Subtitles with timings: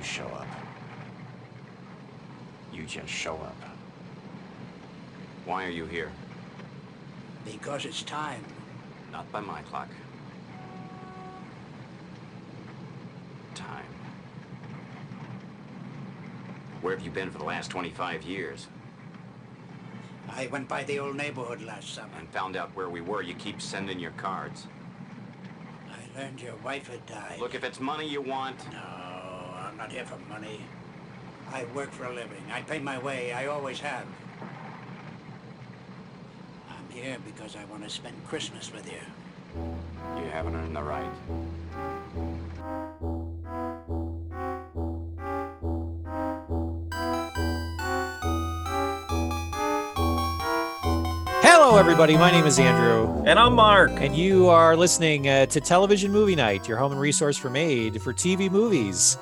[0.00, 0.46] you show up.
[2.72, 3.56] You just show up.
[5.44, 6.10] Why are you here?
[7.44, 8.42] Because it's time.
[9.12, 9.88] Not by my clock.
[13.54, 13.84] Time.
[16.80, 18.68] Where have you been for the last 25 years?
[20.30, 22.08] I went by the old neighborhood last summer.
[22.18, 23.20] And found out where we were.
[23.20, 24.66] You keep sending your cards.
[25.90, 27.38] I learned your wife had died.
[27.38, 28.99] Look, if it's money you want, No, I'm
[29.80, 30.60] not here for money.
[31.50, 32.42] I work for a living.
[32.52, 33.32] I pay my way.
[33.32, 34.04] I always have.
[36.68, 39.00] I'm here because I want to spend Christmas with you.
[40.22, 41.10] you haven't earned the right.
[51.42, 52.18] Hello, everybody.
[52.18, 53.92] My name is Andrew, And I'm Mark.
[53.92, 58.02] and you are listening uh, to Television Movie Night, your home and resource for made
[58.02, 59.16] for TV movies.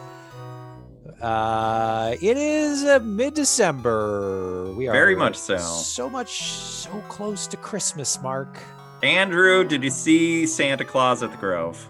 [1.20, 4.72] Uh, it is uh, mid-December.
[4.76, 5.56] We are Very much so.
[5.58, 8.56] So much, so close to Christmas, Mark.
[9.02, 11.88] Andrew, did you see Santa Claus at the Grove?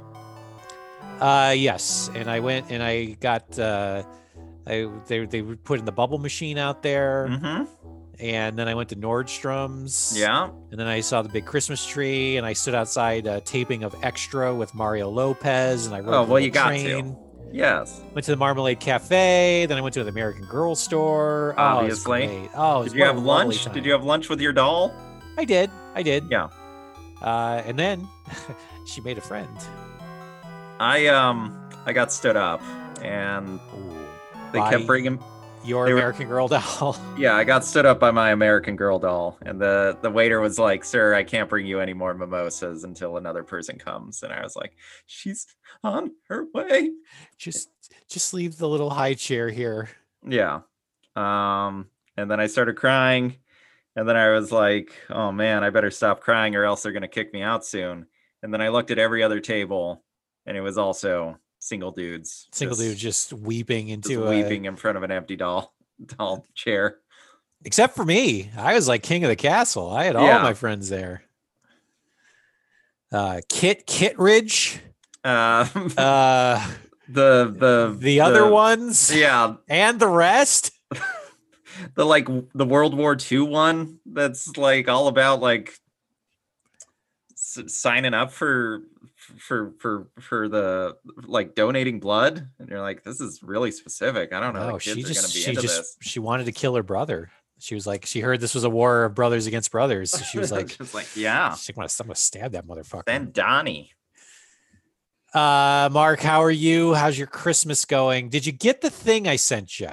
[1.21, 3.59] Uh, yes, and I went and I got.
[3.59, 4.03] Uh,
[4.67, 7.65] I they they put in the bubble machine out there, Mm-hmm.
[8.21, 10.15] and then I went to Nordstrom's.
[10.17, 10.51] Yeah.
[10.71, 13.97] And then I saw the big Christmas tree, and I stood outside uh, taping of
[14.03, 17.17] Extra with Mario Lopez, and I rode Oh, well, you little got to.
[17.53, 18.03] Yes.
[18.15, 21.55] Went to the Marmalade Cafe, then I went to the American Girl store.
[21.57, 22.49] Oh, Obviously.
[22.55, 23.65] Oh, it Did you have what a lovely lunch?
[23.65, 23.75] time.
[23.75, 24.93] Did you have lunch with your doll?
[25.37, 25.71] I did.
[25.95, 26.25] I did.
[26.31, 26.49] Yeah.
[27.23, 28.07] Uh, and then
[28.87, 29.49] she made a friend.
[30.81, 32.63] I um I got stood up
[33.03, 33.59] and
[34.53, 35.19] they By kept bringing
[35.65, 36.97] your were- American Girl doll.
[37.19, 40.59] yeah, I got stood up by my American Girl doll and the the waiter was
[40.59, 44.43] like, "Sir, I can't bring you any more mimosas until another person comes." And I
[44.43, 44.77] was like,
[45.07, 45.47] "She's
[45.85, 46.91] on her way."
[47.39, 47.71] just,
[48.09, 49.89] just leave the little high chair here.
[50.27, 50.61] Yeah.
[51.17, 53.37] Um, and then I started crying.
[53.97, 57.03] And then I was like, oh man, I better stop crying or else they're going
[57.03, 58.07] to kick me out soon.
[58.45, 60.05] And then I looked at every other table
[60.47, 62.47] and it was also single dudes.
[62.53, 65.75] Single just- dude just weeping just into a, weeping in front of an empty doll
[66.07, 66.99] doll chair.
[67.65, 69.91] Except for me, I was like king of the castle.
[69.91, 70.43] I had all Yeah.
[70.43, 71.23] my friends there.
[73.11, 74.79] Uh, Kit Kittredge,
[75.25, 75.67] Uh,
[75.99, 76.71] uh,
[77.09, 80.71] the the the other ones, Yeah, and the rest.
[81.95, 85.79] the like the World War II one that's like all about like
[87.33, 88.83] s- signing up for
[89.39, 90.97] for for for the
[91.27, 95.03] like donating blood and you're like this is really specific i don't know No, she
[95.03, 97.31] just be she just this she wanted to kill her brother.
[97.61, 100.13] She was like, she heard this was a war of brothers against brothers.
[100.13, 103.05] So she was like, just like yeah she's like, I'm gonna stab that motherfucker.
[103.07, 103.93] then donnie
[105.35, 106.95] Uh, Mark, how are you?
[106.95, 108.29] How's your Christmas going?
[108.31, 109.91] Did you get the thing I sent you?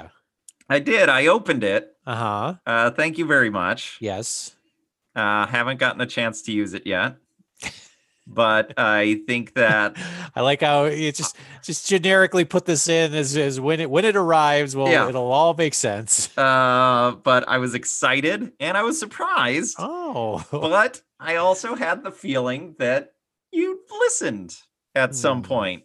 [0.68, 2.54] i did i opened it Uh huh.
[2.66, 4.56] uh thank you very much Yes.
[5.16, 7.18] uh haven't gotten a chance to use it yet
[8.26, 9.96] but i think that
[10.36, 14.06] I like how you just just generically put this in as, as when it when
[14.06, 15.08] it arrives, well, Yeah.
[15.08, 16.36] it'll all make sense.
[16.36, 22.12] uh but i was excited and i was surprised Oh, but I also had the
[22.12, 23.12] feeling that
[23.52, 24.58] you listened
[24.96, 25.48] at some Hmm.
[25.48, 25.84] point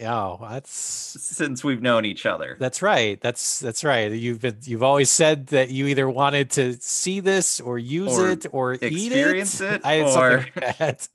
[0.00, 2.56] yeah, that's since we've known each other.
[2.58, 3.20] that's right.
[3.20, 4.10] That's that's right.
[4.10, 8.30] You've been you've always said that you either wanted to see this or use Or
[8.30, 10.36] it or eat experience it, I had something or-
[10.66, 11.08] like that.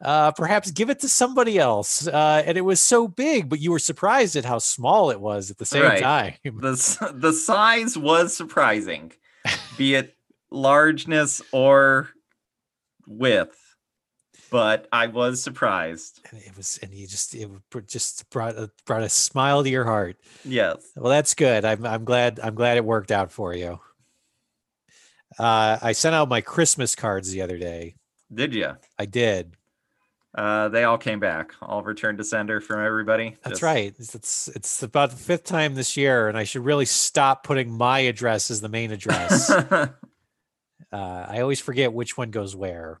[0.00, 2.06] Uh, perhaps give it to somebody else.
[2.06, 5.50] Uh, and it was so big, but you were surprised at how small it was
[5.50, 6.02] at the same Right.
[6.02, 6.34] time.
[6.44, 9.12] The the size was surprising,
[9.76, 10.14] be it
[10.50, 12.10] largeness or
[13.06, 13.58] width,
[14.50, 16.20] but I was surprised.
[16.30, 17.48] And it was, and you just it
[17.86, 20.16] just brought a, brought a smile to your heart.
[20.44, 20.76] Yes.
[20.96, 21.64] Well, that's good.
[21.64, 23.80] I'm I'm glad I'm glad it worked out for you.
[25.38, 27.96] Uh, I sent out my Christmas cards the other day.
[28.32, 28.72] Did you?
[28.98, 29.52] I did.
[30.34, 31.54] Uh, they all came back.
[31.62, 33.36] All returned to sender from everybody.
[33.42, 33.94] That's Just- right.
[33.98, 37.70] It's, it's it's about the fifth time this year, and I should really stop putting
[37.70, 39.50] my address as the main address.
[39.50, 39.88] uh,
[40.92, 43.00] I always forget which one goes where.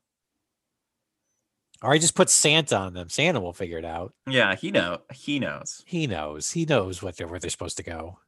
[1.82, 3.08] Or I just put Santa on them.
[3.10, 4.14] Santa will figure it out.
[4.26, 4.98] yeah, he know.
[5.12, 5.82] He knows.
[5.86, 6.50] He knows.
[6.50, 8.18] He knows what they're where they're supposed to go.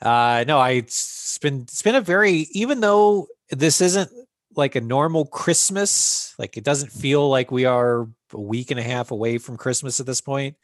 [0.00, 4.10] Uh no, I it's been it's been a very even though this isn't
[4.54, 8.82] like a normal Christmas, like it doesn't feel like we are a week and a
[8.82, 10.56] half away from Christmas at this point.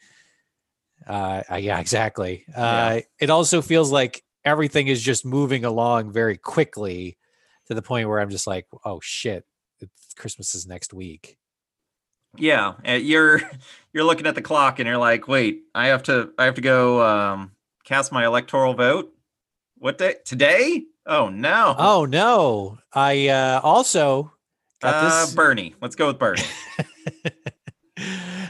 [1.07, 2.45] Uh, uh, yeah, exactly.
[2.55, 7.17] Uh it also feels like everything is just moving along very quickly
[7.67, 9.45] to the point where I'm just like, oh shit,
[9.79, 11.37] it's, Christmas is next week.
[12.37, 13.41] Yeah, uh, you're
[13.93, 16.61] you're looking at the clock and you're like, wait, I have to I have to
[16.61, 17.51] go um,
[17.83, 19.13] cast my electoral vote.
[19.77, 20.15] What day?
[20.25, 20.83] Today?
[21.05, 21.75] Oh no.
[21.77, 22.77] Oh no!
[22.93, 24.31] I uh, also
[24.81, 25.35] got uh, this.
[25.35, 25.75] Bernie.
[25.81, 26.41] Let's go with Bernie.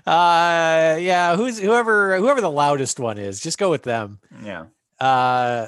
[0.06, 4.19] uh, yeah, who's whoever whoever the loudest one is, just go with them.
[4.44, 4.65] yeah.
[5.00, 5.68] Uh,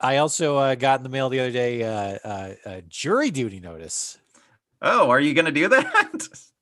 [0.00, 3.58] I also uh, got in the mail the other day uh, uh, a jury duty
[3.60, 4.18] notice.
[4.80, 6.28] Oh, are you gonna do that?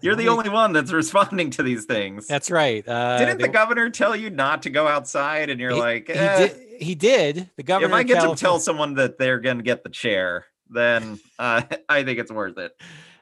[0.00, 2.26] You're the Only- one that's responding to these things.
[2.26, 2.86] That's right.
[2.86, 5.50] Uh, Didn't they- the governor tell you not to go outside?
[5.50, 6.82] And you're he, like, he eh, did.
[6.82, 7.50] He did.
[7.56, 7.88] The governor.
[7.88, 12.04] if I get to tell someone that they're gonna get the chair, then uh, I
[12.04, 12.72] think it's worth it.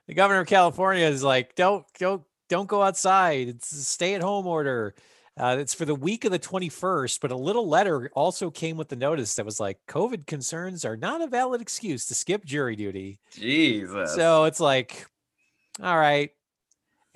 [0.06, 3.48] the governor of California is like, don't don't don't go outside.
[3.48, 4.94] It's a stay at home order.
[5.38, 8.88] Uh, it's for the week of the 21st, but a little letter also came with
[8.88, 12.74] the notice that was like, COVID concerns are not a valid excuse to skip jury
[12.74, 13.18] duty.
[13.32, 14.14] Jesus.
[14.14, 15.06] So it's like,
[15.82, 16.30] all right,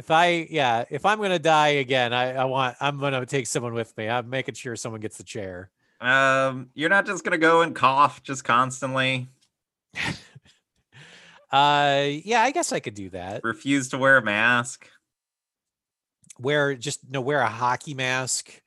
[0.01, 3.75] if I, yeah, if I'm gonna die again, I, I want, I'm gonna take someone
[3.75, 4.09] with me.
[4.09, 5.69] I'm making sure someone gets the chair.
[6.01, 9.29] um, you're not just gonna go and cough just constantly.
[11.53, 13.43] Uh, yeah, I guess I could do that.
[13.43, 14.89] Refuse to wear a mask.
[16.39, 18.63] Wear just no, wear a hockey mask.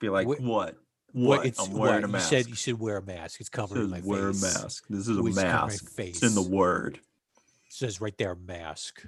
[0.00, 0.40] Be like, Wh- what?
[0.40, 0.76] What
[1.12, 1.46] What?
[1.46, 2.32] it's I'm wearing what, a mask.
[2.32, 3.38] You said you should wear a mask.
[3.40, 4.06] It's covering my face.
[4.06, 4.86] wear a mask.
[4.90, 5.88] This is a mask.
[5.90, 6.20] face.
[6.20, 6.96] It's in the word.
[6.96, 9.06] It says right there, mask.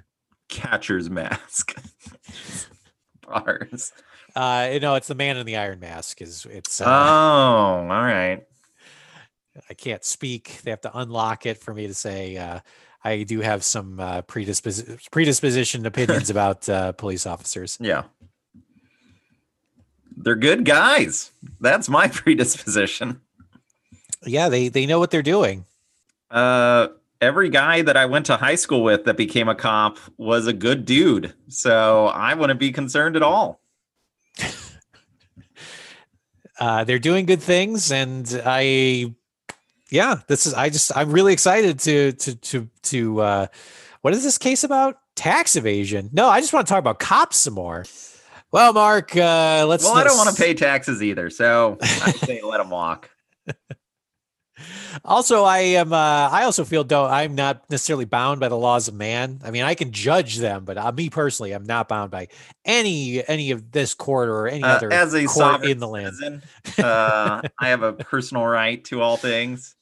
[0.53, 1.75] Catcher's mask.
[3.27, 3.91] Bars.
[4.35, 6.21] Uh, you know, it's the man in the iron mask.
[6.21, 6.81] Is it's?
[6.81, 8.43] Uh, Oh, all right.
[9.69, 10.61] I can't speak.
[10.63, 12.37] They have to unlock it for me to say.
[12.37, 12.59] Uh,
[13.03, 17.77] I do have some uh, predispos- predisposition opinions about uh, police officers.
[17.81, 18.03] Yeah.
[20.15, 21.31] They're good guys.
[21.59, 23.21] That's my predisposition.
[24.25, 25.65] Yeah, they they know what they're doing.
[26.31, 26.87] Uh
[27.23, 30.53] every guy that I went to high school with that became a cop was a
[30.53, 31.33] good dude.
[31.47, 33.61] So I wouldn't be concerned at all.
[36.59, 39.11] Uh, they're doing good things, and I,
[39.89, 40.53] yeah, this is.
[40.53, 43.21] I just I'm really excited to to to to.
[43.21, 43.47] Uh,
[44.01, 44.99] what is this case about?
[45.15, 46.11] Tax evasion?
[46.13, 47.85] No, I just want to talk about cops some more.
[48.51, 49.83] Well, Mark, uh, let's.
[49.83, 51.31] Well, I don't want to pay taxes either.
[51.31, 53.09] So I say let them walk.
[55.03, 55.91] Also, I am.
[55.93, 55.97] Uh,
[56.31, 57.09] I also feel don't.
[57.09, 59.39] I'm not necessarily bound by the laws of man.
[59.43, 62.27] I mean, I can judge them, but uh, me personally, I'm not bound by
[62.63, 66.15] any any of this court or any Uh, other as a court in the land.
[66.15, 66.41] citizen,
[66.85, 69.75] uh, I have a personal right to all things.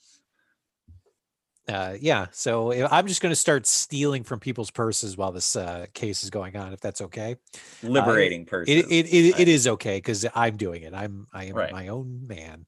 [1.68, 2.26] Uh, yeah.
[2.32, 6.24] So if- I'm just going to start stealing from people's purses while this uh, case
[6.24, 7.36] is going on, if that's okay.
[7.84, 8.74] Liberating person.
[8.74, 9.42] It it it, right.
[9.42, 10.94] it is okay because I'm doing it.
[10.94, 11.72] I'm I am Right.
[11.72, 12.66] my own man.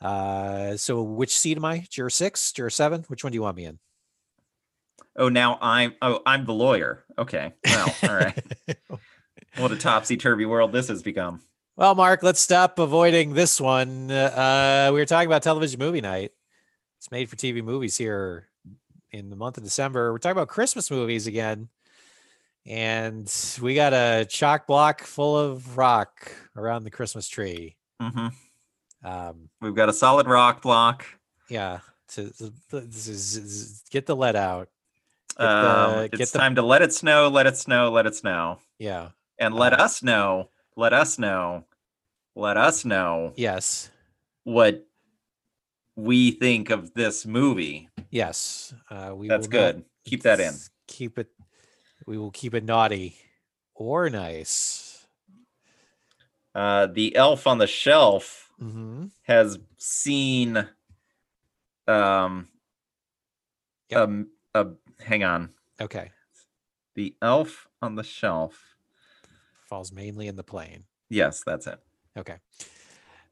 [0.00, 1.86] Uh, so which seat am I?
[1.90, 3.04] Juror six, juror seven?
[3.08, 3.78] Which one do you want me in?
[5.16, 7.04] Oh, now I'm oh I'm the lawyer.
[7.18, 7.54] Okay.
[7.64, 8.44] Well, all right.
[9.56, 11.40] what a topsy turvy world this has become.
[11.76, 14.10] Well, Mark, let's stop avoiding this one.
[14.10, 16.32] Uh, we were talking about television movie night.
[16.98, 18.48] It's made for TV movies here
[19.10, 20.12] in the month of December.
[20.12, 21.68] We're talking about Christmas movies again.
[22.64, 23.32] And
[23.62, 27.76] we got a chalk block full of rock around the Christmas tree.
[28.00, 28.28] hmm
[29.06, 31.04] Um, We've got a solid rock block.
[31.48, 32.88] yeah, to, to- to-
[33.90, 34.68] get the lead out.
[35.38, 38.06] Get Um, the- get it's the- time to let it snow, let it snow, let
[38.06, 39.10] it snow, Yeah.
[39.38, 41.64] and let Uh, us know, let us know,
[42.34, 43.90] let us know Yes.
[44.42, 44.84] what
[45.94, 47.88] we think of this movie.
[48.10, 48.74] Yes.
[48.90, 49.84] Uh, we That's will not- good.
[50.04, 50.54] Keep that in.
[50.88, 51.30] Keep it.
[52.06, 53.16] We will keep it naughty
[53.74, 55.06] or nice.
[56.54, 60.56] Uh, the elf on the shelf hmm has seen
[61.88, 62.48] um
[63.90, 64.00] Yep.
[64.00, 64.64] um uh,
[65.00, 66.10] hang on Okay.
[66.94, 68.76] the elf on the shelf
[69.68, 70.84] Falls mainly in the plane.
[71.10, 71.78] yes that's it
[72.16, 72.36] Okay.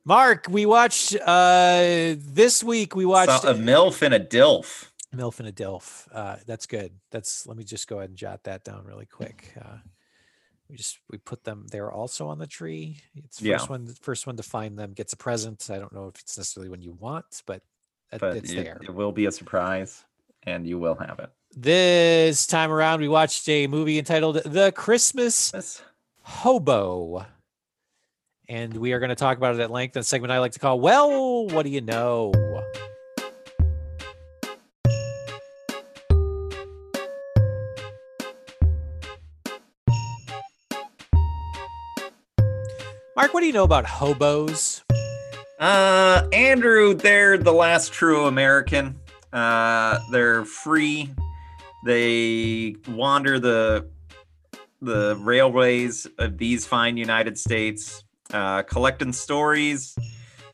[0.04, 5.38] Mark, we watched uh this week we watched Saw a milf and a dilf MILF
[5.38, 6.08] and a DILF.
[6.12, 6.92] Uh that's good.
[7.12, 9.54] That's let me just go ahead and jot that down really quick.
[9.58, 9.76] Uh
[10.68, 13.00] we just we put them they're also on the tree.
[13.14, 13.64] It's first Yeah.
[13.66, 15.68] one first one to find them gets a present.
[15.71, 17.62] I don't know if it's necessarily one you want, but
[18.18, 18.78] but it's it, there.
[18.83, 20.04] it will be a surprise
[20.44, 25.50] and you will have it This time around we watched a movie entitled The Christmas
[25.50, 25.83] This-
[26.23, 27.26] Hobo.
[28.49, 30.52] And we are going to talk about it at length in a segment I like
[30.52, 32.30] to call Well, What Do You Know?
[43.24, 44.82] Mark, what do you know about hobos?
[45.58, 48.98] uh andrew they're the last true american
[49.32, 51.08] uh they're free
[51.86, 53.88] they wander the
[54.84, 59.96] the railways of these fine United States, uh, collecting stories,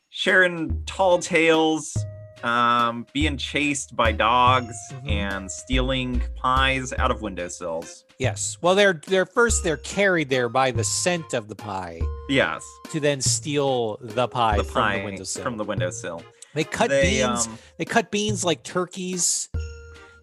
[0.09, 1.97] sharing tall tales,
[2.43, 5.11] um, being chased by dogs, Mhm.
[5.11, 8.05] and stealing pies out of windowsills.
[8.17, 8.57] Yes.
[8.61, 12.99] Well, they're they're first they're carried there by the scent of the pie Yes, to
[12.99, 15.43] then steal the pie the from the windowsill.
[15.43, 16.21] from the windowsill.
[16.53, 17.47] they cut They, beans.
[17.47, 19.49] um, they cut beans like turkeys.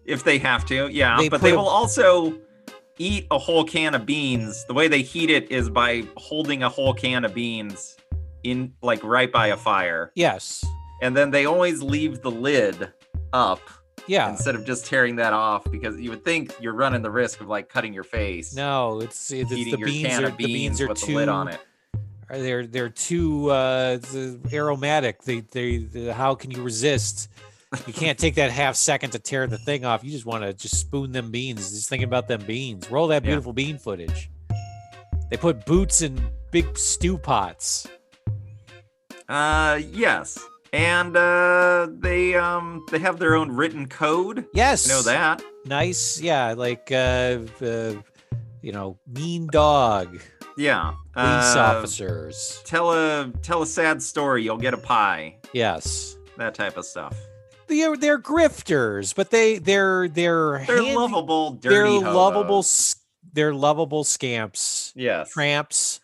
[0.05, 1.17] if they have to, yeah.
[1.17, 2.33] They but they a- will also
[2.97, 4.65] eat a whole can of beans.
[4.67, 7.95] The way they heat it is by holding a whole can of beans
[8.43, 10.11] in like right by a fire.
[10.15, 10.63] Yes.
[11.01, 12.91] And then they always leave the lid
[13.33, 13.61] up
[14.07, 14.29] Yeah.
[14.29, 17.47] instead of just tearing that off because you would think you're running the risk of
[17.47, 18.53] like cutting your face.
[18.55, 21.15] No, it's, it's Eating the beans are of the beans beans are with too the
[21.15, 21.59] lid on it.
[22.29, 23.97] are they're they're too uh
[24.51, 25.23] aromatic.
[25.23, 27.29] They they the, how can you resist?
[27.85, 30.03] You can't take that half second to tear the thing off.
[30.03, 31.69] You just want to just spoon them beans.
[31.71, 32.89] Just thinking about them beans.
[32.89, 33.29] Roll that Yeah.
[33.29, 34.29] beautiful bean footage.
[35.29, 36.19] They put boots in
[36.51, 37.87] big stew pots.
[39.27, 40.39] Uh yes.
[40.73, 44.45] And uh they um they have their own written code.
[44.53, 44.89] Yes.
[44.89, 45.41] I know that.
[45.65, 46.21] Nice.
[46.21, 47.93] Yeah, like uh, uh
[48.61, 50.19] you know, mean dog,
[50.57, 50.91] Yeah.
[51.13, 52.61] police Uh, officers.
[52.65, 55.37] Tell a tell a sad story, you'll get a pie.
[55.53, 56.17] Yes.
[56.37, 57.15] That type of stuff.
[57.67, 61.75] They're they're grifters, but they they're they're They're handy- lovable, dirty.
[61.75, 62.15] they're hobos.
[62.15, 62.65] lovable
[63.33, 65.29] they're lovable scamps Yes.
[65.31, 65.99] tramps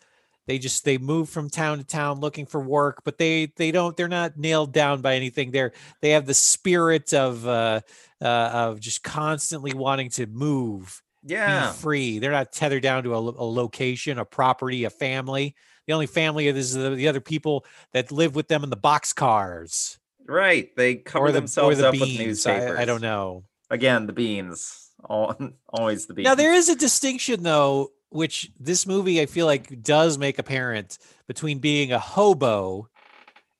[0.46, 3.96] they just they move from town to town looking for work but they they don't
[3.96, 5.72] they're not nailed down by anything they're
[6.02, 7.80] they have the spirit of uh
[8.22, 11.70] uh of just constantly wanting to move Yeah.
[11.72, 15.54] be free they're not tethered down to a, a location a property a family
[15.86, 19.12] the only family is the, the other people that live with them in the box
[19.12, 19.98] cars
[20.28, 20.74] Right.
[20.74, 22.76] They cover the themselves the up with newspapers.
[22.76, 24.90] I, I don't know Again, the beans.
[25.04, 25.34] All,
[25.68, 26.24] always the beans.
[26.24, 30.98] Now there is a distinction though, which this movie I feel like does make apparent
[31.26, 32.88] between being a hobo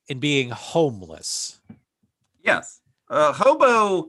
[0.09, 1.61] and being homeless.
[2.43, 2.81] Yes.
[3.09, 4.09] Uh, hobo,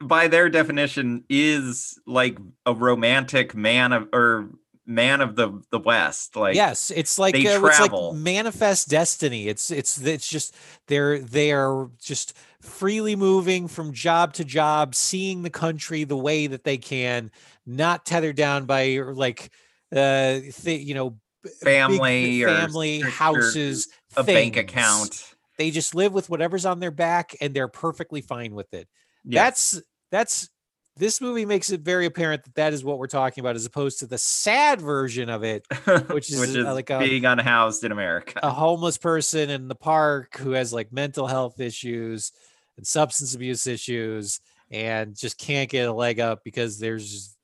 [0.00, 4.50] by their definition, is like a romantic man of or
[4.86, 6.36] man of the the West.
[6.36, 8.14] Like yes, it's like they uh, it's like travel.
[8.14, 9.48] manifest destiny.
[9.48, 10.54] It's it's it's just
[10.86, 16.46] they're they are just freely moving from job to job, seeing the country the way
[16.46, 17.30] that they can,
[17.66, 19.50] not tethered down by like
[19.94, 21.16] uh th- you know
[21.62, 25.34] family or family houses a bank account.
[25.58, 28.88] they just live with whatever's on their back and they're perfectly fine with it
[29.24, 29.72] Yes.
[29.72, 30.50] that's that's
[30.98, 33.98] this movie makes it very apparent that that is what we're talking about as opposed
[33.98, 35.64] to the sad version of it
[36.10, 38.38] which is, uh, like a- being unhoused in America.
[38.42, 42.32] a homeless person in the park who has like mental health issues
[42.76, 47.35] and substance abuse issues and just can't get a leg up because there's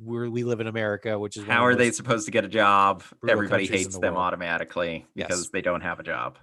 [0.00, 3.02] we're, we live in america which is How are they supposed to get a job?
[3.28, 4.26] Everybody hates the them world.
[4.26, 5.26] automatically Yes.
[5.28, 6.38] because they don't have a job.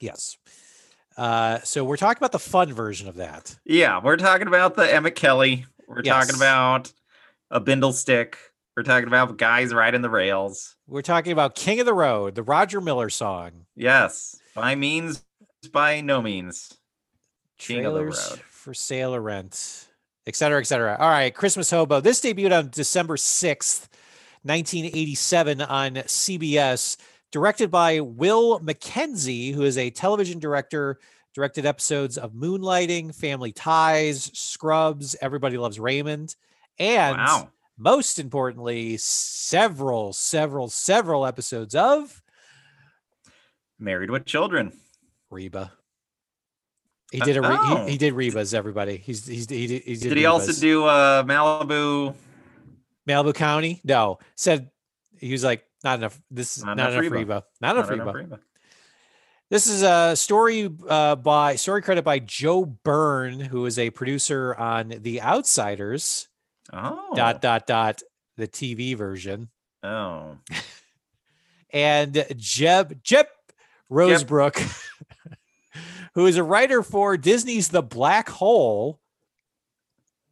[0.00, 0.36] yes
[1.16, 4.92] uh so we're talking about the fun version of that Yeah, we're talking about the
[4.92, 5.64] Emmett Kelly.
[5.88, 6.26] We're Yes.
[6.26, 6.92] talking about
[7.50, 8.36] a bindle stick.
[8.76, 10.76] We're talking about guys riding the rails.
[10.86, 15.22] we're talking about king of the road the roger miller song Yes, by means,
[15.72, 16.72] by no means.
[17.58, 18.40] King of the trailers road.
[18.50, 19.85] for sale or rent,
[20.26, 20.96] et cetera, et cetera.
[20.98, 22.00] All right, Christmas Hobo.
[22.00, 23.88] This debuted on December 6th,
[24.42, 26.96] 1987 on CBS,
[27.30, 30.98] directed by Will Mackenzie, who is a television director,
[31.34, 36.34] directed episodes of Moonlighting, Family Ties, Scrubs, Everybody Loves Raymond,
[36.78, 37.50] and wow.
[37.78, 42.22] most importantly, several, several, several episodes of
[43.78, 44.72] Married with children.
[45.30, 45.72] Reba.
[47.12, 47.84] He Uh, did a re- oh.
[47.86, 48.96] he, he did Reba's everybody.
[48.96, 52.14] He's he's he did, he did, Did he also do uh, Malibu?
[53.08, 53.80] Malibu County?
[53.84, 54.18] No.
[54.34, 54.70] Said
[55.18, 56.20] he was like not enough.
[56.30, 57.16] This is Not not, enough enough Reba.
[57.34, 57.44] Reba.
[57.60, 58.18] Not enough Not enough Reba.
[58.18, 58.40] Reba.
[59.48, 64.56] This is a story uh, by story credit by Joe Byrne, who is a producer
[64.56, 66.26] on The Outsiders.
[66.72, 67.12] Oh.
[67.14, 68.02] Dot dot dot
[68.36, 69.48] the TV version,
[69.84, 70.36] Oh.
[71.70, 73.26] and Jeb Jeb
[73.90, 74.56] Rosebrook,
[76.16, 78.98] who is a writer for Disney's The Black Hole.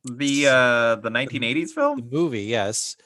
[0.05, 2.09] The uh the 1980s the film?
[2.13, 2.97] movie yes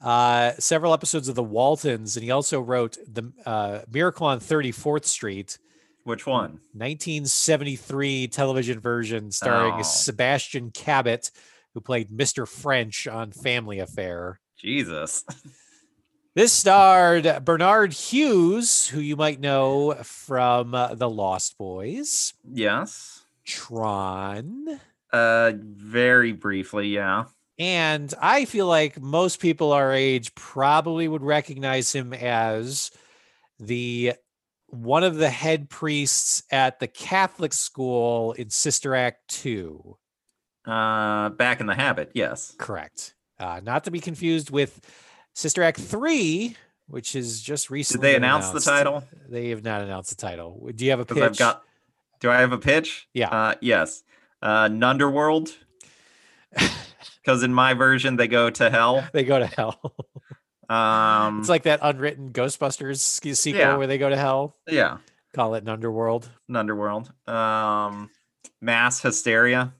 [0.00, 5.04] uh several episodes of the waltons and he also wrote the uh miracle on 34th
[5.04, 5.58] street
[6.04, 6.58] Which one?
[6.72, 9.82] 1973 television version starring Oh.
[9.82, 11.30] sebastian cabot
[11.74, 15.24] who played mr french on family affair Jesus.
[16.38, 23.24] this starred bernard hughes who you might know from uh, the lost boys yes.
[23.44, 24.80] tron
[25.12, 27.24] Uh very briefly, yeah.
[27.58, 32.92] And I feel like most people our age probably would recognize him as
[33.58, 34.12] the
[34.68, 39.96] one of the head priests at the Catholic school in Sister Act 2.
[40.64, 42.54] Uh, back in the habit, yes.
[42.58, 43.16] Correct.
[43.40, 44.80] Uh, not to be confused with
[45.38, 46.56] Sister Act 3,
[46.88, 48.08] which is just recently.
[48.08, 49.04] Did they announce the title?
[49.28, 50.68] They have not announced the title.
[50.74, 51.22] Do you have a pitch?
[51.22, 51.62] I've got.
[52.18, 53.06] Do I have a pitch?
[53.14, 53.28] Yeah.
[53.28, 54.02] Uh, yes.
[54.42, 55.54] Uh, Nunderworld.
[57.22, 59.06] Because in my version they go to hell.
[59.12, 59.78] they go to hell.
[60.70, 63.76] Um, it's like that unwritten Ghostbusters sequel Yeah.
[63.76, 64.56] where they go to hell.
[64.66, 64.98] yeah,
[65.34, 66.30] Call it an underworld.
[66.50, 67.10] Nunderworld.
[67.28, 68.08] Um,
[68.62, 69.74] mass hysteria.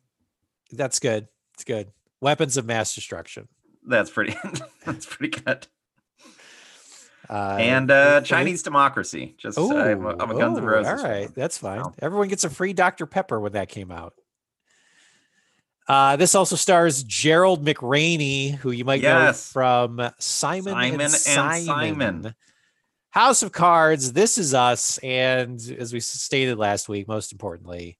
[0.72, 1.28] That's good.
[1.54, 1.90] It's good.
[2.20, 3.48] Weapons of mass destruction.
[3.88, 4.36] That's pretty.
[4.84, 5.66] that's pretty good.
[7.28, 9.34] Uh, and uh, Chinese democracy.
[9.38, 10.88] Just Oh, I'm, a, I'm a Guns N' Roses.
[10.92, 11.32] All right, fan.
[11.34, 11.82] that's fine.
[12.00, 13.06] Everyone gets a free Dr.
[13.06, 14.14] Pepper when that came out.
[15.86, 21.12] Uh, this also stars Gerald McRaney, who you might know from Simon, Simon and and
[21.12, 21.64] Simon.
[21.64, 22.34] Simon.
[23.10, 27.98] House of Cards, This Is Us, and as we stated last week, most importantly,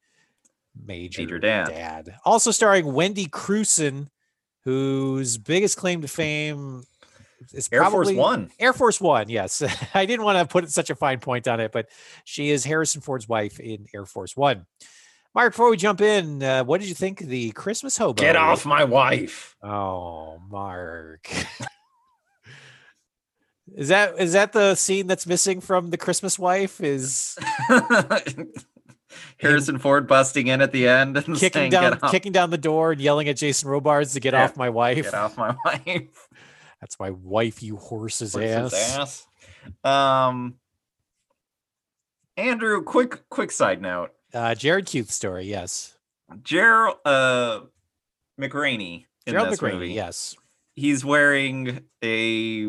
[0.87, 2.15] Major, Major Dad.
[2.25, 4.09] Also starring Wendy Crewson,
[4.65, 6.85] whose biggest claim to fame
[7.53, 8.51] is Air probably Force One.
[8.59, 9.63] Air Force One, yes.
[9.95, 11.89] I didn't want to put such a fine point on it, but
[12.25, 14.67] she is Harrison Ford's wife in Air Force One.
[15.35, 18.21] Mark, before we jump in, uh, what did you think of the Christmas hobo?
[18.21, 19.55] Get off my wife.
[19.63, 21.31] Oh, Mark.
[23.77, 26.81] is that is that the scene that's missing from the Christmas wife?
[26.81, 27.39] Is
[29.39, 32.51] Harrison Ford busting in at the end and kicking saying, down "Get off, kicking down
[32.51, 35.05] the door and yelling at Jason Robards to get Yeah, off my wife?
[35.05, 36.29] get off my wife."
[36.81, 39.27] That's my wife, you horse's Horse's ass.
[39.85, 40.29] ass.
[40.29, 40.55] Um,
[42.37, 44.11] Andrew, quick quick side note.
[44.33, 45.97] Uh, Jared Cuth story, yes.
[46.43, 47.61] Gerald uh,
[48.41, 49.93] McRaney in Gerald this McRaney, movie.
[49.93, 50.37] yes.
[50.75, 52.69] He's wearing a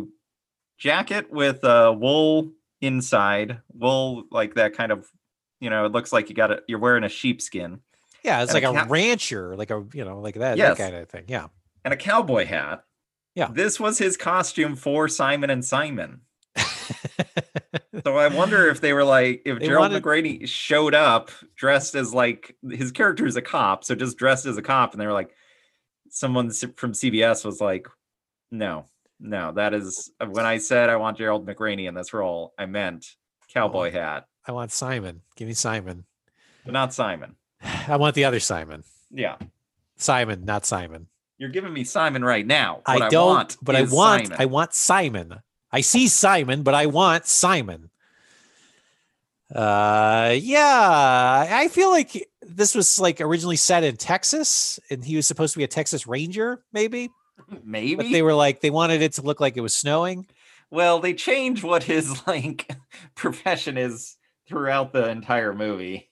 [0.79, 5.07] jacket with a wool inside, wool like that kind of,
[5.59, 6.63] you know, it looks like you got it.
[6.67, 7.79] You're wearing a sheepskin
[8.23, 10.77] Yeah, it's And like a cap- rancher, like a you know, like that, Yes.
[10.77, 11.25] that kind of thing.
[11.27, 11.47] Yeah.
[11.85, 12.83] and a cowboy hat.
[13.35, 13.49] Yeah.
[13.53, 16.21] This was his costume for Simon and Simon.
[18.05, 21.95] So I wonder if they were like, if They Gerald wanted- McRaney showed up dressed
[21.95, 25.05] as like his character is a cop, so just dressed as a cop, and they
[25.05, 25.31] were like,
[26.09, 27.87] someone from CBS was like,
[28.51, 28.85] no,
[29.19, 33.05] no, that is when I said I want Gerald McRaney in this role, I meant
[33.53, 33.91] cowboy oh.
[33.91, 35.21] hat, I want Simon.
[35.35, 36.05] Give me Simon.
[36.65, 37.35] but not Simon.
[37.87, 38.83] I want the other Simon.
[39.11, 39.37] Yeah,
[39.97, 41.07] Simon, not Simon.
[41.37, 42.81] you're giving me Simon right now.
[42.85, 44.41] What I I, don't, want, but I want, Simon.
[44.41, 45.35] I want Simon.
[45.71, 47.89] I see Simon, but I want Simon.
[49.53, 55.27] Uh, yeah, I feel like this was like originally set in Texas, and he was
[55.27, 57.09] supposed to be a Texas Ranger, maybe.
[57.63, 60.27] maybe But they were like they wanted it to look like it was snowing.
[60.71, 62.71] Well, they change what his like
[63.15, 64.17] profession is
[64.49, 66.09] throughout the entire movie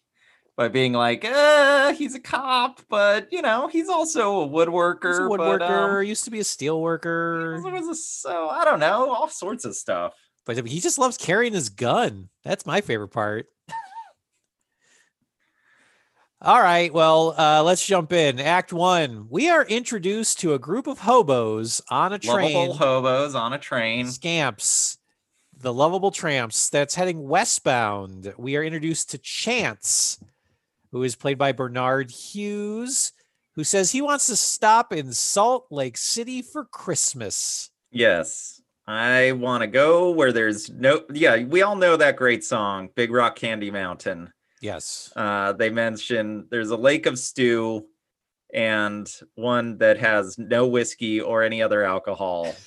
[0.56, 5.10] by being like, uh, he's a cop, but you know, he's also a woodworker.
[5.10, 8.80] He's a but, woodworker, um, used to be a steel worker, a- so I don't
[8.80, 10.14] know, all sorts of stuff.
[10.46, 12.30] but he just loves carrying his gun.
[12.44, 13.48] That's my favorite part.
[16.40, 18.40] All right, well, uh, let's jump in.
[18.40, 19.26] Act one.
[19.28, 22.54] We are introduced to a group of hobos on a train.
[22.54, 24.06] Lovable hobos on a train.
[24.06, 24.97] Scamps,
[25.60, 28.34] the lovable tramps that's heading westbound.
[28.38, 30.20] We are introduced to Chance,
[30.92, 33.14] who is played by Bernard Hughes,
[33.56, 37.72] who says he wants to stop in Salt Lake City for Christmas.
[37.92, 38.62] Yes.
[38.86, 43.12] I want to go where there's no yeah, we all know that great song, Big
[43.12, 44.32] Rock Candy Mountain.
[44.62, 45.12] Yes.
[45.16, 47.86] Uh, they mention there's a lake of stew
[48.54, 52.54] and one that has no whiskey or any other alcohol.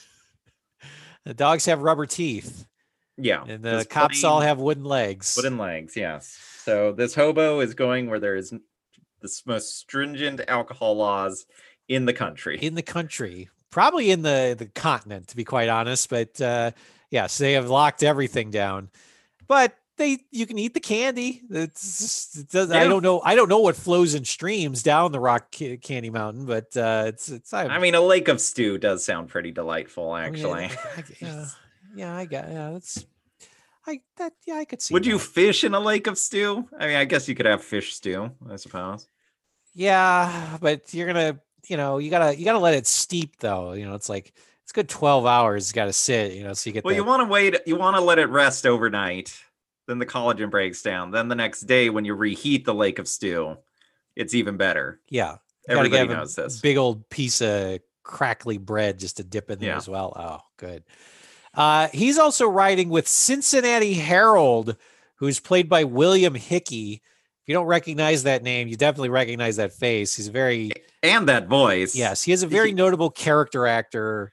[1.26, 2.66] The dogs have rubber teeth,
[3.20, 3.44] Yeah.
[3.46, 5.34] and the cops all have wooden legs.
[5.36, 5.96] wooden legs.
[5.96, 6.38] Yes.
[6.64, 8.50] So this hobo is going where there is
[9.20, 11.46] the most stringent alcohol laws
[11.88, 12.58] in the country.
[12.60, 16.08] in the country, probably in the the continent, to be quite honest.
[16.08, 16.70] But uh,
[17.10, 18.90] yes, they have locked everything down.
[19.48, 21.42] But they, you can eat the candy.
[21.50, 23.20] It's it does, I don't know.
[23.22, 27.28] I don't know what flows in streams down the Rock Candy Mountain, but uh, it's
[27.28, 27.52] it's.
[27.52, 30.64] I, I mean, a lake of stew does sound pretty delightful, I mean, actually.
[30.64, 31.46] I- yeah,
[31.96, 32.70] yeah, I got yeah.
[32.70, 33.04] That's
[33.90, 34.94] I that yeah, I could see.
[34.94, 36.68] Would you fish in a lake of stew?
[36.78, 39.06] I mean, I guess you could have fish stew, I suppose.
[39.74, 43.72] Yeah, but you're gonna, you know, you gotta you gotta let it steep though.
[43.72, 44.32] You know, it's like
[44.64, 45.72] it's good twelve hours.
[45.72, 46.32] Gotta sit.
[46.32, 46.84] You know, so you get.
[46.84, 49.32] Well, you want to wait, you want to let it rest overnight.
[49.86, 51.10] Then the collagen breaks down.
[51.10, 53.56] Then the next day, when you reheat the lake of stew,
[54.16, 55.00] it's even better.
[55.08, 55.36] yeah.
[55.68, 56.58] Everybody knows this.
[56.60, 59.76] Big old piece of crackly bread just to dip in there Yeah.
[59.76, 60.12] as well.
[60.16, 60.82] Oh, good.
[61.54, 64.76] Uh, he's also riding with Cincinnati Herald,
[65.16, 66.94] who's played by William Hickey.
[67.42, 70.14] If you don't recognize that name, you definitely recognize that face.
[70.16, 70.70] He's very
[71.02, 71.96] And that voice.
[71.96, 74.32] yes, he is a very notable character actor.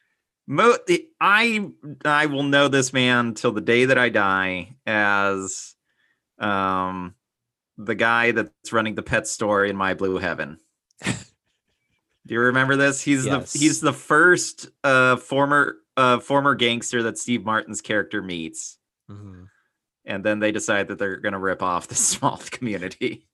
[0.49, 0.77] Mo-
[1.19, 1.69] I
[2.05, 5.75] I will know this man till the day that I die as
[6.39, 7.15] um
[7.77, 10.57] the guy that's running the pet store in my blue heaven.
[11.01, 13.01] Do you remember this?
[13.01, 13.51] He's Yes.
[13.53, 18.77] the he's the first uh former uh former gangster that Steve Martin's character meets.
[19.09, 19.47] Mhm.
[20.05, 23.27] And then they decide that they're gonna rip off the small community.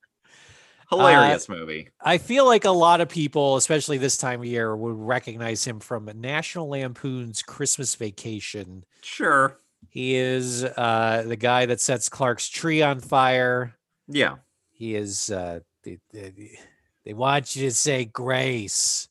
[0.89, 1.89] Hilarious movie.
[2.01, 5.79] I feel like a lot of people, especially this time of year, would recognize him
[5.79, 8.83] from National Lampoon's Christmas Vacation.
[9.01, 9.57] Sure.
[9.89, 13.75] He is uh, the guy that sets Clark's tree on fire.
[14.07, 14.35] Yeah.
[14.71, 15.31] He is.
[15.31, 16.57] Uh, they, they,
[17.05, 19.09] they want you to say Grace.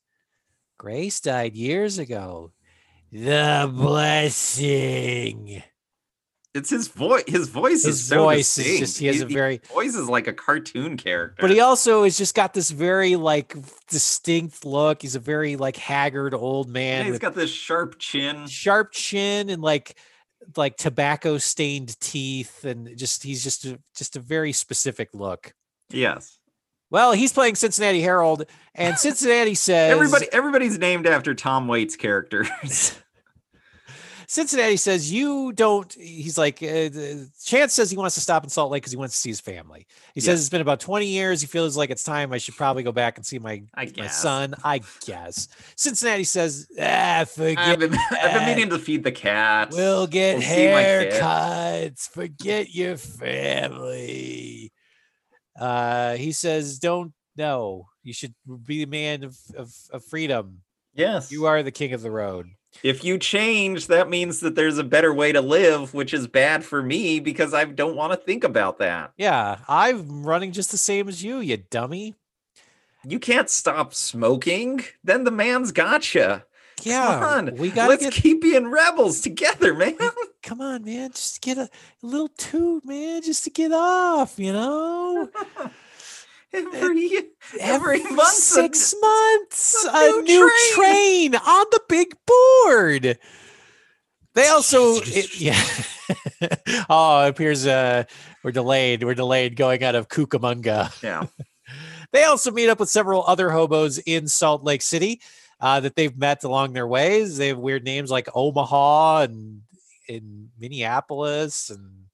[0.79, 2.53] Grace died years ago.
[3.13, 5.63] The blessing.
[6.55, 7.25] It's his voice.
[7.27, 8.79] His voice His is so voice is distinct.
[8.81, 8.99] just.
[8.99, 9.61] He has a very.
[9.73, 11.41] voice is like a cartoon character.
[11.41, 13.55] But he also has just got this very like
[13.89, 15.03] distinct look.
[15.03, 18.47] He's a very like haggard old Yeah, man he's with got this sharp chin.
[18.47, 19.97] sharp chin and like
[20.57, 25.55] like tobacco stained teeth and just he's just a, just a very specific look.
[25.91, 26.39] Yes.
[26.91, 28.45] Well, he's playing Cincinnati Herald
[28.75, 32.49] and Cincinnati says Everybody everybody's named after Tom Waits characters.
[34.33, 36.89] Cincinnati says you don't he's like uh,
[37.45, 39.41] Chance says he wants to stop in Salt Lake cuz he wants to see his
[39.41, 39.87] family.
[40.15, 40.25] He Yeah.
[40.25, 41.43] says it's been about 20 years.
[41.43, 44.55] He feels like it's time I should probably go back and see my my son,
[44.65, 45.49] I guess.
[45.77, 49.69] Cincinnati says, ah, forget I've been, I've been meaning to feed the cat.
[49.71, 52.09] We'll get We'll my kid." haircuts.
[52.09, 54.73] Forget your family.
[55.59, 57.89] Uh, he says, "Don't no.
[58.03, 60.63] You should be the man of, of, of freedom.
[60.95, 61.31] yes.
[61.31, 62.47] You are the king of the road."
[62.83, 66.65] If you change, that means that there's a better way to live, which is bad
[66.65, 69.13] for me because I don't want to think about that.
[69.17, 72.15] Yeah, I'm running just the same as you, you dummy.
[73.07, 74.81] You can't stop smoking.
[75.05, 76.45] Then the man's gotcha.
[76.83, 77.57] Yeah, Come on.
[77.59, 78.13] we gotta Let's get.
[78.15, 79.97] keep being rebels together, man.
[80.43, 81.11] Come on, man.
[81.13, 84.39] Just get a, a little toot, man, just to get off.
[84.39, 85.31] You know,
[86.55, 87.11] Every
[87.61, 91.33] every month, a- six months, a a new new train.
[91.33, 91.35] train.
[91.37, 93.19] on the big board.
[94.35, 95.63] They also, it- yeah.
[96.91, 98.05] oh, it appears uh,
[98.43, 99.03] we're delayed.
[99.05, 101.03] We're delayed going out of Cucamonga.
[101.03, 101.25] yeah.
[102.13, 105.23] They also meet up with several other hobos in Salt Lake City
[105.61, 107.39] uh, that they've met along their ways.
[107.39, 109.63] They have weird names like Omaha and
[110.07, 112.05] in Minneapolis and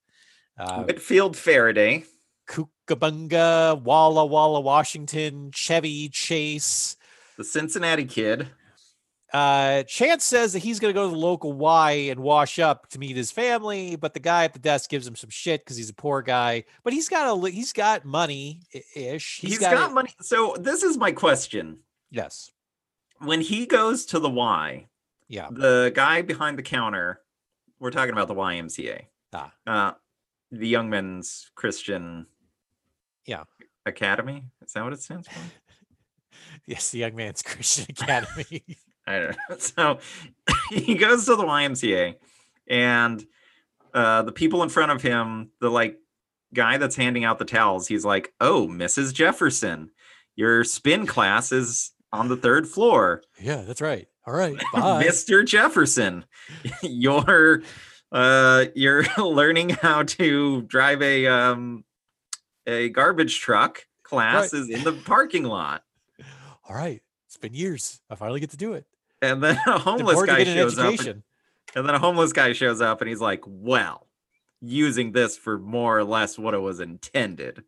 [0.56, 2.04] uh, Whitfield Faraday.
[2.48, 6.96] Cucamonga, Walla Walla, Washington, Chevy Chase.
[7.36, 8.48] The Cincinnati kid.
[9.32, 12.88] Uh, Chance says that he's going to go to the local Y and wash up
[12.88, 15.76] to meet his family, but the guy at the desk gives him some shit because
[15.76, 16.64] he's a poor guy.
[16.82, 18.62] But he's got a he's got money
[18.96, 19.40] ish.
[19.40, 20.10] he's got, a- money.
[20.22, 21.80] So this is my question.
[22.10, 22.50] yes,
[23.18, 24.86] When he goes to the Y,
[25.28, 27.20] yeah, the guy behind the counter,
[27.78, 29.02] we're talking about the YMCA.
[29.34, 29.52] Ah.
[29.66, 29.92] Uh,
[30.50, 32.26] the Young Men's Christian
[33.28, 33.44] Yeah.
[33.86, 34.42] Academy.
[34.64, 35.38] Is that what it stands for?
[36.66, 36.90] yes.
[36.90, 38.64] The young man's Christian Academy.
[39.06, 39.56] I don't know.
[39.58, 39.98] So
[40.70, 42.16] he goes to the YMCA
[42.68, 43.24] and
[43.94, 45.98] uh the people in front of him, the like
[46.54, 49.12] guy that's handing out the towels, he's like, Oh, Mrs.
[49.14, 49.90] Jefferson,
[50.36, 53.22] your spin class is on the third floor.
[53.40, 54.08] yeah, that's right.
[54.26, 55.04] All right, bye.
[55.04, 55.44] Mr.
[55.46, 56.24] Jefferson,
[56.82, 57.62] you're
[58.12, 61.84] uh you're learning how to drive a um
[62.68, 64.60] a garbage truck class Right.
[64.62, 65.84] is in the parking lot.
[66.68, 68.00] All right, it's been years.
[68.10, 68.86] I finally get to do it.
[69.22, 71.00] And then a homeless guy shows up.
[71.00, 71.22] and-
[71.74, 74.06] And then a homeless guy shows up and he's like, well,
[74.60, 77.64] using this for more or less what it was intended.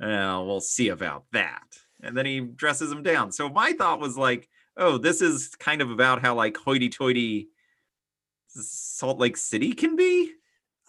[0.00, 1.78] Uh, we'll see about that.
[2.02, 3.30] And then he dresses him down.
[3.32, 7.48] So my thought was like, oh, this is kind of about how like hoity toity
[8.48, 10.32] Salt Lake City can be.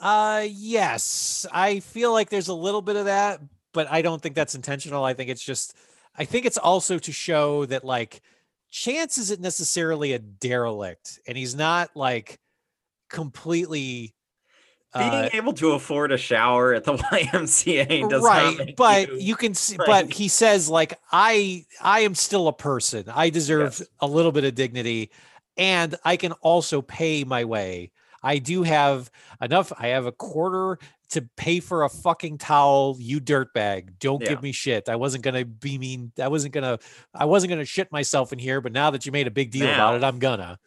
[0.03, 1.45] Uh yes.
[1.51, 3.39] I feel like there's a little bit of that,
[3.71, 5.05] but I don't think that's intentional.
[5.05, 5.75] I think it's just
[6.15, 8.21] I think it's also to show that like
[8.69, 12.39] Chance isn't necessarily a derelict and he's not like
[13.09, 14.13] completely
[14.93, 19.35] Being uh, able to afford a shower at the YMCA does right but you, you,
[19.35, 23.87] can see but he says like i i am still a person i deserve Yes.
[23.99, 25.11] a little bit of dignity
[25.55, 27.91] and i can also pay my way
[28.23, 30.79] i do have enough i have a quarter
[31.13, 33.99] to pay for a fucking towel, you dirtbag.
[33.99, 34.29] Don't Yeah.
[34.29, 34.89] give me shit.
[34.89, 36.11] I wasn't gonna be mean.
[36.19, 36.79] I wasn't gonna.
[37.13, 38.61] I wasn't gonna shit myself in here.
[38.61, 40.57] But now that you made a big deal about it, I'm gonna.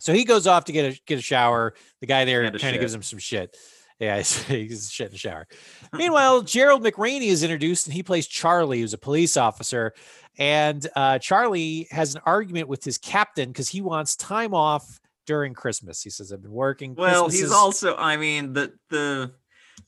[0.00, 1.72] So he goes off to get a get a shower.
[2.00, 3.56] The guy there kind of gives him some shit.
[3.98, 5.46] Yeah, he's, he's shit in the shower.
[5.94, 9.94] Meanwhile, Gerald McRaney is introduced and he plays Charlie, who's a police officer.
[10.38, 15.52] And uh, Charlie has an argument with his captain because he wants time off during
[15.54, 16.02] Christmas.
[16.02, 16.94] He says, I've been working.
[16.96, 17.94] Well, Christmas he's is-" also.
[17.96, 19.30] I mean, the the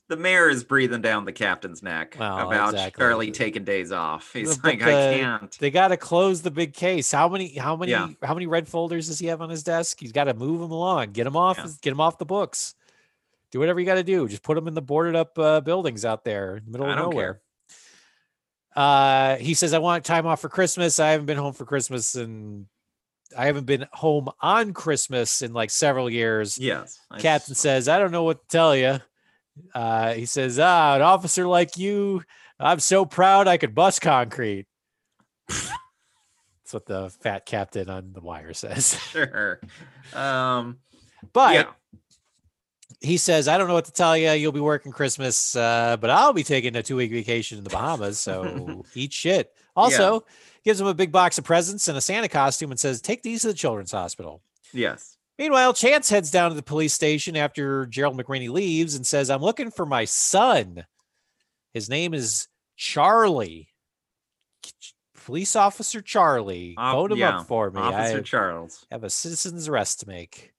[0.07, 3.01] the mayor is breathing down the captain's neck Well, about exactly.
[3.01, 4.31] Charlie taking days off.
[4.31, 5.57] He's But like, I can't.
[5.59, 7.11] They got to close the big case.
[7.11, 7.57] How many?
[7.57, 7.91] How many?
[7.91, 8.09] Yeah.
[8.23, 9.99] How many red folders does he have on his desk?
[9.99, 11.11] He's got to move them along.
[11.11, 11.57] Get them off.
[11.57, 11.67] Yeah.
[11.81, 12.75] Get them off the books.
[13.51, 14.27] Do whatever you got to do.
[14.29, 16.95] Just put them in the boarded up uh, buildings out there in the middle of
[16.97, 17.33] nowhere.
[17.33, 17.41] care.
[18.73, 20.99] Uh, he says, "I want time off for Christmas.
[20.99, 22.67] I haven't been home for Christmas, and
[23.37, 26.99] I haven't been home on Christmas in like several years." Yes.
[27.09, 28.99] I Captain says, I don't know what to tell you.
[29.73, 32.23] Uh, he says, Ah, an officer like you,
[32.59, 34.67] I'm so proud I could bust concrete.
[35.49, 38.97] That's what the fat captain on the wire says.
[39.11, 39.59] Sure.
[40.13, 40.79] Um.
[41.33, 41.65] But yeah.
[43.01, 44.31] he says, I don't know what to tell you.
[44.31, 47.69] You'll be working Christmas, uh, but I'll be taking a two week vacation in the
[47.69, 48.19] Bahamas.
[48.19, 49.51] So eat shit.
[49.75, 50.25] Also,
[50.63, 53.41] gives him a big box of presents and a Santa costume and says, Take these
[53.41, 54.41] to the children's hospital.
[54.73, 55.17] Yes.
[55.37, 59.41] Meanwhile, Chance heads down to the police station after Gerald McRaney leaves and says, I'm
[59.41, 60.85] looking for my son.
[61.73, 62.47] His name is
[62.77, 63.69] Charlie.
[65.25, 66.75] Police Officer Charlie.
[66.77, 67.79] Vote him yeah, up for me.
[67.79, 68.85] Officer I Charles.
[68.91, 70.53] have a citizen's arrest to make.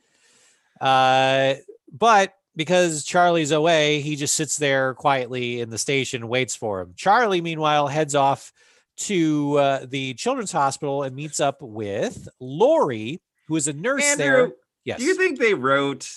[0.80, 1.54] uh,
[1.92, 6.94] but because Charlie's away, he just sits there quietly in the station waits for him.
[6.96, 8.52] Charlie, meanwhile, heads off
[9.00, 14.52] to uh, the children's hospital and meets up with Lori, who is a nurse there.
[14.84, 14.98] Yes.
[14.98, 16.08] do you think they wrote,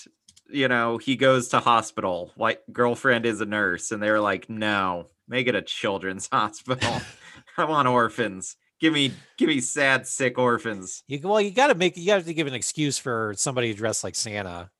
[0.48, 4.48] you know, he goes to hospital, white girlfriend is a nurse, and they were like,
[4.48, 7.00] no, make it a children's hospital.
[7.58, 8.56] I want orphans.
[8.80, 11.04] Give me, give me sad, sick orphans.
[11.06, 14.04] You, well, you got to make you got to give an excuse for somebody dressed
[14.04, 14.70] like Santa.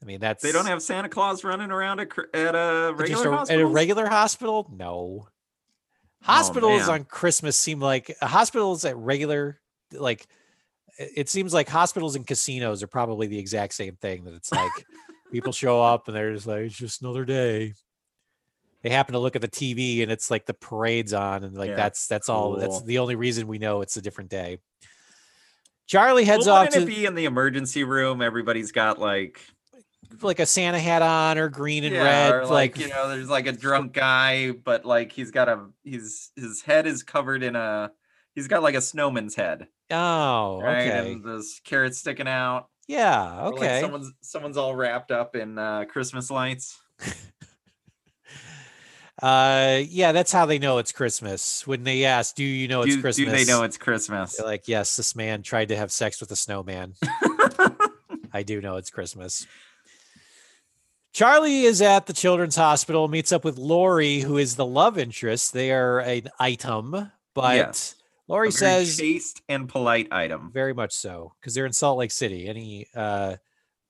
[0.00, 3.40] I mean, that's They don't have Santa Claus running around at, at a regular a,
[3.40, 4.70] at a regular hospital.
[4.72, 5.26] No,
[6.22, 6.90] Oh, hospitals man.
[6.90, 9.60] on Christmas seem like hospitals at regular
[9.92, 10.26] like
[10.98, 14.24] it seems like hospitals and casinos are probably the exact same thing.
[14.24, 14.70] That it's like
[15.32, 17.74] people show up and they're just like it's just another day.
[18.82, 21.70] They happen to look at the TV and it's like the parade's on and like
[21.70, 22.56] Yeah, that's that's all.
[22.56, 24.58] That's the only reason we know it's a different day.
[25.86, 28.20] Charlie heads well, off to be in the emergency room?
[28.20, 29.40] Everybody's got like
[30.20, 33.08] like a Santa hat on or green and yeah, red, or like, like, you know,
[33.08, 37.42] there's like a drunk guy, but like he's got a he's his head is covered
[37.42, 37.90] in a
[38.34, 40.86] he's got like a snowman's head, oh, right?
[40.88, 42.68] okay, And there's carrots sticking out.
[42.86, 43.80] yeah, or, like, okay.
[43.80, 46.78] someone's someone's all wrapped up in uh, Christmas lights.
[49.20, 51.66] Uh, yeah, that's how they know it's Christmas.
[51.66, 54.36] When they ask, "Do you know it's do, Christmas?" do they know it's Christmas?
[54.36, 56.94] They're like, "Yes, this man tried to have sex with a snowman."
[58.32, 59.46] I do know it's Christmas.
[61.18, 65.52] Charlie is at the children's hospital, meets up with Lori, who is the love interest.
[65.52, 67.96] They are an item, but Yes.
[68.28, 70.52] Lori says chaste and polite item.
[70.52, 72.46] very much so because they're in Salt Lake City.
[72.46, 73.34] Any uh,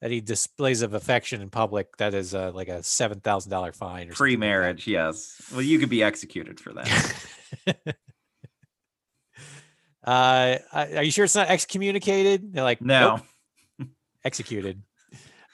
[0.02, 4.08] any displays of affection in public that is uh, like a seven thousand dollar fine.
[4.08, 4.86] or something like.
[4.86, 5.42] Yes.
[5.52, 7.14] Well, you could be executed for that.
[10.06, 12.54] uh, are you sure it's not excommunicated?
[12.54, 13.20] They're like, No.
[13.78, 13.88] "Nope,
[14.24, 14.82] executed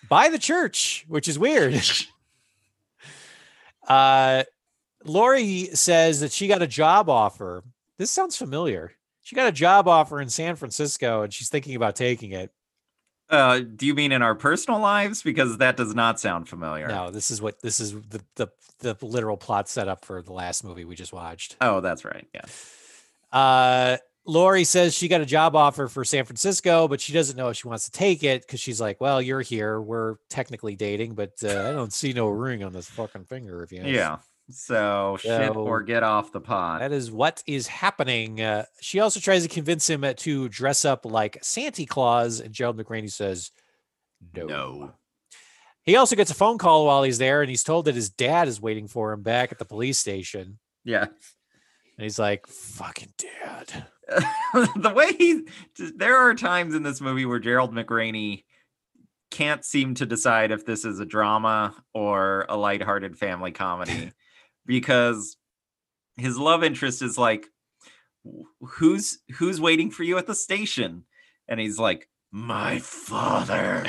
[0.08, 1.80] by the church, which is weird.
[3.88, 4.44] uh,
[5.04, 7.62] Lori says that she got a job offer.
[7.98, 8.92] This sounds familiar.
[9.22, 12.52] She got a job offer in San Francisco, and she's thinking about taking it.
[13.30, 15.22] Uh, do you mean in our personal lives?
[15.22, 16.88] Because that does not sound familiar.
[16.88, 18.48] No, this is what this is the the
[18.80, 21.56] the literal plot setup for the last movie we just watched.
[21.60, 22.26] Oh, that's right.
[22.34, 22.44] Yeah.
[23.32, 27.48] Uh, Lori says she got a job offer for San Francisco, but she doesn't know
[27.48, 29.80] if she wants to take it because she's like, "Well, you're here.
[29.80, 33.70] We're technically dating, but uh, I don't see no ring on this fucking finger of
[33.70, 34.18] yours." Yeah.
[34.50, 36.80] So shit or get off the pot.
[36.80, 38.40] That is what is happening.
[38.40, 42.52] Uh, she also tries to convince him uh, to dress up like Santa Claus, and
[42.52, 43.50] Gerald McRaney says,
[44.34, 44.92] "No." No.
[45.82, 48.48] He also gets a phone call while he's there, and he's told that his dad
[48.48, 50.58] is waiting for him back at the police station.
[50.82, 51.02] Yeah.
[51.02, 53.87] And he's like, "Fucking dad."
[54.76, 55.42] the way he
[55.96, 58.44] there are times in this movie where Gerald McRaney
[59.30, 64.12] can't seem to decide if this is a drama or a lighthearted family comedy
[64.66, 65.36] because
[66.16, 67.46] his love interest is like
[68.60, 71.04] who's who's waiting for you at the station
[71.48, 73.86] and he's like my father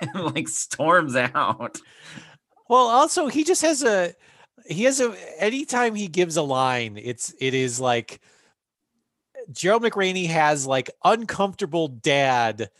[0.00, 1.80] and like storms out.
[2.68, 4.14] Well, also he just has a
[4.66, 8.20] he has a anytime he gives a line, it's it is like
[9.52, 12.70] Gerald McRaney has like uncomfortable dad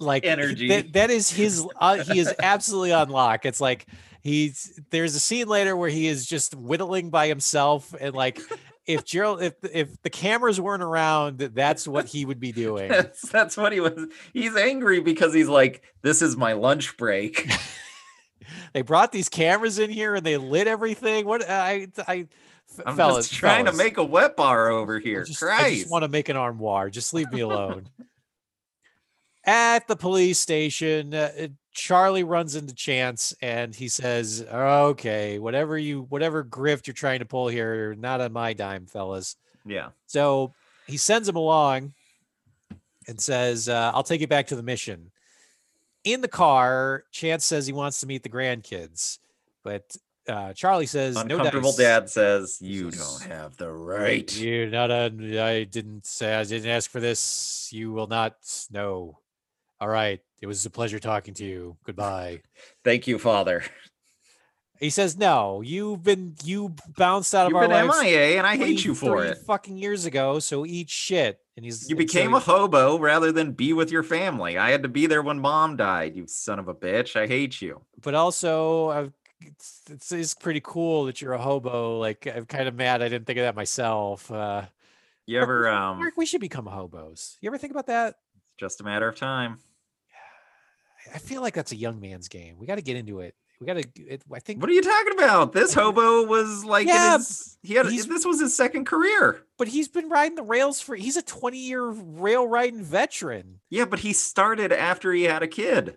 [0.00, 0.68] like Energy.
[0.68, 3.44] That, that is his uh, he is absolutely on lock.
[3.46, 3.86] It's like
[4.22, 8.40] he's there's a scene later where he is just whittling by himself and like
[8.86, 12.88] if Gerald if if the cameras weren't around, that's what he would be doing.
[12.88, 14.06] That's, that's what he was.
[14.32, 17.50] He's angry because he's like, this is my lunch break.
[18.72, 21.26] they brought these cameras in here and they lit everything.
[21.26, 22.28] What I I
[22.86, 25.24] I'm fellas, just trying fellas, to make a wet bar over I here.
[25.24, 26.90] just, I just want to make an armoire.
[26.90, 27.88] Just leave me alone.
[29.44, 35.78] At the police station, uh, uh, Charlie runs into Chance and he says, "Okay, whatever
[35.78, 39.88] you, whatever grift you're trying to pull here, not on my dime, fellas." yeah.
[40.06, 40.52] So
[40.86, 41.92] he sends him along
[43.06, 45.10] and says, uh, I'll take you back to the mission.
[46.04, 49.18] In the car, Chance says he wants to meet the grandkids,
[49.64, 49.96] but
[50.28, 51.76] uh, Charlie says, Uncomfortable no dice.
[51.76, 54.34] dad says, you don't have the right.
[54.38, 55.10] You're not a,
[55.42, 57.68] I didn't say, I didn't ask for this.
[57.72, 58.34] You will not
[58.70, 59.18] know.
[59.80, 60.20] All right.
[60.40, 61.76] It was a pleasure talking to you.
[61.84, 62.42] Goodbye.
[62.84, 63.62] Thank you, father.
[64.80, 68.46] He says, no, you've been, you bounced out of You've our been lives MIA and
[68.46, 69.38] I hate you for it.
[69.38, 70.38] fucking years ago.
[70.38, 71.40] So eat shit.
[71.56, 74.56] And he's, You and so became he- a hobo rather than be with your family.
[74.56, 77.16] I had to be there when mom died, you son of a bitch.
[77.20, 77.80] I hate you.
[78.00, 81.98] but also I've, it's, it's, it's pretty cool that you're a hobo.
[81.98, 84.30] Like I'm kind of mad I didn't think of that myself.
[84.30, 84.62] Uh,
[85.26, 87.36] You ever um Mark, we should become hobos.
[87.40, 88.16] You ever think about that?
[88.58, 89.58] just a matter of time.
[90.12, 92.58] I- I feel like that's a young man's game.
[92.58, 93.34] We got to get into it.
[93.60, 94.18] We got to.
[94.32, 95.52] I think, What are you talking about?
[95.52, 99.42] This hobo was like Yeah, his, he had this was his second career.
[99.56, 100.94] but he's been riding the rails for.
[100.96, 103.60] He's a 20 year rail riding veteran.
[103.70, 105.96] Yeah, but he started after he had a kid.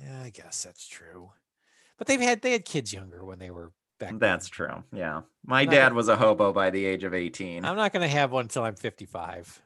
[0.00, 1.30] Yeah, I guess that's true.
[1.98, 4.10] But they've had they had kids younger when they were back.
[4.10, 4.18] then.
[4.18, 4.84] That's true.
[4.92, 5.22] Yeah.
[5.44, 7.64] My Not dad a- was a hobo by the age of 18.
[7.64, 9.60] I'm not going to have one until I'm 55.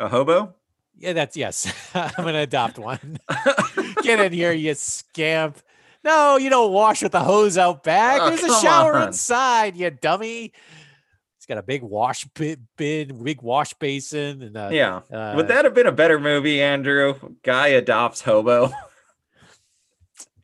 [0.00, 0.54] A hobo?
[0.96, 1.70] Yeah, that's yes.
[1.94, 3.18] I'm going to adopt one.
[4.02, 5.58] Get in here, you scamp.
[6.02, 8.20] No, you don't wash with the hose out back.
[8.22, 9.08] Oh, There's a shower on.
[9.08, 10.52] inside, you dummy.
[11.36, 15.00] He's got a big wash bin, big wash basin, and uh, yeah.
[15.12, 17.14] uh, Would that have been a better movie, Andrew?
[17.42, 18.70] Guy adopts hobo.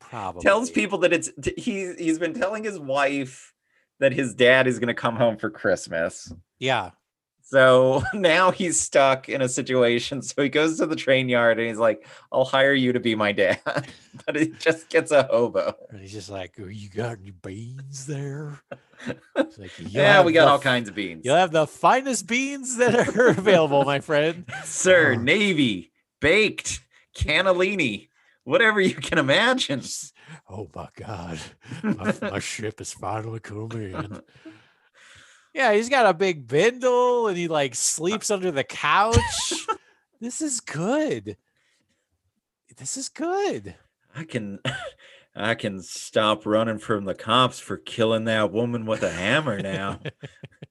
[0.09, 3.53] Probably tells people that it's he he's been telling his wife
[3.99, 6.31] that his dad is going to come home for Christmas.
[6.59, 6.91] Yeah,
[7.41, 10.21] So now he's stuck in a situation.
[10.21, 13.15] So he goes to the train yard and he's like, I'll hire you to be
[13.15, 13.59] my dad.
[14.25, 15.73] but he just gets a hobo.
[15.89, 18.59] and he's just like, "Oh, "You got any beans there?"
[19.35, 21.23] Like, Yeah, we got the all kinds of beans.
[21.23, 24.45] You'll have the finest beans that are available, my friend.
[24.63, 25.21] Sir, Oh.
[25.21, 26.81] Navy, baked,
[27.15, 28.07] cannellini,
[28.47, 29.81] whatever you can imagine.
[30.49, 31.39] Oh my god,
[31.83, 34.21] my, my ship is finally coming in.
[35.53, 39.53] Yeah, he's got a big bindle and he like uh, sleeps under the couch.
[40.21, 41.35] this is good.
[42.77, 43.75] This is good.
[44.15, 44.59] I can
[45.35, 49.99] I can stop running from the cops for killing that woman with a hammer now.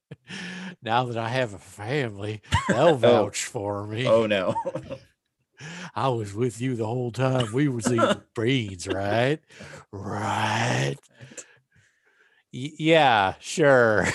[0.83, 2.95] now that I have a family, they'll oh.
[2.95, 4.07] vouch for me.
[4.07, 4.55] oh no.
[5.95, 7.53] I was with you the whole time.
[7.53, 9.39] We was eating beans, right?
[9.93, 10.97] Right.
[12.53, 14.07] Y- yeah, sure.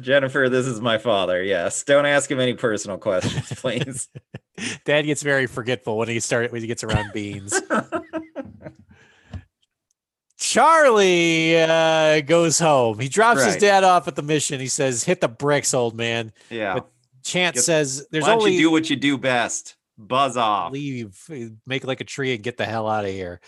[0.00, 1.42] Jennifer, this is my father.
[1.42, 1.82] Yes.
[1.82, 4.08] Don't ask him any personal questions, please.
[4.84, 7.60] Dad gets very forgetful when he started when he gets around beans.
[10.36, 12.98] Charlie uh, goes home.
[12.98, 14.60] He drops his dad off at the mission.
[14.60, 16.74] He says, "Hit the bricks, old man." yeah.
[16.74, 16.90] But
[17.24, 19.76] Chance says, "There's Why don't only you do what you do best?
[19.96, 20.72] Buzz off.
[20.72, 23.40] leave, uh, make like a tree, and get the hell out of here."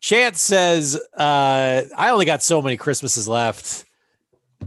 [0.00, 3.84] Chance says, uh, "I only got so many Christmases left."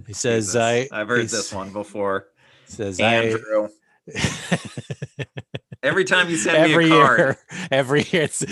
[0.06, 0.56] He says, Jesus.
[0.56, 2.28] "I." I've heard this one before.
[2.66, 3.70] Says, "I." Andrew.
[5.84, 7.38] Every time you send every me a card, year,
[7.72, 8.44] every year, it's,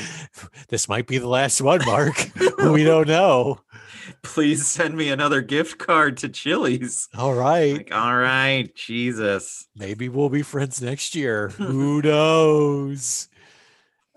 [0.69, 2.29] this might be the last one, Mark.
[2.59, 3.59] we don't know.
[4.25, 7.07] Please send me another gift card to Chili's.
[7.15, 7.77] All right.
[7.77, 9.67] Like, all right, Jesus.
[9.75, 11.49] maybe we'll be friends next year.
[11.57, 13.29] Who knows?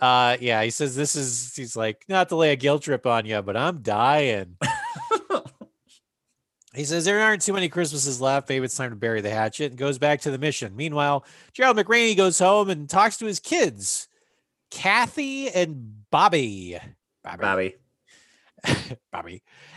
[0.00, 3.26] Uh yeah, he says this is he's like, not to lay a guilt trip on
[3.26, 4.56] you, but I'm dying.
[6.74, 8.48] he says there aren't too many Christmases left.
[8.48, 10.74] Maybe it's time to bury the hatchet and goes back to the mission.
[10.76, 14.06] Meanwhile, Gerald McRaney goes home and talks to his kids,
[14.70, 16.78] Kathy and Bobby.
[17.24, 17.42] Bobby.
[17.42, 17.76] Bobby.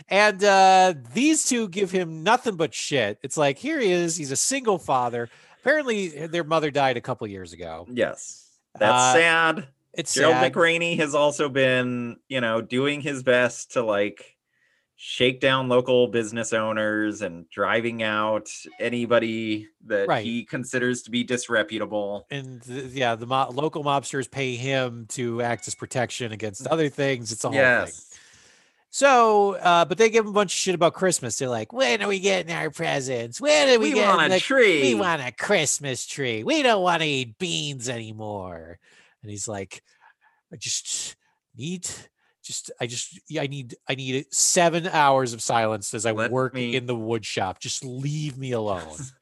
[0.08, 3.18] And uh, these two give him nothing but shit.
[3.22, 4.16] It's like, here he is.
[4.16, 5.28] He's a single father.
[5.60, 7.86] Apparently, their mother died a couple years ago.
[7.90, 8.48] Yes.
[8.78, 9.68] That's Uh, sad.
[9.94, 10.52] it's Gerald sad.
[10.52, 14.36] McRaney has also been, you know, doing his best to like
[14.96, 20.24] shake down local business owners and driving out anybody that Right.
[20.24, 22.26] he considers to be disreputable.
[22.30, 27.32] and yeah, the mo- local mobsters pay him to act as protection against other things.
[27.32, 27.92] It's a whole thing.
[28.94, 31.38] So, uh, but they give him a bunch of shit about Christmas.
[31.38, 33.40] They're like, "When are we getting our presents?
[33.40, 34.82] When are we, We getting want a the- tree.
[34.82, 36.44] We want a Christmas tree.
[36.44, 38.78] We don't want to eat beans anymore."
[39.22, 39.82] And he's like,
[40.52, 41.16] "I just
[41.56, 41.88] need,
[42.44, 46.52] just I just I need I need seven hours of silence as I Let work
[46.52, 47.60] me- in the wood shop.
[47.60, 48.98] Just leave me alone."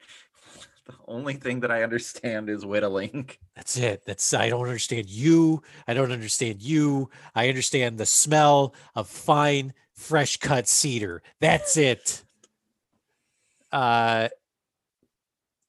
[0.91, 3.29] the only thing that I understand is whittling.
[3.55, 4.03] That's it.
[4.05, 5.61] That's I don't understand you.
[5.87, 7.09] I don't understand you.
[7.35, 11.21] I understand the smell of fine, fresh cut cedar.
[11.39, 12.23] That's it.
[13.71, 14.29] Uh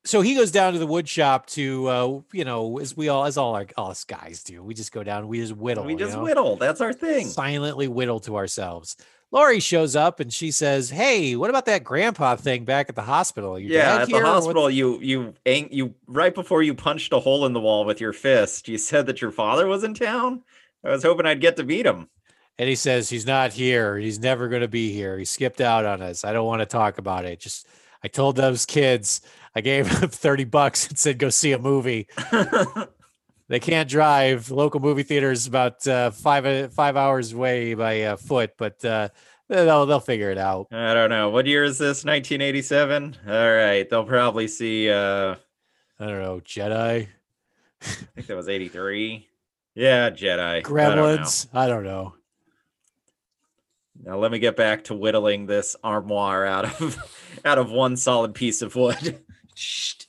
[0.05, 3.25] so he goes down to the wood shop to uh you know, as we all
[3.25, 4.63] as all our all us guys do.
[4.63, 5.85] We just go down, we just whittle.
[5.85, 6.23] we you just know?
[6.23, 6.57] whittle.
[6.57, 7.27] That's our thing.
[7.29, 8.97] Silently whittle to ourselves.
[9.33, 13.03] Lori shows up and she says, Hey, what about that grandpa thing back at the
[13.03, 13.59] hospital?
[13.59, 17.13] Your yeah, at the here or what's-" hospital, you you you right before you punched
[17.15, 19.95] a hole in the wall with your fist, you said that your father was in
[19.95, 20.43] town.
[20.85, 22.09] I was hoping I'd get to meet him.
[22.59, 23.97] And he says he's not here.
[23.97, 25.19] He's never going to be here.
[25.19, 26.25] He skipped out on us.
[26.25, 27.41] I don't want to talk about it.
[27.41, 27.67] Just
[28.05, 29.23] I told those kids
[29.55, 32.07] I gave them 30 bucks and said go see a movie.
[33.53, 34.51] They can't drive.
[34.51, 39.11] Local movie theaters about uh, five uh, five hours away by uh, foot, but uh,
[39.47, 40.69] they'll they'll figure it out.
[40.73, 41.29] I don't know.
[41.29, 42.03] What year is this?
[42.03, 43.19] 1987.
[43.29, 44.89] All right, they'll probably see.
[44.89, 45.35] uh
[46.01, 47.09] I don't know Jedi,
[47.83, 47.85] I
[48.15, 49.29] think that was 83.
[49.75, 50.39] Yeah, Jedi.
[50.39, 50.73] I don't know.
[50.73, 51.47] Gremlins.
[51.53, 52.15] I don't know.
[54.03, 56.97] Now let me get back to whittling this armoire out of
[57.45, 59.23] out of one solid piece of wood.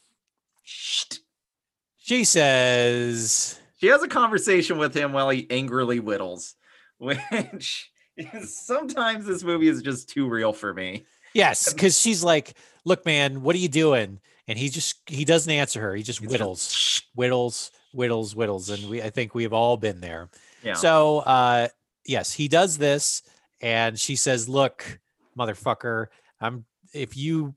[2.03, 6.55] She says She has a conversation with him while he angrily whittles,
[6.97, 11.05] which is sometimes this movie is just too real for me.
[11.33, 15.51] yes, because she's like, "Look, man, what are you doing?" And he just he doesn't
[15.51, 15.95] answer her.
[15.95, 16.73] He just He's whittles.
[16.73, 20.29] "Shh." whittles, whittles, whittles, and we I think we've all been there.
[20.61, 20.73] Yeah.
[20.73, 21.69] So uh
[22.05, 23.23] yes, he does this,
[23.61, 24.99] and she says, Look,
[25.39, 26.07] motherfucker,
[26.41, 27.55] I'm if you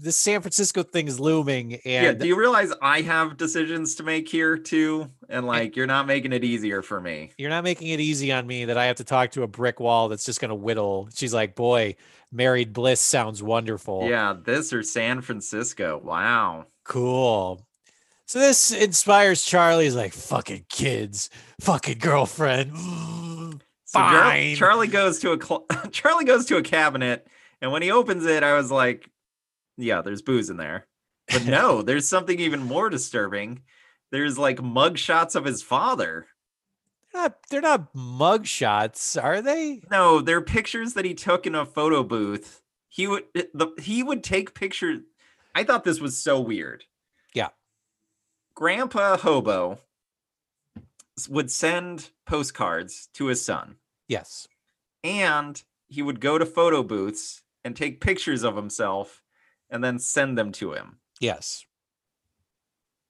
[0.00, 2.02] this San Francisco thing is looming yeah.
[2.10, 5.10] and Do you realize I have decisions to make here too?
[5.28, 7.32] And like you're not making it easier for me.
[7.38, 9.80] you're not making it easy on me that I have to talk to a brick
[9.80, 11.08] wall that's just gonna whittle.
[11.14, 11.96] She's like, Boy,
[12.30, 14.08] married bliss sounds wonderful.
[14.08, 16.00] Yeah, this or San Francisco.
[16.02, 16.66] Wow.
[16.84, 17.66] Cool.
[18.26, 21.28] So this inspires Charlie's like, fucking kids,
[21.60, 22.72] fucking girlfriend.
[23.84, 24.56] So Fine.
[24.56, 27.26] Charlie goes to a cl- Charlie goes to a cabinet,
[27.60, 29.10] and when he opens it, I was like,
[29.76, 30.86] "Yeah, there's booze in there."
[31.30, 33.62] But no, there's something even more disturbing.
[34.10, 36.26] There's like mug shots of his father.
[37.12, 39.82] They're not, they're not mug shots, are they?
[39.90, 42.62] No, they're pictures that he took in a photo booth.
[42.88, 45.00] He would eh, the he would take pictures.
[45.54, 46.84] I thought this was so weird.
[47.34, 47.48] Yeah.
[48.54, 49.78] Grandpa Hobo
[51.28, 53.76] would send postcards to his son.
[54.08, 54.48] Yes.
[55.04, 59.21] and he would go to photo booths and take pictures of himself
[59.72, 60.98] and then send them to him.
[61.18, 61.64] Yes.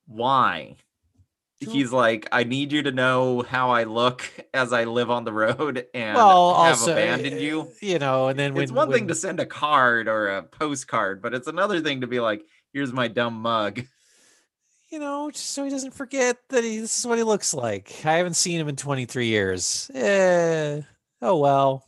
[0.06, 0.76] Why?
[1.58, 5.32] He's like, I need you to know how I look as I live on the
[5.32, 7.70] road and well, have also, abandoned you.
[7.80, 11.22] You know, and then when it's one thing to send a card or a postcard,
[11.22, 12.42] but it's another thing to be like,
[12.72, 13.82] here's my dumb mug.
[14.90, 18.04] you know, just so he doesn't forget that he, this is what he looks like.
[18.04, 19.90] I haven't seen him in 23 years.
[19.94, 20.80] Eh,
[21.20, 21.84] oh well.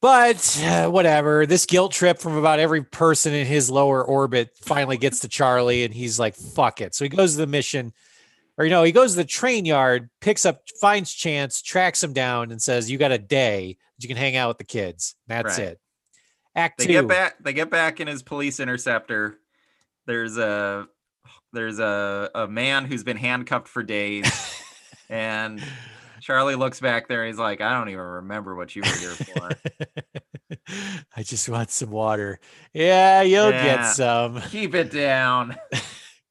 [0.00, 1.46] But uh, whatever.
[1.46, 5.84] This guilt trip from about every person in his lower orbit finally gets to Charlie,
[5.84, 7.92] and he's like, "Fuck it." So he goes to the mission,
[8.58, 12.12] or you know, he goes to the train yard, picks up, finds Chance, tracks him
[12.12, 15.14] down, and says, "You got a day that you can hang out with the kids."
[15.26, 15.68] That's Right.
[15.68, 15.80] it.
[16.54, 16.92] Act They two.
[16.92, 19.38] get back they get back in his police interceptor.
[20.06, 20.86] There's a
[21.52, 24.30] there's a, a man who's been handcuffed for days.
[25.08, 25.62] and
[26.22, 27.26] Charlie looks back there.
[27.26, 29.50] He's like, I don't even remember what you were here for.
[31.16, 32.38] I just want some water.
[32.72, 34.40] Yeah, you'll get some.
[34.42, 35.56] Keep it down.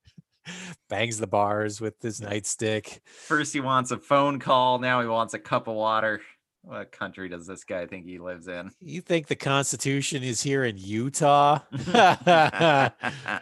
[0.90, 3.00] Bangs the bars with his nightstick.
[3.06, 4.80] First, he wants a phone call.
[4.80, 6.22] Now he wants a cup of water.
[6.64, 8.72] What country does this guy think he lives in?
[8.80, 11.60] You think the Constitution is here in Utah?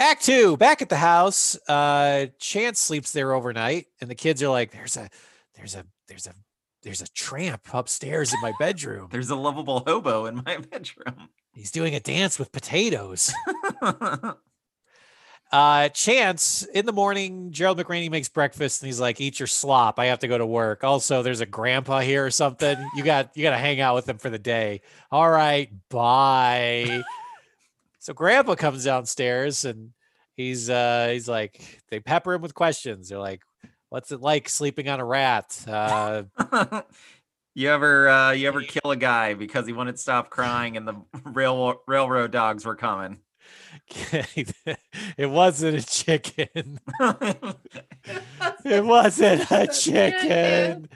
[0.00, 1.58] Act two, back at the house.
[1.68, 5.10] Uh, Chance sleeps there overnight, and the kids are like, "There's a,
[5.56, 6.34] there's a, there's a,
[6.82, 9.08] there's a tramp upstairs in my bedroom.
[9.12, 11.28] There's a lovable hobo in my bedroom.
[11.52, 13.32] He's doing a dance with potatoes."
[15.50, 19.98] Uh, Chance in the morning, Gerald McRaney makes breakfast and he's like, "Eat your slop.
[19.98, 22.76] I have to go to work." Also, there's a grandpa here or something.
[22.94, 24.82] You got you got to hang out with him for the day.
[25.10, 27.02] All right, bye.
[27.98, 29.92] So grandpa comes downstairs and
[30.38, 33.10] he's uh he's like they pepper him with questions.
[33.10, 33.42] They're like,
[33.90, 36.22] "What's it like sleeping on a rat?" Uh,
[37.54, 40.94] you ever uh, you ever kill a guy because he wouldn't stop crying and the
[41.24, 43.18] rail railroad dogs were coming?
[43.90, 46.80] it wasn't a chicken.
[48.64, 50.88] it wasn't a chicken.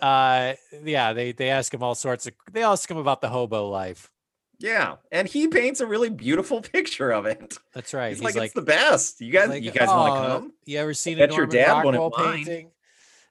[0.00, 0.54] Uh,
[0.84, 2.34] yeah, they they ask him all sorts of.
[2.52, 4.10] They ask him about the hobo life.
[4.58, 7.58] Yeah, and he paints a really beautiful picture of it.
[7.72, 8.10] That's right.
[8.10, 9.20] He's, He's like, like, it's the best.
[9.20, 10.52] You guys, like, you guys oh, want to come?
[10.64, 12.70] You ever seen a your dad Rockwell painting?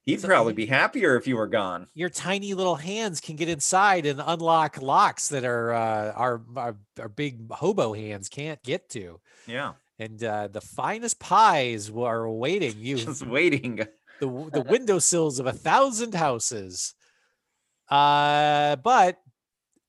[0.06, 1.88] He'd probably be happier if you were gone.
[1.94, 6.76] Your tiny little hands can get inside and unlock locks that are uh, our, our,
[7.00, 9.22] our big hobo hands can't get to.
[9.48, 9.74] Yeah.
[10.00, 12.98] And uh, the finest pies are awaiting you.
[12.98, 13.78] Just waiting.
[14.20, 16.96] The the windowsills of a thousand houses.
[17.90, 19.22] Uh, but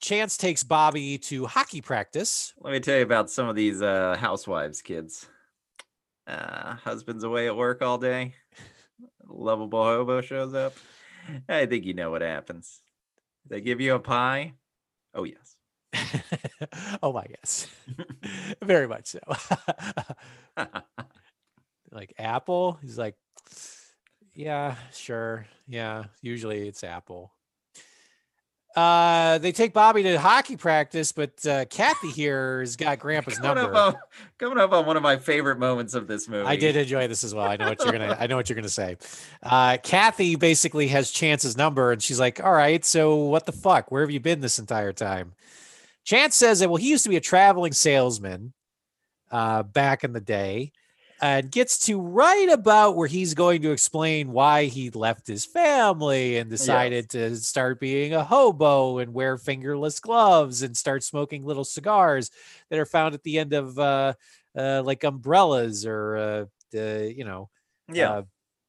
[0.04, 2.52] Chance takes Bobby to hockey practice.
[2.60, 5.26] Let me tell you about some of these uh, housewives, kids.
[6.26, 8.34] Uh, husband's away at work all day
[9.28, 10.74] lovable hobo shows up,
[11.48, 12.80] I think you know what happens.
[13.46, 14.54] They give you a pie.
[15.14, 15.56] Oh yes.
[17.02, 17.68] oh my yes.
[18.62, 19.20] Very much so.
[21.92, 22.78] like apple.
[22.82, 23.16] He's like,
[24.34, 25.46] yeah, sure.
[25.68, 26.04] Yeah.
[26.22, 27.32] Usually it's apple.
[28.74, 33.62] Uh, they take Bobby to hockey practice, but uh, Kathy here has got Grandpa's coming
[33.62, 33.76] number.
[33.76, 34.00] Up on,
[34.36, 36.46] coming up on one of my favorite moments of this movie.
[36.46, 37.46] I did enjoy this as well.
[37.46, 38.16] I know what you're gonna.
[38.18, 38.96] I know what you're gonna say.
[39.42, 43.92] Uh, Kathy basically has Chance's number, and she's like, "All right, so what the fuck?
[43.92, 45.34] Where have you been this entire time?"
[46.04, 48.54] Chance says that well, he used to be a traveling salesman
[49.30, 50.72] uh, back in the day
[51.20, 56.36] and gets to right about where he's going to explain why he left his family
[56.36, 57.12] and decided yes.
[57.12, 62.30] to start being a hobo and wear fingerless gloves and start smoking little cigars
[62.70, 64.14] that are found at the end of uh,
[64.56, 67.48] uh, like umbrellas or uh, you know
[67.92, 68.22] yeah uh,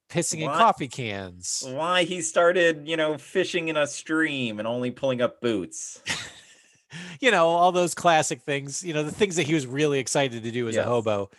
[0.10, 4.68] pissing why, in coffee cans why he started you know fishing in a stream and
[4.68, 6.02] only pulling up boots
[7.20, 10.44] you know all those classic things you know the things that he was really excited
[10.44, 10.86] to do as yes.
[10.86, 11.30] a hobo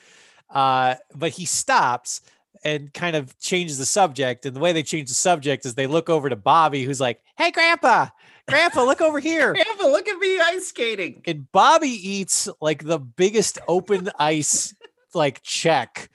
[0.51, 2.21] uh, but he stops
[2.65, 4.47] and kind of changes the subject.
[4.47, 7.21] And the way they change the subject is they look over to Bobby, who's like,
[7.37, 8.09] Hey, Grandpa,
[8.49, 9.53] Grandpa, look over here.
[9.53, 11.23] Grandpa, look at me ice skating.
[11.27, 14.75] And Bobby eats like the biggest open ice
[15.15, 16.11] like check.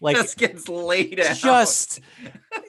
[0.00, 1.36] Like just gets laid out.
[1.36, 2.00] Just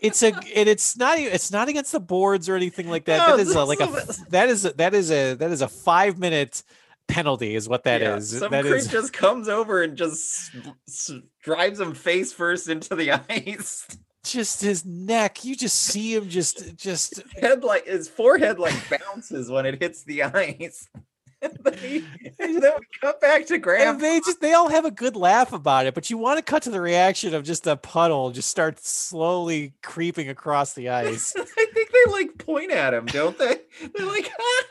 [0.01, 3.27] it's a and it's not it's not against the boards or anything like that.
[3.27, 3.87] No, that is a, like a
[4.29, 6.63] that is a, that is a that is a five minute
[7.07, 8.37] penalty is what that yeah, is.
[8.37, 8.87] Some that creep is...
[8.87, 10.51] just comes over and just
[10.87, 13.87] s- drives him face first into the ice.
[14.23, 19.49] Just his neck, you just see him just just head like his forehead like bounces
[19.49, 20.89] when it hits the ice.
[21.41, 22.05] and then,
[22.39, 23.95] and then we cut back to Graham.
[23.95, 26.43] And they just they all have a good laugh about it, but you want to
[26.43, 31.35] cut to the reaction of just a puddle just start slowly creeping across the ice.
[31.37, 33.59] I think they like point at him, don't they?
[33.95, 34.63] They're like, ah,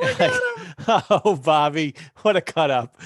[0.00, 1.02] look at him.
[1.24, 3.00] oh, Bobby, what a cut up.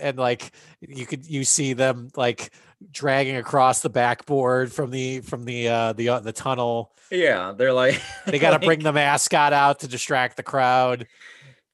[0.00, 2.52] And like you could you see them like
[2.90, 6.92] dragging across the backboard from the from the uh the uh, the tunnel.
[7.10, 11.06] Yeah, they're like they got to like, bring the mascot out to distract the crowd.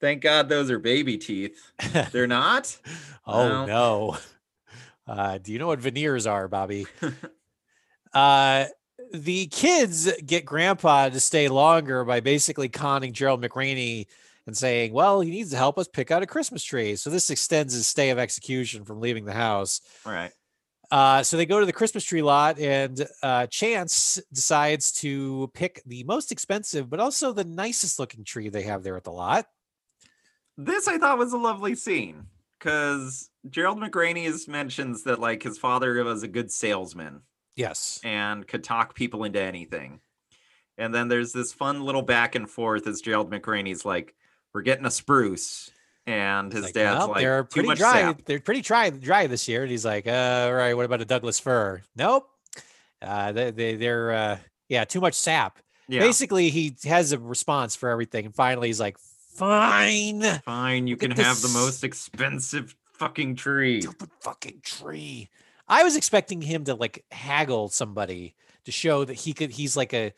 [0.00, 1.58] Thank God those are baby teeth.
[2.12, 2.76] They're not.
[3.26, 3.66] oh no.
[3.66, 4.16] no.
[5.08, 6.86] Uh, do you know what veneers are, Bobby?
[8.12, 8.66] uh,
[9.12, 14.06] the kids get Grandpa to stay longer by basically conning Gerald McRaney
[14.48, 16.96] and saying, well, he needs to help us pick out a Christmas tree.
[16.96, 19.82] So this extends his stay of execution from leaving the house.
[20.06, 20.32] All right.
[20.90, 25.82] Uh, so they go to the Christmas tree lot, and uh, Chance decides to pick
[25.84, 29.44] the most expensive, but also the nicest looking tree they have there at the lot.
[30.56, 32.24] This I thought was a lovely scene
[32.58, 37.20] because Gerald McRaney mentions that like his father was a good salesman.
[37.54, 38.00] Yes.
[38.02, 40.00] And could talk people into anything.
[40.78, 44.14] And then there's this fun little back and forth as Gerald McRaney's like,
[44.58, 45.70] we're getting a spruce.
[46.04, 48.00] And his like, dad's like, they're pretty dry.
[48.00, 48.24] Sap.
[48.24, 49.62] They're pretty dry, dry this year.
[49.62, 51.82] And he's like, uh, all right, what about a Douglas fir?
[51.94, 52.28] Nope.
[53.00, 54.38] Uh, they, they, they're, uh,
[54.68, 55.60] yeah, too much sap.
[55.86, 56.00] Yeah.
[56.00, 58.26] Basically, he has a response for everything.
[58.26, 60.22] And finally, he's like, fine.
[60.44, 60.88] Fine.
[60.88, 63.82] You can have the most expensive fucking tree.
[63.82, 65.28] Stupid fucking tree.
[65.68, 68.34] I was expecting him to like haggle somebody
[68.64, 70.12] to show that he could, he's like a,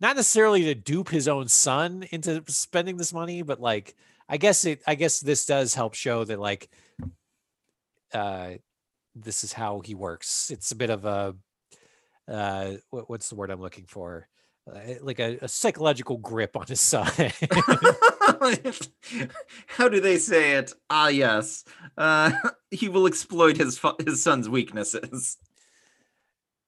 [0.00, 3.94] not necessarily to dupe his own son into spending this money, but like
[4.28, 6.68] I guess it I guess this does help show that like
[8.12, 8.52] uh
[9.14, 10.50] this is how he works.
[10.50, 11.34] It's a bit of a
[12.26, 14.28] uh, what, what's the word I'm looking for?
[14.70, 17.06] Uh, like a, a psychological grip on his son.
[19.66, 20.72] How do they say it?
[20.88, 21.64] Ah, yes.
[21.98, 22.32] Uh,
[22.70, 25.36] he will exploit his his son's weaknesses.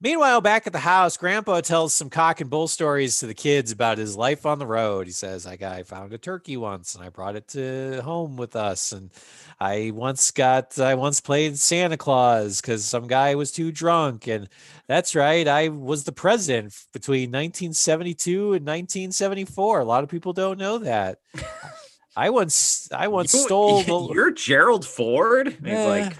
[0.06, 3.72] Meanwhile, back at the house, Grandpa tells some cock and bull stories to the kids
[3.72, 5.08] about his life on the road.
[5.08, 8.36] He says, "I got, I found a turkey once, and I brought it to home
[8.36, 9.10] with us, and
[9.58, 14.48] I once got, I once played Santa Claus because some guy was too drunk, and
[14.86, 19.80] that's right, I was the president between 1972 and 1974.
[19.80, 21.18] A lot of people don't know that.
[22.16, 25.48] I once, I once You- stole the, You're Gerald Ford.
[25.48, 26.16] And He's Eh, like,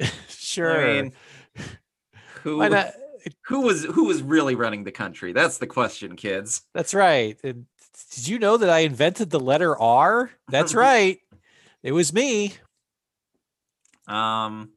[0.00, 1.12] eh, sure, I mean,
[2.42, 2.60] who
[3.42, 5.32] who was who was really running the country?
[5.32, 6.62] That's the question, kids.
[6.74, 7.38] That's right.
[7.42, 7.66] And
[8.14, 10.30] did you know that I invented the letter R?
[10.48, 11.18] That's right.
[11.82, 12.54] It was me.
[14.06, 14.70] Um,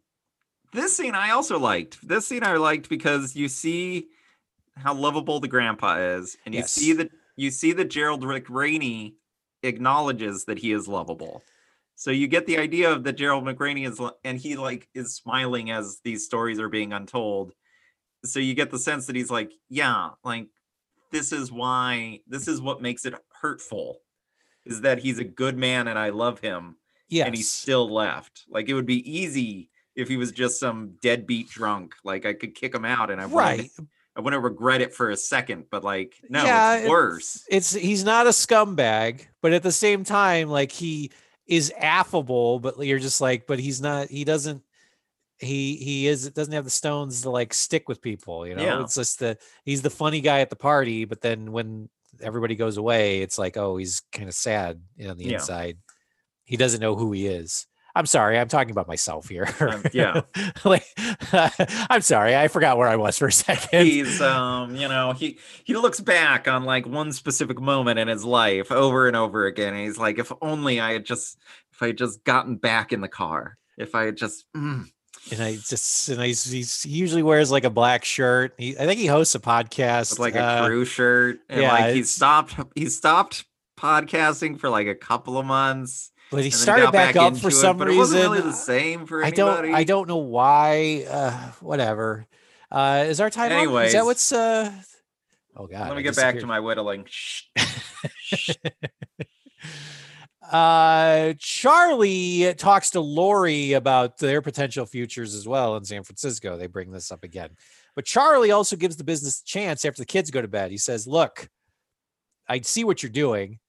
[0.73, 2.05] this scene I also liked.
[2.07, 4.07] This scene I liked because you see
[4.75, 9.13] how lovable the grandpa is, and you see that you see that Gerald McRaney
[9.63, 11.43] acknowledges that he is lovable.
[12.01, 15.69] So you get the idea of that Gerald McRaney is, and he like is smiling
[15.69, 17.53] as these stories are being untold.
[18.25, 20.47] So you get the sense that he's like, yeah, like
[21.11, 23.99] this is why this is what makes it hurtful,
[24.65, 26.77] is that he's a good man and I love him
[27.07, 27.27] Yes.
[27.27, 28.45] and he still left.
[28.49, 31.93] Like it would be easy if he was just some deadbeat drunk.
[32.03, 33.57] Like I could kick him out and I right.
[33.77, 35.65] wouldn't, I wouldn't regret it for a second.
[35.69, 37.45] But like no, Yeah, it's worse.
[37.47, 41.11] It's he's not a scumbag, but at the same time, like he
[41.51, 44.63] is affable, but you're just like, but he's not, he doesn't
[45.37, 48.63] he he is doesn't have the stones to like stick with people, you know.
[48.63, 48.81] Yeah.
[48.83, 51.89] It's just the he's the funny guy at the party, but then when
[52.21, 55.33] everybody goes away, it's like, oh, he's kind of sad on the Yeah.
[55.33, 55.77] inside.
[56.45, 57.65] He doesn't know who he is.
[57.95, 59.47] I'm sorry, I'm talking about myself here.
[59.59, 60.21] Um, yeah.
[60.65, 60.85] like
[61.89, 63.85] I'm sorry, I forgot where I was for a second.
[63.85, 68.23] He's um, you know, he he looks back on like one specific moment in his
[68.23, 69.73] life over and over again.
[69.73, 71.37] And he's like, if only I had just
[71.73, 73.57] if I had just gotten back in the car.
[73.77, 74.85] If I had just mm.
[75.31, 78.53] and I just and I he's, he usually wears like a black shirt.
[78.57, 81.39] He, I think he hosts a podcast with like a uh, crew shirt.
[81.49, 83.45] And yeah, like he stopped he stopped
[83.77, 86.10] podcasting for like a couple of months.
[86.31, 88.17] But he started got back, up for some it reason.
[88.17, 91.05] really the same for I don't I don't know why.
[91.09, 92.25] Uh, whatever.
[92.71, 93.85] Uh, is our time up?
[93.85, 94.71] Is that what's uh?
[95.55, 95.81] Oh God.
[95.81, 97.05] Let I me get back to my whittling.
[100.51, 106.67] Uh charlie talks to lori about their potential futures as well in san francisco they
[106.67, 107.51] bring this up again
[107.95, 110.77] but charlie also gives the business a chance after the kids go to bed he
[110.77, 111.47] says look
[112.49, 113.59] i see what you're doing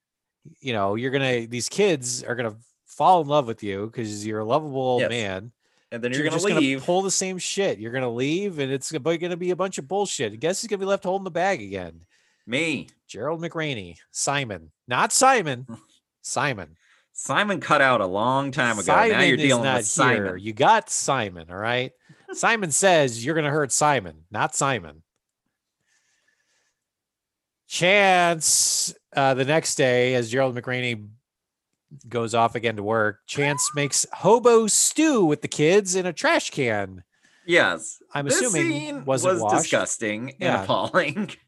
[0.61, 4.41] you know you're gonna these kids are gonna fall in love with you because you're
[4.41, 5.11] a lovable old Yes.
[5.11, 5.53] man
[5.91, 6.83] and then but you're, gonna just gonna leave.
[6.85, 9.87] pull the same shit you're gonna leave and it's gonna gonna be a bunch of
[9.89, 12.01] bullshit guess he's gonna be left holding the bag again
[12.47, 15.67] Me, gerald mcraney simon not simon
[16.23, 16.77] simon
[17.15, 18.87] Simon cut out a long time ago.
[18.87, 20.17] Simon now you're dealing with Simon.
[20.25, 20.37] here.
[20.37, 21.93] You got Simon, all right?
[22.33, 25.03] Simon says you're to hurt Simon, not Simon.
[27.73, 31.09] Chance, uh, the next day, as Gerald McRaney
[32.07, 36.51] goes off again to work, Chance makes hobo stew with the kids in a trash
[36.51, 37.03] can.
[37.47, 39.63] Yes, I'm this assuming wasn't was washed.
[39.63, 40.63] disgusting and Yeah.
[40.65, 41.31] appalling.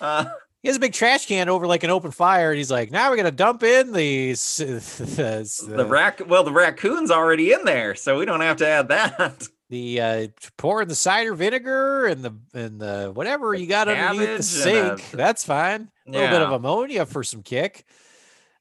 [0.00, 0.26] Uh,
[0.62, 3.10] He has a big trash can over like an open fire, and he's like, "Now
[3.10, 8.18] we're gonna dump in the the, the rac well, the raccoon's already in there, so
[8.18, 9.48] we don't have to add that.
[9.70, 10.26] the uh
[10.58, 14.92] pour the cider vinegar and the and the whatever you got underneath the sink.
[15.14, 15.90] uh, That's fine.
[16.06, 17.86] A little bit of ammonia for some kick.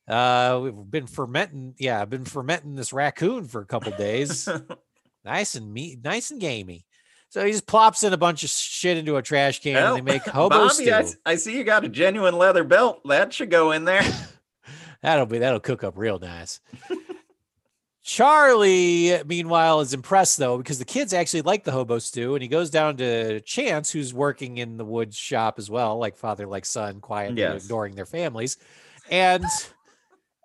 [0.08, 4.48] Uh we've been fermenting, yeah, I've been fermenting this raccoon for a couple days.
[5.26, 6.86] nice and meat, nice and gamey.
[7.32, 10.02] So he just plops in a bunch of shit into a trash can and they
[10.02, 11.18] make hobo Bobby, I, stew.
[11.26, 13.02] I see you got a genuine leather belt.
[13.06, 14.04] That should go in there.
[15.02, 16.60] That'll be that'll cook up real nice.
[18.10, 22.48] Charlie, meanwhile, is impressed though because the kids actually like the hobo stew, and he
[22.48, 26.66] goes down to Chance, who's working in the wood shop as well, like father, like
[26.66, 27.66] son, quietly Yes.
[27.66, 28.58] ignoring their families,
[29.12, 29.46] and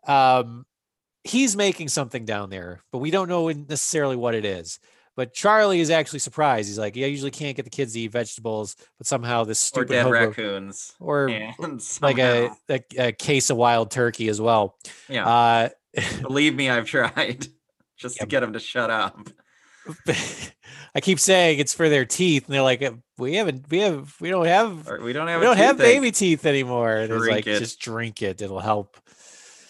[0.07, 0.67] um,
[1.23, 4.79] he's making something down there, but we don't know necessarily what it is.
[5.17, 6.69] But Charlie is actually surprised.
[6.69, 9.59] He's like, "Yeah, I usually can't get the kids to eat vegetables, but somehow this
[9.59, 10.93] or stupid dead hobo, raccoons.
[11.01, 11.31] or
[12.03, 14.77] like a, a a case of wild turkey as well."
[15.09, 15.27] yeah.
[15.27, 15.69] Uh,
[16.23, 17.47] Believe me, I've tried
[18.05, 19.29] just to get them to shut up.
[20.95, 24.15] I keep saying it's for their teeth, and they're like, "Uh, "We haven't, we have,
[24.21, 25.41] we don't have, we don't have.
[25.41, 27.59] we don't have baby teeth anymore." And it's like, it.
[27.59, 28.97] just drink it; it'll help.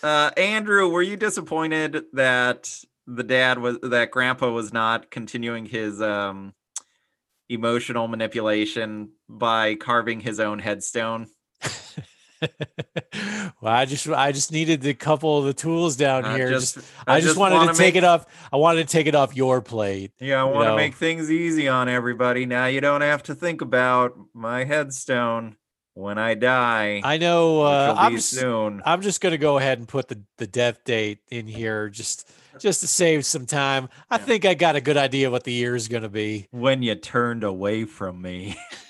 [0.02, 2.70] Uh, Andrew, were you disappointed that
[3.06, 6.54] the dad was that grandpa was not continuing his um
[7.48, 11.26] emotional manipulation by carving his own headstone.
[13.60, 16.50] well, I just I just needed a couple of the tools down I here.
[16.50, 18.26] just- Just, I, just, wanted to take it off.
[18.52, 20.12] I wanted to take it off your plate.
[20.20, 22.46] Yeah, I want to make things easy on everybody.
[22.46, 25.56] Now you don't have to think about my headstone
[25.94, 27.00] when I die.
[27.04, 27.62] I know.
[27.62, 28.82] Uh, I'm soon.
[28.84, 32.80] I'm just gonna go ahead and put the the death date in here just just
[32.80, 33.88] to save some time.
[34.10, 34.24] I Yeah.
[34.24, 36.48] think I got a good idea what the year is gonna be.
[36.50, 38.56] when you turned away from me.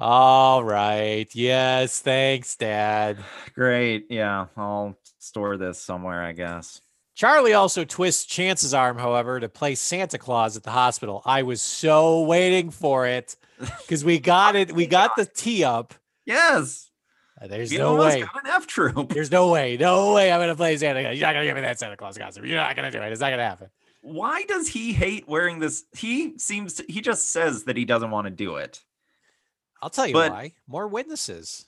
[0.00, 1.28] All right.
[1.34, 2.00] Yes.
[2.00, 3.18] Thanks, Dad.
[3.54, 4.06] Great.
[4.08, 6.80] Yeah, I'll store this somewhere, I guess.
[7.14, 11.20] Charlie also twists Chance's arm, however, to play Santa Claus at the hospital.
[11.26, 14.72] I was so waiting for it because we got it.
[14.72, 15.92] We got the tee up.
[16.24, 16.90] Yes.
[17.40, 18.22] Uh, There's You no way.
[18.22, 19.10] got an F troop.
[19.10, 19.76] There's no way.
[19.76, 20.32] No way.
[20.32, 21.02] I'm gonna play Santa.
[21.02, 21.16] Claus.
[21.18, 22.46] You're not gonna give me that Santa Claus costume.
[22.46, 23.12] You're not gonna do it.
[23.12, 23.68] It's not gonna happen.
[24.02, 25.84] Why does he hate wearing this?
[25.94, 28.80] He seems to, he just says that he doesn't want to do it.
[29.82, 30.52] I'll tell you But- why.
[30.66, 31.66] More witnesses.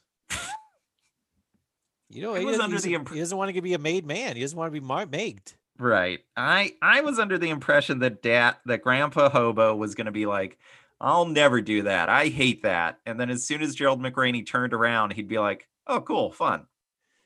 [2.09, 4.05] You know, he, was doesn't- under the impre- he doesn't want to be a made
[4.07, 4.37] man.
[4.37, 5.41] He doesn't want to be mar- made.
[5.79, 6.21] Right.
[6.37, 10.27] I I was under the impression that dad that Grandpa Hobo was going to be
[10.27, 10.59] like,
[11.01, 12.11] "I'll never do that.
[12.11, 15.67] I hate that." And then as soon as Gerald McRaney turned around, he'd be like,
[15.87, 16.67] "Oh, cool, fun."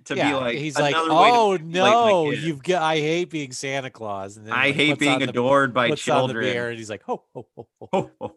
[0.05, 2.80] To be like, he's like, "Another way to oh no, you've got.
[2.80, 4.37] I hate being Santa Claus.
[4.37, 6.78] And then I like, hate being on the- adored by puts on the children." and
[6.78, 7.89] he's like, ho ho ho ho.
[7.93, 8.34] Ho, ho,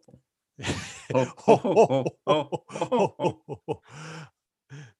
[0.64, 0.74] ho.
[1.14, 2.05] ho.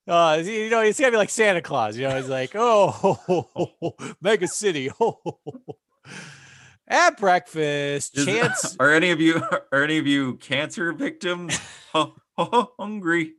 [0.08, 1.96] Uh, you know, he's gonna be like Santa Claus.
[1.96, 4.90] You know, he's like, oh, ho, ho, ho, ho, mega city.
[6.88, 8.76] At breakfast, Is- Chance.
[8.80, 9.40] are any of you
[9.72, 11.60] are any of you cancer victims
[11.94, 13.34] hu- hungry?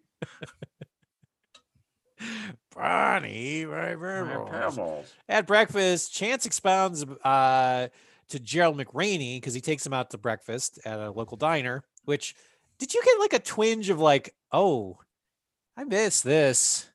[2.76, 3.96] Bonnie, right.
[4.50, 5.12] Pebbles.
[5.28, 7.88] At breakfast, Chance expounds uh,
[8.28, 11.82] to Gerald McRaney because he takes him out to breakfast at a local diner.
[12.04, 12.34] Which
[12.80, 14.98] did you get like a twinge of like, oh,
[15.76, 16.90] I miss this,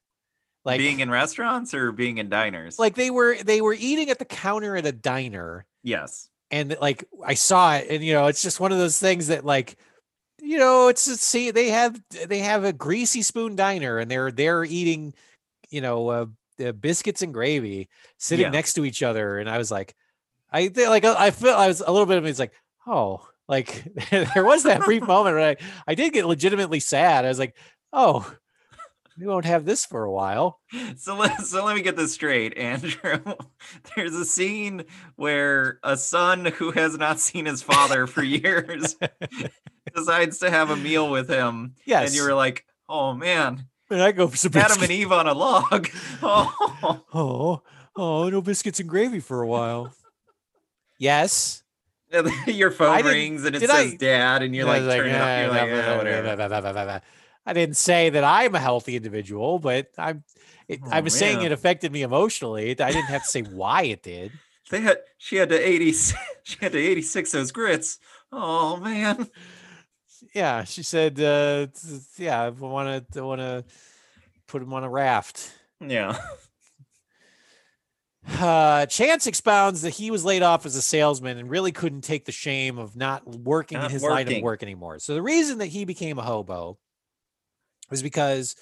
[0.65, 2.77] like being in restaurants or being in diners?
[2.77, 6.27] like they were they were eating at the counter at a diner, yes.
[6.51, 9.45] and like I saw it, and you know, it's just one of those things that
[9.45, 9.77] like.
[10.41, 14.31] You know, it's a, see they have they have a greasy spoon diner and they're
[14.31, 15.15] they're eating,
[15.71, 16.25] you know, uh,
[16.63, 18.51] uh, biscuits and gravy sitting Yeah.
[18.51, 19.95] next to each other, and I was like,
[20.51, 22.29] I like I feel I was a little bit of me.
[22.29, 22.53] It's like,
[22.85, 25.55] oh, like there was that brief moment where I,
[25.87, 27.25] I did get legitimately sad.
[27.25, 27.55] I was like,
[27.93, 28.29] oh,
[29.17, 30.59] we won't have this for a while.
[30.97, 33.21] So let, so let me get this straight, Andrew.
[33.95, 34.83] There's a scene
[35.15, 38.97] where a son who has not seen his father for years
[39.95, 41.75] decides to have a meal with him.
[41.85, 44.91] Yes, And you were like, oh man, and I go for some Adam and.
[44.91, 45.89] Eve on a log.
[46.21, 47.61] Oh, Oh,
[47.95, 49.93] oh, no biscuits and gravy for a while.
[50.97, 51.63] Yes.
[52.47, 55.15] Your phone rings and it says I- dad, and you're I like, was turn it
[55.15, 55.41] up.
[55.41, 56.37] You're like, "Eh, whatever.
[56.63, 57.01] whatever.
[57.45, 60.23] I didn't say that I'm a healthy individual, but I'm.
[60.67, 62.71] It, I Oh, was saying it affected me emotionally.
[62.71, 64.31] I didn't have to say why it did.
[64.71, 65.91] They had she had to 80
[66.43, 67.99] she had to 86 those grits.
[68.31, 69.29] Oh man.
[70.33, 71.67] Yeah, she said, uh,
[72.17, 73.63] "Yeah, I want to, want to
[74.47, 76.17] put him on a raft." Yeah.
[78.27, 82.25] Uh, Chance expounds that he was laid off as a salesman and really couldn't take
[82.25, 84.99] the shame of not working Not in his line of work anymore.
[84.99, 86.77] So the reason that he became a hobo
[87.89, 88.55] was because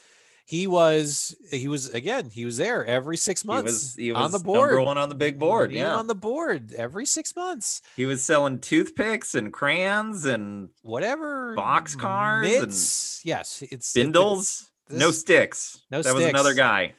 [0.45, 4.23] he was he was again he was there every six He months was he on
[4.23, 4.45] was the number
[4.75, 4.85] board.
[4.85, 5.71] one on the big board.
[5.71, 5.95] Yeah.
[5.95, 7.81] on the board every six months.
[7.95, 14.69] He was selling toothpicks and crayons and Whatever Boxcars and mitts- Yes, it's spindles.
[14.89, 15.81] no this- sticks.
[15.89, 16.93] no that was another guy.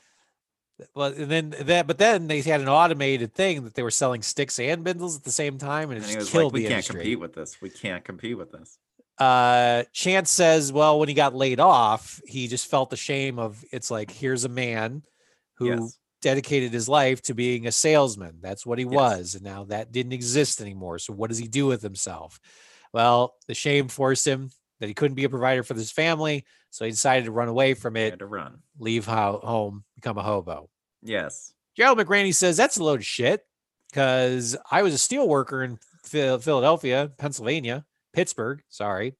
[0.94, 4.22] Well, and then that, but then they had an automated thing that they were selling
[4.22, 6.60] sticks and bindles at the same time, and it And just was killed like, we
[6.60, 6.96] the can't industry.
[6.96, 7.60] compete with this.
[7.60, 8.78] We can't compete with this.
[9.18, 13.64] uh chance says well when he got laid off he just felt the shame of
[13.70, 15.04] it's like here's a man
[15.54, 15.98] who Yes.
[16.20, 18.96] dedicated his life to being a salesman that's what he Yes.
[18.96, 22.40] was and now that didn't exist anymore so what does he do with himself
[22.92, 24.50] well the shame forced him
[24.80, 27.74] that he couldn't be a provider for his family so he decided to run away
[27.74, 28.58] from it had to run.
[28.78, 30.68] leave ho- home become a hobo
[31.02, 31.52] Yes.
[31.76, 33.44] gerald mcraney says that's a load of shit
[33.90, 39.14] because i was a steel worker in philadelphia pennsylvania pittsburgh sorry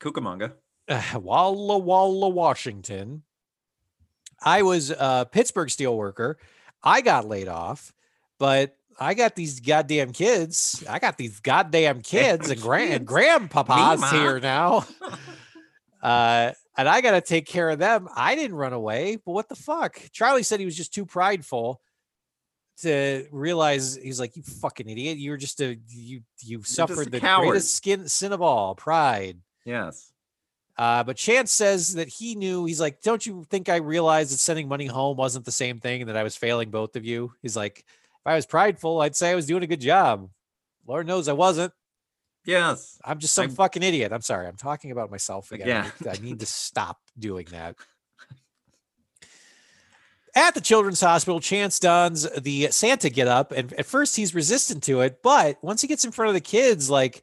[0.00, 0.52] Cucamonga.
[0.88, 3.22] uh, Walla Walla, Washington.
[4.42, 6.36] I was a Pittsburgh steelworker.
[6.82, 7.92] I got laid off,
[8.38, 10.84] but I got these goddamn kids.
[10.88, 14.86] I got these goddamn kids and grand grandpapas here now.
[16.02, 18.08] Uh, and I got to take care of them.
[18.16, 20.00] I didn't run away, but what the fuck?
[20.12, 21.78] Charlie said he was just too prideful
[22.80, 25.18] to realize he's like, you fucking idiot.
[25.18, 29.38] You're just a you you suffered the coward." greatest skin sin of all, pride.
[29.66, 30.10] Yes.
[30.78, 32.64] Uh, but Chance says that he knew.
[32.64, 36.00] He's like, "Don't you think I realized that sending money home wasn't the same thing,
[36.00, 37.84] and that I was failing both of you?" He's like,
[38.24, 40.28] "If I was prideful, I'd say I was doing a good job.
[40.86, 41.72] Lord knows I wasn't.
[42.44, 42.98] Yes.
[43.04, 44.12] I'm just some I'm- fucking idiot.
[44.12, 44.46] I'm sorry.
[44.46, 45.68] I'm talking about myself again.
[45.68, 45.90] I Yeah.
[46.00, 47.76] need- I need to stop doing that."
[50.34, 54.82] At the children's hospital, Chance dons the Santa get up, and at first he's resistant
[54.84, 57.22] to it, but once he gets in front of the kids, like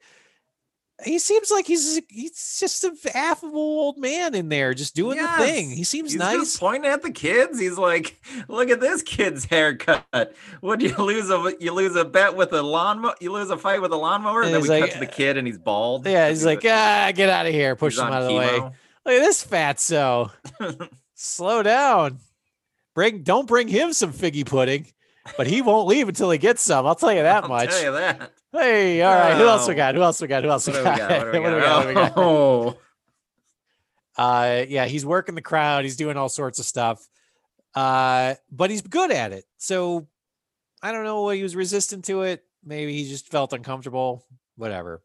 [1.05, 5.27] he seems like he's he's just an affable old man in there, just doing the
[5.37, 5.69] thing.
[5.69, 6.57] He seems He's nice.
[6.57, 7.59] pointing at the kids.
[7.59, 10.35] He's like, "Look at this kid's haircut.
[10.61, 13.13] Would you lose a you lose a bet with a lawnmower?
[13.19, 15.05] You lose a fight with a lawnmower?" And And then we like, cut to the
[15.11, 16.07] kid, and he's bald.
[16.07, 18.57] Yeah, he's like, ah, get out of here, push him out of the way.
[18.59, 18.73] Look
[19.15, 20.31] at this fatso.
[21.13, 22.19] Slow down.
[22.95, 24.87] Bring don't bring him some figgy pudding,
[25.37, 26.87] but he won't leave until he gets some.
[26.87, 27.69] I'll tell you that I'll much.
[27.69, 28.31] tell you that.
[28.51, 29.35] Hey, all right.
[29.37, 29.77] Who else we Oh.
[29.77, 29.95] got?
[29.95, 30.43] Who else we got?
[30.43, 30.83] Who else we got?
[30.83, 31.31] we got?
[31.33, 31.61] We What do we got?
[31.61, 31.75] got?
[31.77, 32.13] What do we got?
[32.17, 32.77] Oh,
[34.17, 35.83] Uh, yeah, he's working the crowd.
[35.83, 37.07] He's doing all sorts of stuff.
[37.75, 39.45] Uh, but he's good at it.
[39.57, 40.07] So
[40.81, 41.21] I don't know.
[41.23, 42.43] Why he was resistant to it.
[42.63, 44.23] Maybe he just felt uncomfortable.
[44.55, 45.01] Whatever.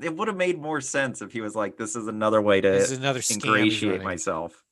[0.00, 2.70] it would have made more sense if he was like, "This is another way to
[2.70, 4.62] This is another ingratiate myself."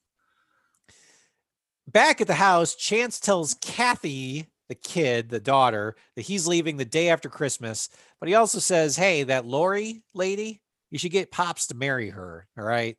[1.87, 6.85] Back at the house, Chance tells Kathy, the kid, the daughter, that he's leaving the
[6.85, 7.89] day after Christmas.
[8.21, 10.61] But he also says, "Hey, that Lori lady,
[10.91, 12.47] you should get Pops to marry her.
[12.59, 12.97] All right,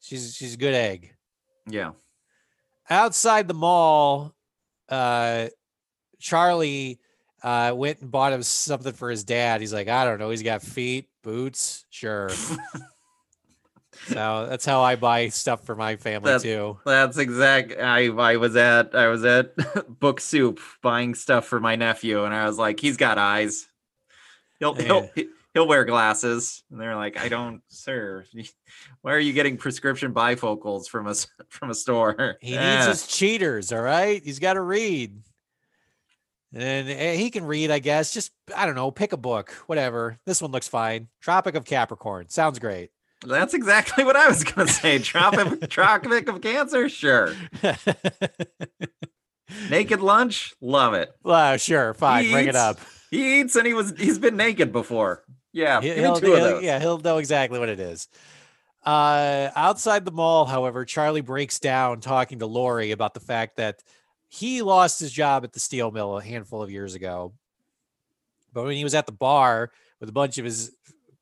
[0.00, 1.14] she's she's a good egg."
[1.68, 1.92] Yeah.
[2.88, 4.34] outside the mall,
[4.88, 5.48] uh,
[6.18, 6.98] Charlie
[7.42, 9.60] uh, went and bought him something for his dad.
[9.60, 10.30] He's like, I don't know.
[10.30, 12.30] He's got feet, boots, sure.
[14.06, 16.78] so that's how I buy stuff for my family too.
[16.84, 17.72] That's exact.
[17.80, 19.54] I I was at I was at
[20.00, 23.66] Book Soup buying stuff for my nephew, and I was like, "He's got eyes.
[24.58, 28.24] He'll he'll he- he'll wear glasses." And they're like, "I don't, sir.
[29.02, 31.14] Why are you getting prescription bifocals from a
[31.48, 33.72] from a store?" He needs Eh, his cheaters.
[33.72, 35.22] All right, he's got to read.
[36.52, 38.12] And eh, he can read, I guess.
[38.12, 40.18] Just I don't know, pick a book, whatever.
[40.26, 41.08] This one looks fine.
[41.20, 42.90] Tropic of Capricorn sounds great.
[43.26, 44.98] That's exactly what I was gonna say.
[44.98, 47.34] Tropic Tropic of Cancer, sure.
[49.68, 51.10] Naked Lunch, love it.
[51.24, 52.78] well, sure, fine, He bring it up.
[53.10, 55.24] He eats and he was he's been naked before.
[55.52, 56.62] Yeah, He- he'll, of he'll- those.
[56.62, 58.06] yeah, he'll know exactly what it is.
[58.86, 63.82] Uh, outside the mall, however, Charlie breaks down talking to Lori about the fact that
[64.28, 67.32] he lost his job at the steel mill a handful of years ago.
[68.54, 70.70] But when he was at the bar with a bunch of his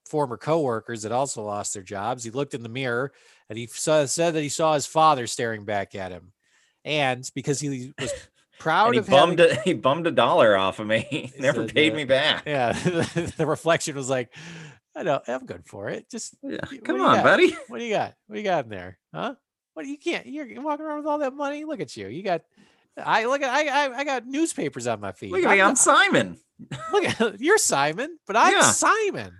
[0.08, 3.12] former coworkers that also lost their jobs, he looked in the mirror
[3.48, 6.32] and he saw, said that he saw his father staring back at him.
[6.84, 8.12] And because he was
[8.58, 11.06] proud he of having, a, he bummed a dollar off of me.
[11.34, 12.44] He Never said, paid uh, me back.
[12.46, 12.72] yeah,
[13.36, 14.34] the reflection was like,
[14.96, 16.10] I know, I'm good for it.
[16.10, 17.24] Just Yeah, Come on, got?
[17.24, 17.56] buddy.
[17.68, 18.14] What do you got?
[18.26, 18.98] What do you got in there?
[19.14, 19.34] Huh?
[19.74, 20.26] What you can't?
[20.26, 21.64] You're walking around with all that money.
[21.64, 22.08] Look at you.
[22.08, 22.42] You got.
[23.00, 23.48] I look at.
[23.50, 25.30] I I, I got newspapers on my feet.
[25.30, 25.60] Look at me.
[25.60, 26.36] I'm Simon.
[26.92, 28.62] look at you're Simon, but I'm Yeah.
[28.72, 29.32] Simon.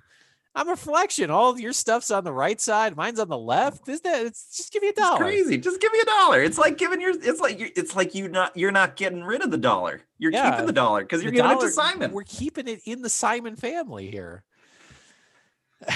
[0.58, 1.30] I'm a reflection.
[1.30, 2.96] All your stuff's on the right side.
[2.96, 3.88] Mine's on the left.
[3.88, 4.26] Is that?
[4.26, 5.18] It's just give me a It's dollar.
[5.18, 5.56] crazy.
[5.56, 6.42] Just give me a dollar.
[6.42, 7.10] It's like giving your.
[7.10, 7.70] It's like you.
[7.76, 8.56] It's like you not.
[8.56, 10.02] You're not getting rid of the dollar.
[10.18, 12.10] You're Yeah, keeping the dollar because you're giving it to Simon.
[12.10, 14.42] We're keeping it in the Simon family here.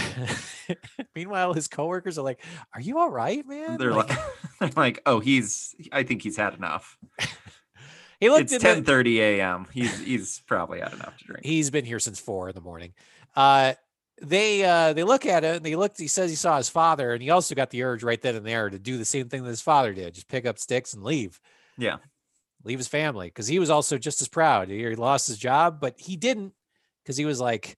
[1.17, 2.41] Meanwhile, his coworkers are like,
[2.73, 4.11] "Are you all right, man?" They're like,
[4.61, 5.75] they're like, oh, he's.
[5.91, 6.97] I think he's had enough.
[8.21, 9.67] he looked It's in 10:30 a.m.
[9.73, 11.45] He's he's probably had enough to drink.
[11.45, 12.93] He's been here since four in the morning.
[13.35, 13.75] Uh,
[14.23, 15.99] they uh, they look at it and they looked.
[15.99, 18.47] He says he saw his father, and he also got the urge right then and
[18.47, 21.03] there to do the same thing that his father did: just pick up sticks and
[21.05, 21.41] leave.
[21.77, 21.97] Yeah.
[22.65, 24.69] leave his family because he was also just as proud.
[24.69, 26.53] He he lost his job, but he didn't
[27.03, 27.77] because he was like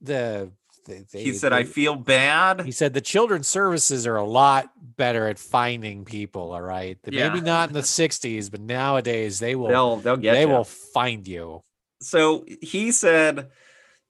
[0.00, 0.50] the.
[0.86, 4.70] they- He they- said, "I feel bad." He said the children's services are a lot
[4.96, 6.52] better at finding people.
[6.52, 9.68] All right, Maybe not in the '60s, but nowadays they will.
[9.68, 10.48] They'll they'll get they you.
[10.48, 11.62] will find you.
[12.00, 13.50] so he said,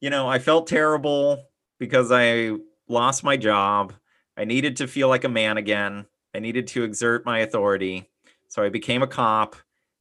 [0.03, 1.46] you know, I felt terrible
[1.78, 2.57] because I
[2.88, 3.94] lost my job.
[4.36, 6.05] I needed to feel like a man again.
[6.34, 8.11] I needed to exert my authority.
[8.48, 9.57] So I became a cop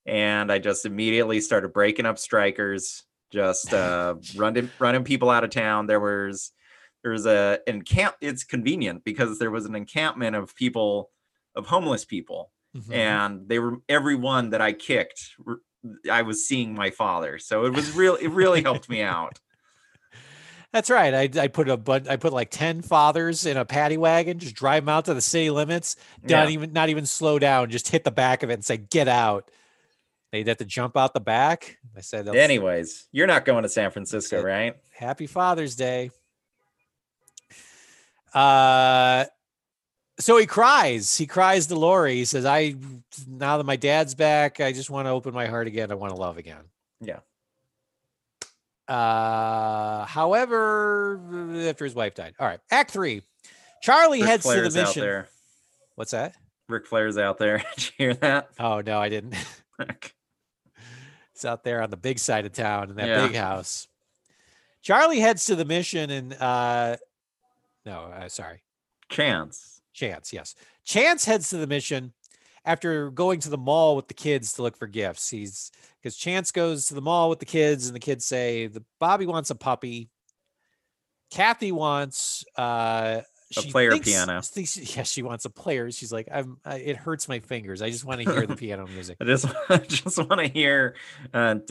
[0.06, 5.52] and I just immediately started breaking up strikers, just uh, running running people out of
[5.52, 5.86] town.
[5.88, 6.52] There was
[7.04, 11.12] there was a encamp it's convenient because there was an encampment of people
[11.56, 12.93] of homeless people Mhm.
[12.93, 15.32] and they were everyone that I kicked.
[16.10, 18.16] I was seeing my father, so it was real.
[18.16, 19.39] It really helped me out.
[20.74, 21.13] That's right.
[21.38, 24.55] I, I put a but I put like ten fathers in a paddy wagon, just
[24.55, 25.97] drive them out to the city limits.
[26.24, 26.49] Not Yeah.
[26.49, 29.51] even not even slow down, just hit the back of it and say, "Get out."
[30.32, 31.78] They'd have to jump out the back.
[31.97, 34.43] I said, "That's- Anyways, you're not going to San Francisco, it.
[34.45, 34.78] right?
[34.91, 36.09] Happy Father's Day.
[38.34, 39.26] Uh
[40.19, 41.17] so he cries.
[41.17, 42.15] He cries to Lori.
[42.15, 42.76] He says, I
[43.28, 45.91] now that my dad's back, I just want to open my heart again.
[45.91, 46.63] I want to love again.
[47.01, 47.19] Yeah.
[48.92, 51.20] Uh however,
[51.68, 52.34] after his wife died.
[52.39, 52.60] All right.
[52.70, 53.22] Act three.
[53.82, 55.02] Charlie Ric heads to Flair's the out mission.
[55.02, 55.28] there.
[55.96, 56.36] What's that?
[56.68, 57.60] Ric Flair's out there.
[57.78, 58.50] Did you hear that?
[58.60, 59.36] Oh no, I didn't.
[61.34, 63.26] It's out there on the big side of town in that Yeah.
[63.26, 63.88] big house.
[64.84, 66.98] Charlie heads to the mission and uh
[67.84, 68.62] no, uh, sorry.
[69.10, 69.82] Chance.
[69.92, 70.54] Chance, yes.
[70.86, 72.14] Chance heads to the mission
[72.66, 75.30] after going to the mall with the kids to look for gifts.
[75.30, 78.84] He's because Chance goes to the mall with the kids, and the kids say the
[78.99, 80.09] Bobby wants a puppy.
[81.32, 83.22] Kathy wants uh
[83.57, 84.41] A player thinks- piano.
[84.41, 85.89] thinks- yeah, she wants a player.
[85.91, 86.57] She's like, I'm.
[86.66, 87.82] I, it hurts my fingers.
[87.82, 89.18] I just want to hear the piano music.
[89.22, 90.95] I just I just want to hear
[91.34, 91.55] uh.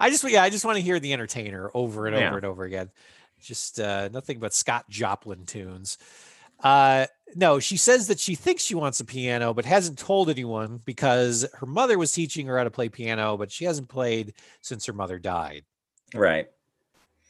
[0.00, 2.34] I just yeah, I just want to hear the entertainer over and over Yeah.
[2.36, 2.90] and over again.
[3.40, 5.98] Just uh nothing but Scott Joplin tunes.
[6.62, 10.80] Uh no, she says that she thinks she wants a piano, but hasn't told anyone
[10.84, 14.86] because her mother was teaching her how to play piano, but she hasn't played since
[14.86, 15.64] her mother died.
[16.14, 16.48] right.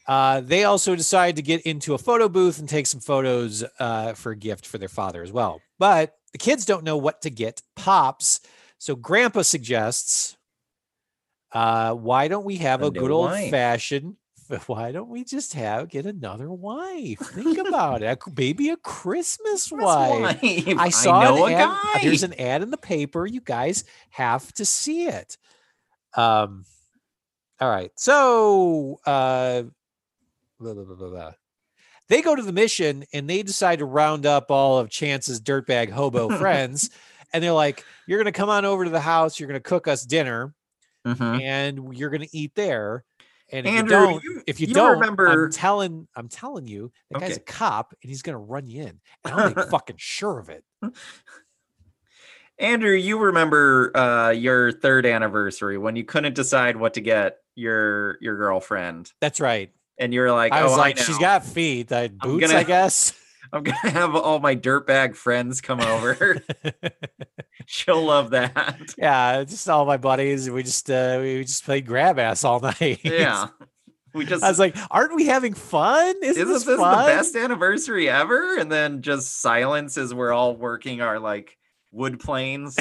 [0.06, 4.12] Uh, they also decide to get into a photo booth and take some photos uh,
[4.12, 5.62] for a gift for their father as well.
[5.78, 8.40] But the kids don't know what to get Pops.
[8.76, 10.36] So Grandpa suggests,
[11.52, 14.16] uh, why don't we have A a, good old fashioned?
[14.66, 17.18] Why don't we just have get another wife?
[17.18, 20.38] Think about it, maybe a Christmas That's wife.
[20.42, 22.00] I saw know an a ad, guy.
[22.02, 23.26] There's an ad in the paper.
[23.26, 25.38] You guys have to see it.
[26.16, 26.64] Um,
[27.60, 27.90] all right.
[27.96, 29.62] So, uh,
[30.60, 31.32] blah, blah, blah,
[32.08, 35.90] they go to the mission and they decide to round up all of Chance's dirtbag
[35.90, 36.90] hobo friends,
[37.32, 39.40] and they're like, "You're gonna come on over to the house.
[39.40, 40.54] You're gonna cook us dinner,
[41.06, 41.40] Mhm.
[41.42, 43.04] and you're gonna eat there."
[43.54, 46.66] And if Andrew, you don't, you- if you, you don't, remember- I'm telling, I'm telling
[46.66, 49.00] you, that guy's a cop and he's gonna run you in.
[49.24, 50.64] And I'm like fucking sure of it.
[52.58, 58.18] Andrew, you remember uh, your third anniversary when you couldn't decide what to get your
[58.20, 59.70] your girlfriend, That's right.
[59.98, 62.64] and you're like, I was "Oh, like, I she's got feet, uh, boots, gonna- I
[62.64, 63.12] guess.
[63.52, 66.42] I'm gonna have all my dirtbag friends come over.
[67.66, 68.94] She'll love that.
[68.98, 70.50] yeah, just all my buddies.
[70.50, 73.00] We just uh, we just played grab ass all night.
[73.04, 73.48] Yeah,
[74.12, 76.14] we just I was like, aren't we having fun?
[76.22, 77.06] Isn't, isn't this, this fun?
[77.06, 78.58] the best anniversary ever?
[78.58, 81.56] And then just silence as we're all working our like
[81.92, 82.76] wood planes.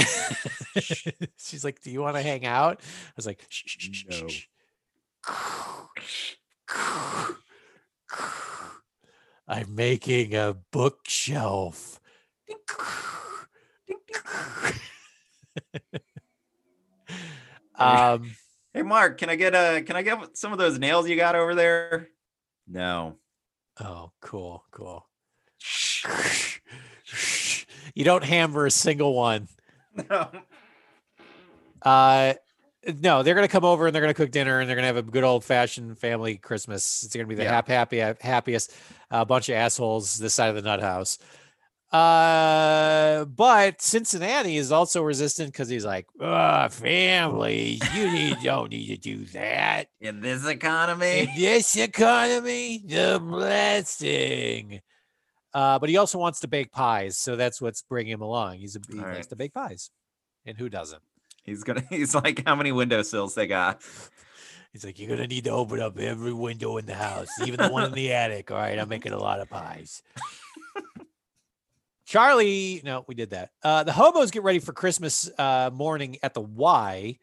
[1.37, 4.21] She's like, "Do you want to hang out?" I was like, shh, shh, shh, shh,
[4.21, 4.27] No.
[4.27, 4.47] shh.
[9.53, 11.99] I'm making a bookshelf.
[17.75, 18.31] um,
[18.73, 21.35] hey, Mark, can I get a can I get some of those nails you got
[21.35, 22.07] over there?
[22.67, 23.17] No.
[23.79, 25.07] oh, cool, cool.
[27.95, 29.47] You don't hammer a single one.
[30.09, 30.31] No.
[31.83, 32.33] Uh,
[32.99, 35.01] no, they're gonna come over and they're gonna cook dinner and they're gonna have a
[35.03, 37.03] good old fashioned family Christmas.
[37.03, 37.51] It's gonna be the Yeah.
[37.51, 38.73] hap happy happiest
[39.11, 41.17] uh, bunch of assholes this side of the nut house.
[41.91, 48.97] Uh, but Cincinnati is also resistant because he's like, family, you need don't need to
[48.97, 51.19] do that In this economy.
[51.19, 52.83] in this economy.
[52.85, 54.81] The blessing.
[55.53, 58.57] Uh, but he also wants to bake pies, so that's what's bringing him along.
[58.57, 59.29] He's a, he All likes right.
[59.29, 59.91] to bake pies,
[60.47, 61.03] and who doesn't?
[61.43, 63.81] He's gonna he's like, how many windowsills they got?
[64.71, 67.69] He's like, you're gonna need to open up every window in the house, even the
[67.69, 68.49] one in the attic.
[68.51, 70.01] All right, I'm making a lot of pies.
[72.05, 73.51] Charlie, no, we did that.
[73.63, 77.17] Uh, the hobos get ready for Christmas uh, morning at the Y,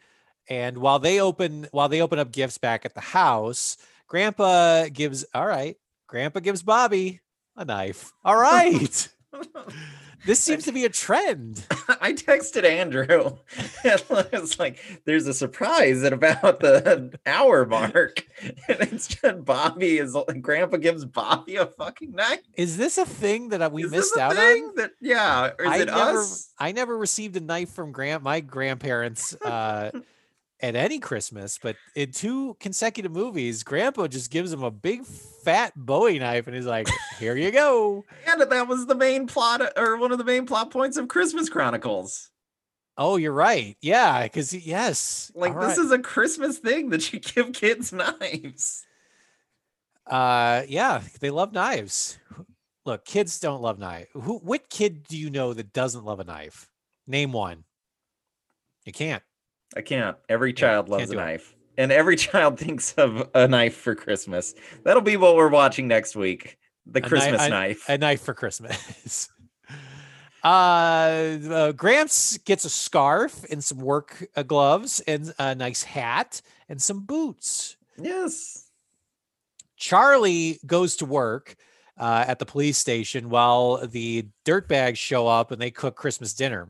[0.49, 3.77] and while they open while they open up gifts back at the house,
[4.09, 5.77] Grandpa gives all right.
[6.09, 7.21] Grandpa gives Bobby
[7.57, 8.13] a knife.
[8.25, 9.09] All right,
[10.27, 11.67] this seems to be a trend.
[12.01, 13.37] I texted Andrew.
[13.85, 14.03] And
[14.33, 18.25] it's like, there's a surprise at about the hour mark.
[18.69, 22.41] And it's just Bobby is Grandpa gives Bobby a fucking knife.
[22.55, 24.75] Is this a thing that we Is missed this a out thing on?
[24.77, 26.51] That yeah, or is I it never, us?
[26.59, 29.91] I never received a knife from grand my grandparents uh,
[30.63, 35.73] at any Christmas, but in two consecutive movies, Grandpa just gives him a big fat
[35.77, 36.89] Bowie knife, and he's like,
[37.19, 40.71] "Here you go." And that was the main plot or one of the main plot
[40.71, 42.31] points of Christmas Chronicles.
[42.99, 43.77] Oh, you're right.
[43.81, 45.85] Yeah, because yes, Like All this right.
[45.87, 48.85] is a Christmas thing that you give kids knives.
[50.07, 52.19] uh, yeah, they love knives.
[52.85, 54.09] Look, kids don't love knife.
[54.15, 54.39] Who?
[54.39, 56.69] What kid do you know that doesn't love a knife?
[57.07, 57.65] Name one.
[58.85, 59.23] You can't.
[59.77, 60.17] I can't.
[60.29, 61.23] Every child loves a do it.
[61.23, 61.55] knife.
[61.79, 64.55] And every child thinks of a knife for Christmas.
[64.85, 66.59] That'll be what we're watching next week.
[66.87, 67.89] The A Christmas a- knife.
[67.89, 69.29] A knife for Christmas.
[70.45, 76.41] uh, uh, Gramps gets a scarf and some work uh, gloves and a nice hat
[76.69, 77.77] and some boots.
[77.99, 78.67] yes.
[79.77, 81.57] Charlie goes to work
[81.99, 86.69] uh, at the police station while the dirtbags show up and they cook Christmas dinner.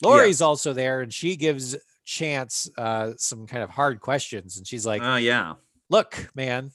[0.00, 4.56] Lori's also there and she gives Chance uh, some kind of hard questions.
[4.58, 5.54] And she's like, Oh yeah.
[5.88, 6.70] Look, man,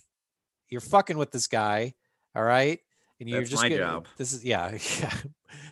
[0.70, 1.94] you're fucking with this guy.
[2.36, 2.80] All right.
[3.20, 4.08] And you're That's just my gonna- job.
[4.18, 5.14] This is, yeah, yeah.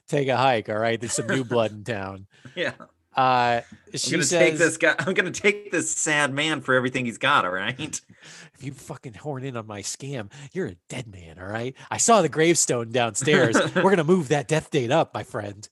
[0.08, 0.68] Take a hike.
[0.70, 1.00] All right.
[1.00, 2.28] There's some new blood in town.
[2.56, 2.74] Yeah.
[3.18, 4.94] Uh, I'm gonna says, take this guy.
[5.00, 7.46] I'm gonna take this sad man for everything he's got.
[7.46, 7.80] All right.
[8.54, 11.40] if you fucking horn in on my scam, you're a dead man.
[11.40, 11.74] All right.
[11.90, 13.56] I saw the gravestone downstairs.
[13.74, 15.68] We're going to move that death date up, my friend.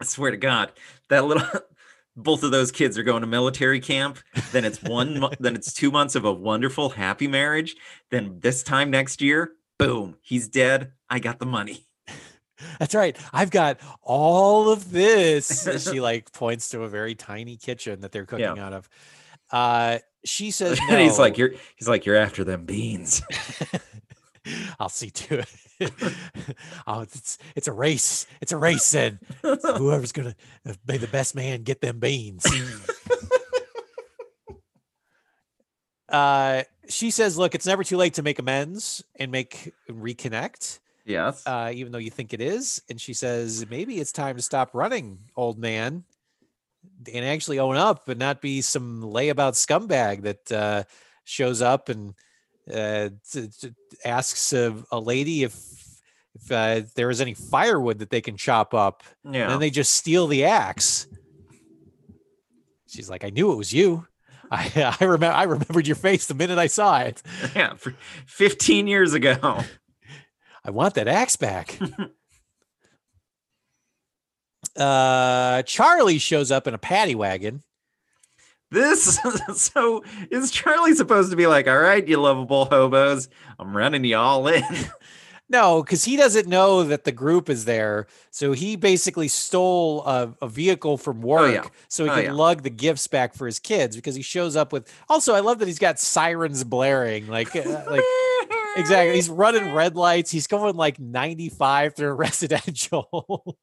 [0.00, 0.72] I swear to God,
[1.10, 1.46] that little.
[2.20, 4.18] Both of those kids are going to military camp.
[4.52, 5.20] Then it's one.
[5.20, 7.76] mo- then it's two months of a wonderful, happy marriage.
[8.10, 10.92] Then this time next year, boom, he's dead.
[11.08, 11.86] I got the money.
[12.80, 13.16] That's right.
[13.32, 15.68] I've got all of this.
[15.90, 18.66] She like points to a very tiny kitchen that they're cooking Yeah.
[18.66, 18.88] out of.
[19.52, 23.22] Uh, she says, and he's like, "You're." He's like, "You're after them beans."
[24.78, 25.92] I'll see to it.
[26.86, 28.26] oh, it's it's a race.
[28.40, 30.34] It's a race, and whoever's gonna
[30.86, 32.46] be the best man get them beans.
[36.08, 41.46] uh, she says, "Look, it's never too late to make amends and make reconnect, yes.
[41.46, 44.70] uh, even though you think it is." And she says, "Maybe it's time to stop
[44.74, 46.04] running, old man."
[47.12, 50.84] And actually own up and not be some layabout scumbag that uh,
[51.24, 52.14] shows up and
[52.72, 53.72] uh, t- t-
[54.04, 55.54] asks a, a lady if
[56.34, 59.48] if uh, there is any firewood that they can chop up, and yeah.
[59.48, 61.06] then they just steal the axe.
[62.88, 64.06] She's like, "I knew it was you.
[64.50, 67.22] I I remember I remembered your face the minute I saw it.
[67.56, 67.74] yeah.
[67.74, 67.94] For
[68.26, 69.36] 15 years ago.
[70.64, 71.78] I want that axe back."
[74.76, 77.62] uh, Charlie shows up in a paddy wagon.
[78.70, 79.18] This
[79.56, 84.16] so is Charlie supposed to be like, all right, you lovable hobos, I'm running you
[84.16, 84.62] all in.
[85.50, 88.06] No, because he doesn't know that the group is there.
[88.30, 91.70] So he basically stole a, a vehicle from work yeah.
[91.88, 92.32] so he Oh, can yeah.
[92.32, 94.92] lug the gifts back for his kids because he shows up with.
[95.08, 97.28] Also, I love that he's got sirens blaring.
[97.28, 98.02] Like, uh, like
[98.76, 99.14] exactly.
[99.14, 100.30] He's running red lights.
[100.30, 103.56] He's going like 95 through residential.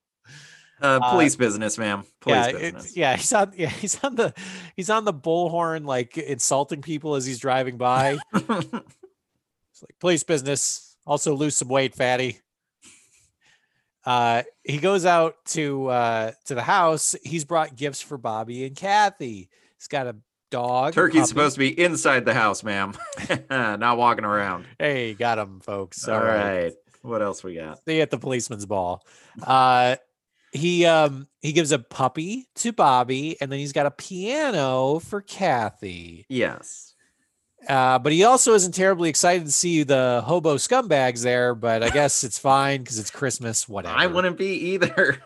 [0.85, 2.03] Uh, Uh, police business, ma'am.
[2.21, 2.97] Police yeah, business.
[2.97, 3.53] yeah, he's on.
[3.57, 4.33] Yeah, he's on the
[4.75, 8.17] he's on the bullhorn, like insulting people as he's driving by.
[8.33, 10.95] It's like police business.
[11.05, 12.39] Also lose some weight, fatty.
[14.05, 17.13] Uh, he goes out to uh to the house.
[17.23, 19.49] He's brought gifts for Bobby and Kathy.
[19.77, 20.15] He's got a
[20.51, 20.93] dog.
[20.93, 21.27] Turkey's puppy.
[21.27, 22.93] supposed to be inside the house, ma'am.
[23.49, 24.65] Not walking around.
[24.79, 26.07] Hey, got him, folks.
[26.07, 26.73] All right.
[27.01, 27.79] What else we got?
[27.79, 29.03] Stay at the policeman's ball.
[29.45, 29.95] Uh,
[30.55, 35.21] he um he gives a puppy to Bobby, and then he's got a piano for
[35.21, 36.25] Kathy.
[36.29, 36.93] Yes.
[37.67, 41.55] Uh, but he also isn't terribly excited to see the hobo scumbags there.
[41.55, 43.67] But I guess it's fine because it's Christmas.
[43.67, 43.95] Whatever.
[43.95, 45.21] I wouldn't be either.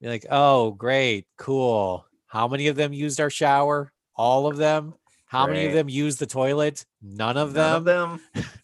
[0.00, 2.04] You're like, oh, great, cool.
[2.26, 3.92] How many of them used our shower?
[4.14, 4.94] All of them.
[5.26, 6.84] How many of them used the toilet?
[7.02, 7.62] None of them.
[7.62, 8.20] None of them.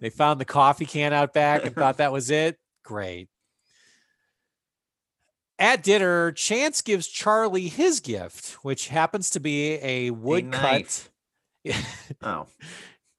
[0.00, 2.58] They found the coffee can out back and thought that was it.
[2.84, 3.28] Great.
[5.58, 11.08] At dinner, Chance gives Charlie his gift, which happens to be a wood cut.
[12.22, 12.46] Oh.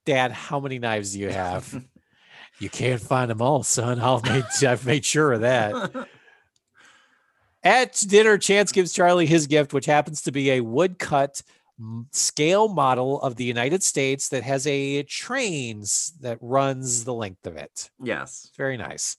[0.05, 1.83] Dad, how many knives do you have?
[2.59, 3.99] you can't find them all, son.
[3.99, 6.07] I'll make, I've made sure of that.
[7.61, 11.41] At dinner, Chance gives Charlie his gift, which happens to be a woodcut
[12.11, 17.57] scale model of the United States that has a trains that runs the length of
[17.57, 17.89] it.
[18.01, 18.45] yes.
[18.47, 19.17] It's very nice.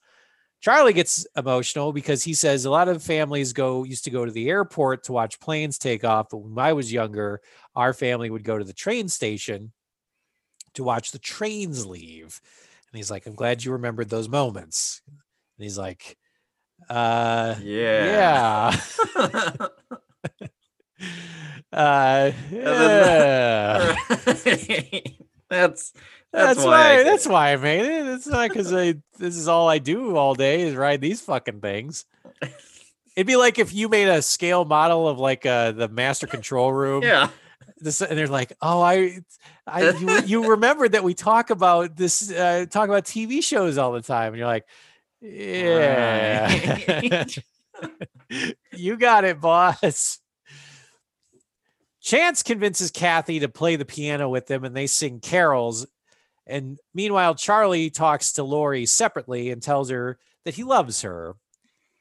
[0.61, 4.33] Charlie gets emotional because he says a lot of families go used to go to
[4.33, 7.41] the airport to watch planes take off, but when I was younger,
[7.77, 9.73] our family would go to the train station
[10.75, 12.41] to watch the trains leave.
[12.91, 16.17] And he's like, "I'm glad you remembered those moments." And he's like,
[16.89, 18.77] "Uh, Yeah.
[19.17, 19.67] yeah,
[21.73, 23.97] uh, yeah."
[25.49, 25.93] that's
[26.33, 27.01] That's, that's, why.
[27.01, 28.07] I that's why I made it.
[28.07, 28.95] It's not because I.
[29.19, 32.05] This is all I do all day is ride these fucking things.
[33.17, 36.73] It'd be like if you made a scale model of like uh the master control
[36.73, 37.03] room.
[37.03, 37.31] Yeah.
[37.81, 39.21] This, and they're like, oh, I,
[39.65, 43.93] I, you, you remembered that we talk about this, uh, talk about TV shows all
[43.93, 44.65] the time, and you're like,
[45.21, 46.47] yeah,
[46.89, 47.39] Right.
[48.73, 50.19] you got it, boss.
[52.01, 55.87] Chance convinces Kathy to play the piano with them and they sing carols.
[56.49, 61.37] And meanwhile, Charlie talks to Lori separately and tells her that he loves her.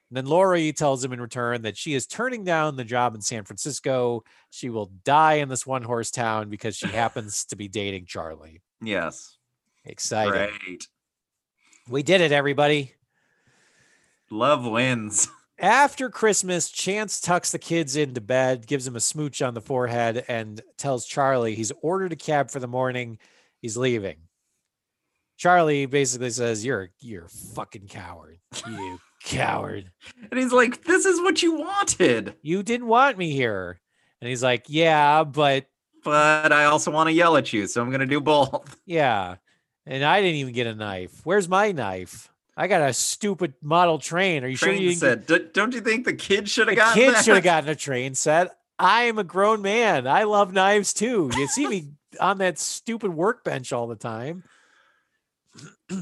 [0.10, 3.22] And then Lori tells him in return that she is turning down the job in
[3.22, 4.24] San Francisco.
[4.50, 8.62] She will die in this one horse town because she happens to be dating Charlie.
[8.82, 9.38] Yes.
[9.84, 10.58] Exciting.
[10.66, 10.88] Great.
[11.90, 12.94] We did it, everybody.
[14.30, 15.28] Love wins.
[15.60, 20.24] After Christmas, Chance tucks the kids into bed, gives him a smooch on the forehead,
[20.28, 23.18] and tells Charlie he's ordered a cab for the morning.
[23.60, 24.18] He's leaving.
[25.38, 28.40] Charlie basically says, You're you're a fucking coward.
[28.68, 29.92] You coward.
[30.32, 32.36] And he's like, This is what you wanted.
[32.42, 33.80] You didn't want me here.
[34.22, 35.66] And he's like, Yeah, but
[36.04, 38.78] But I also want to yell at you, so I'm gonna do both.
[38.86, 39.36] yeah.
[39.86, 41.22] And I didn't even get a knife.
[41.24, 42.30] Where's my knife?
[42.58, 44.44] I got a stupid model train.
[44.44, 47.02] Are you sure you didn't get- "D- Don't you think the kid should have gotten
[47.02, 48.58] kid should have gotten a train set.
[48.80, 50.08] I am a grown man.
[50.08, 51.30] I love knives too.
[51.38, 51.90] You see me
[52.20, 54.44] on that stupid workbench all the time.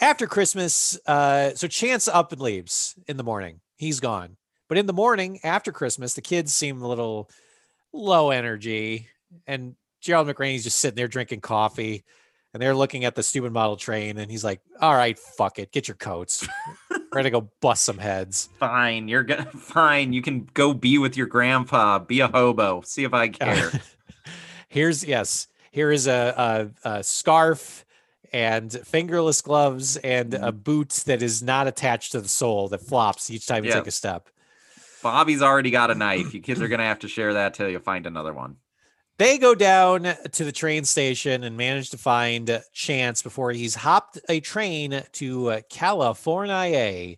[0.00, 3.60] After Christmas, uh, so Chance up and leaves in the morning.
[3.76, 4.36] He's gone.
[4.68, 7.28] But in the morning after Christmas, the kids seem a little
[7.92, 9.06] low energy.
[9.46, 12.04] And Gerald McRaney's just sitting there drinking coffee.
[12.54, 14.18] And they're looking at the stupid model train.
[14.18, 15.72] And he's like, all right, fuck it.
[15.72, 16.48] Get your coats.
[16.90, 18.48] We're going to go bust some heads.
[18.58, 20.14] Fine, you're gonna fine.
[20.14, 22.80] You can go be with your grandpa, be a hobo.
[22.80, 23.70] See if I care.
[24.68, 25.48] Here's yes.
[25.70, 27.81] Here is a, a, a scarf
[28.32, 30.58] and fingerless gloves and a mm-hmm.
[30.58, 33.76] boot that is not attached to the sole that flops each time you Yeah.
[33.76, 34.28] take a step.
[35.02, 36.32] Bobby's already got a knife.
[36.34, 38.56] You kids are gonna have to share that till you find another one.
[39.18, 44.18] They go down to the train station and manage to find Chance before he's hopped
[44.28, 47.16] a train to California.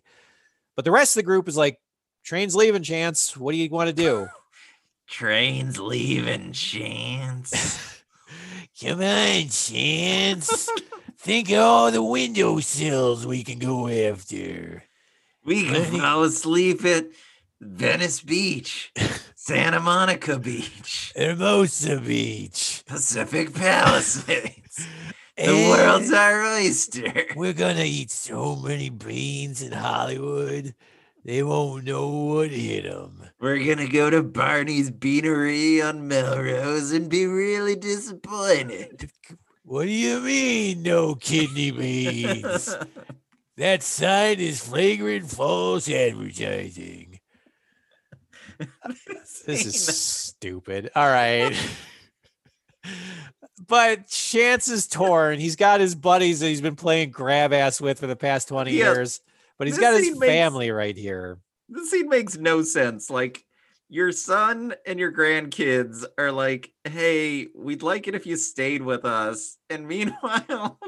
[0.75, 1.79] But the rest of the group is like,
[2.23, 3.37] "Train's leaving, Chance.
[3.37, 4.27] What do you want to do?"
[5.07, 8.01] Train's leaving, Chance.
[8.81, 10.69] Come on, Chance.
[11.25, 14.83] Think of all the windowsills we can go after.
[15.43, 17.07] We can fall asleep at
[17.59, 18.93] Venice Beach,
[19.33, 22.83] Santa Monica Beach, Hermosa Beach.
[22.85, 24.87] Pacific Palisades.
[25.35, 27.25] The world's our oyster.
[27.35, 30.75] We're gonna eat so many beans in Hollywood,
[31.25, 33.21] they won't know what hit them.
[33.41, 39.11] We're gonna go to Barney's Beanery on Melrose and be really disappointed.
[39.67, 42.75] What do you mean, no kidney beans?
[43.57, 47.19] that sign is flagrant false advertising.
[49.47, 50.89] This is stupid.
[50.95, 51.53] All right.
[53.67, 55.39] but Chance is torn.
[55.39, 58.71] He's got his buddies that he's been playing grab ass with for the past 20
[58.71, 58.93] Yeah.
[58.93, 59.21] years,
[59.57, 61.37] but he's This got his makes- family right here.
[61.69, 63.09] this scene makes no sense.
[63.09, 63.43] Like
[63.89, 69.05] your son and your grandkids are like, "Hey, we'd like it if you stayed with
[69.05, 70.79] us." And meanwhile,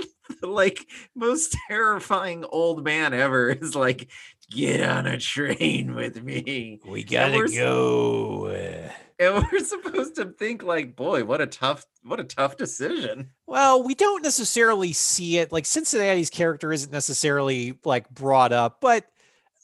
[0.41, 4.09] the like most terrifying old man ever is like,
[4.49, 8.45] "Get on a train with me." We gotta gotta we're s- go.
[8.47, 13.31] uh, And we're supposed to think like, "Boy, what a tough what a tough decision."
[13.45, 15.51] Well, we don't necessarily see it.
[15.51, 19.05] Like Cincinnati's character isn't necessarily like brought up, but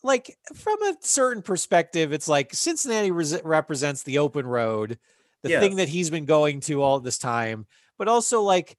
[0.04, 5.00] like from a certain perspective, it's like Cincinnati res- represents the open road,
[5.42, 7.66] the thing that he's been going to all this time,
[7.98, 8.78] but also like,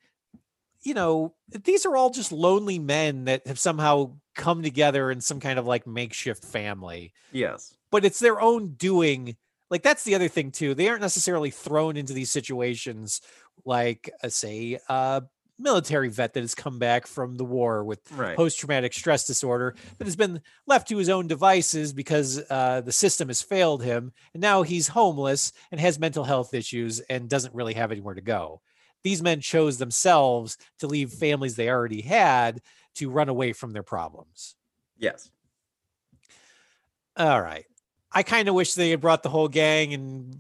[0.83, 5.41] you know, these are all just lonely men that have somehow come together in some
[5.41, 7.75] kind of like makeshift family Yes.
[7.91, 9.37] but it's their own doing.
[9.71, 10.75] Like that's the other thing too.
[10.75, 13.21] They aren't necessarily thrown into these situations
[13.65, 15.23] like uh, say a
[15.59, 18.37] military vet that has come back from the war with Right.
[18.37, 23.29] post-traumatic stress disorder that has been left to his own devices because uh, the system
[23.29, 27.75] has failed him and now he's homeless and has mental health issues and doesn't really
[27.75, 28.61] have anywhere to go
[29.05, 32.61] these men chose themselves to leave families they already had
[32.95, 34.57] to run away from their problems
[34.99, 35.31] Yes.
[37.17, 37.65] all right.
[38.17, 40.37] I kind of wish they had brought the whole gang and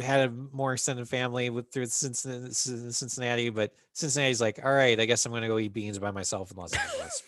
[0.00, 5.26] had a more extended family with through Cincinnati, but Cincinnati's like, all right, I guess
[5.26, 7.22] I'm going to go eat beans by myself in Los Angeles.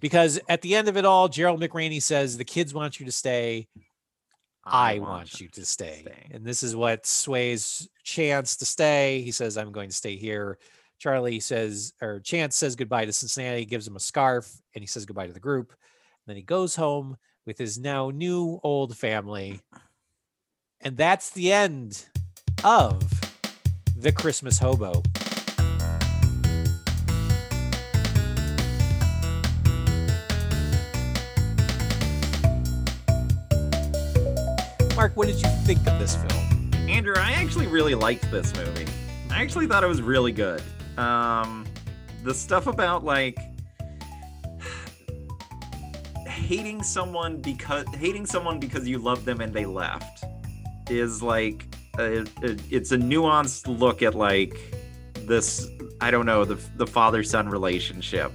[0.00, 3.12] because at the end of it all, Gerald McRaney says, the kids want you to
[3.12, 3.68] stay.
[4.64, 6.02] I, want you to stay.
[6.02, 6.26] stay.
[6.30, 9.22] And this is what sways Chance to stay.
[9.22, 10.58] He says, I'm going to stay here.
[10.98, 15.06] Charlie says, or Chance says goodbye to Cincinnati, gives him a scarf, and he says
[15.06, 15.70] goodbye to the group.
[15.70, 17.16] And then he goes home
[17.48, 19.58] with his now new old family.
[20.82, 22.04] And that's the end
[22.62, 23.02] of
[23.96, 25.02] The Christmas Hobo.
[34.94, 36.70] Mark, what did you think of this film?
[36.86, 38.86] Andrew, I actually really liked this movie.
[39.30, 40.60] I actually thought it was really good.
[40.98, 41.66] Um,
[42.24, 43.38] the stuff about like
[46.48, 50.24] hating someone because hating someone because you love them and they left
[50.88, 51.66] is like
[51.98, 54.56] a, a, it's a nuanced look at like
[55.26, 55.68] this
[56.00, 58.32] I don't know the the father son relationship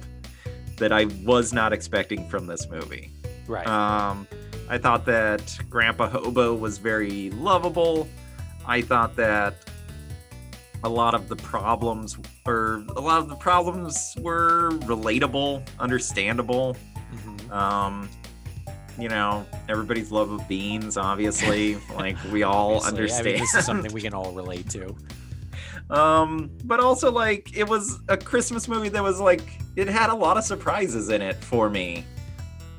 [0.76, 3.10] that I was not expecting from this movie.
[3.48, 3.66] Right.
[3.66, 4.28] Um,
[4.68, 8.08] I thought that Grandpa Hobo was very lovable.
[8.64, 9.54] I thought that
[10.84, 12.16] a lot of the problems
[12.46, 16.76] or a lot of the problems were relatable, understandable.
[17.54, 18.08] Um,
[18.98, 23.28] you know, everybody's love of beans, obviously, like we all Obviously, understand.
[23.28, 24.94] I mean, this is something we can all relate to.
[25.90, 29.42] um, but also like it was a Christmas movie that was like
[29.76, 32.04] it had a lot of surprises in it for me.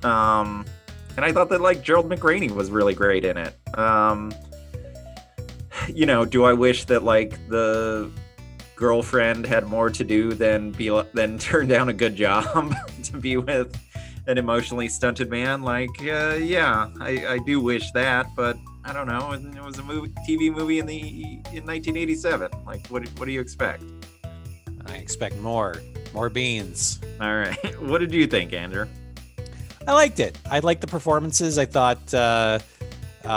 [0.04, 0.66] Um,
[1.16, 3.56] and I thought that like Gerald McRaney was really great in it.
[3.78, 4.34] Um,
[5.88, 8.10] you know, do I wish that like the
[8.76, 12.74] girlfriend had more to do than be than turn down a good job
[13.04, 13.76] to be with
[14.28, 15.62] an emotionally stunted man?
[15.62, 19.32] Like, uh, yeah, I, I do wish that, but I don't know.
[19.32, 21.00] It it was a movie, TV movie in the
[21.52, 22.52] in 1987.
[22.66, 23.84] Like, what what do you expect?
[24.88, 25.82] I expect more,
[26.14, 27.00] more beans.
[27.20, 28.88] All right, what did you think, Andrew?
[29.88, 30.38] I liked it.
[30.50, 31.58] I liked the performances.
[31.58, 32.60] I thought uh,
[33.24, 33.28] uh,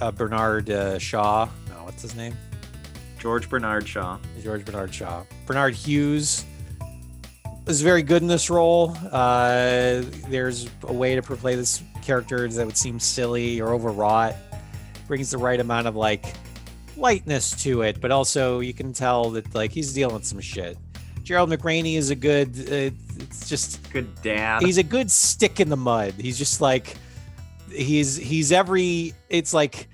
[0.00, 1.48] uh, Bernard uh, Shaw.
[1.68, 2.36] No, what's his name?
[3.18, 4.18] George Bernard Shaw.
[4.42, 5.24] George Bernard Shaw.
[5.46, 6.44] Bernard Hughes
[7.66, 8.96] was very good in this role.
[9.10, 14.34] Uh, there's a way to play this character that would seem silly or overwrought.
[15.06, 16.34] Brings the right amount of like
[16.96, 20.76] lightness to it, but also you can tell that like he's dealing with some shit.
[21.22, 22.48] Gerald McRaney is a good.
[22.58, 22.90] Uh,
[23.20, 24.62] it's just Good dad.
[24.62, 26.14] he's a good stick in the mud.
[26.14, 26.96] He's just like
[27.70, 29.88] he's he's every it's like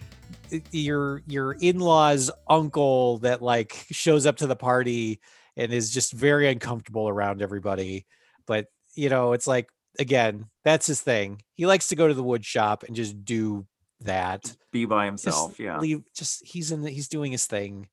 [0.70, 5.20] your your in-laws uncle that like shows up to the party
[5.58, 8.06] and is just very uncomfortable around everybody.
[8.46, 9.68] But you know, it's like
[9.98, 11.42] again, that's his thing.
[11.54, 13.66] He likes to go to the wood shop and just do
[14.02, 14.56] that.
[14.72, 15.60] be by Just himself.
[15.60, 15.78] Yeah.
[15.78, 17.88] leave just he's in the, he's doing his thing.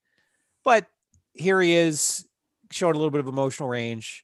[0.64, 0.86] But
[1.34, 2.26] here he is
[2.72, 4.24] showing a little bit of emotional range.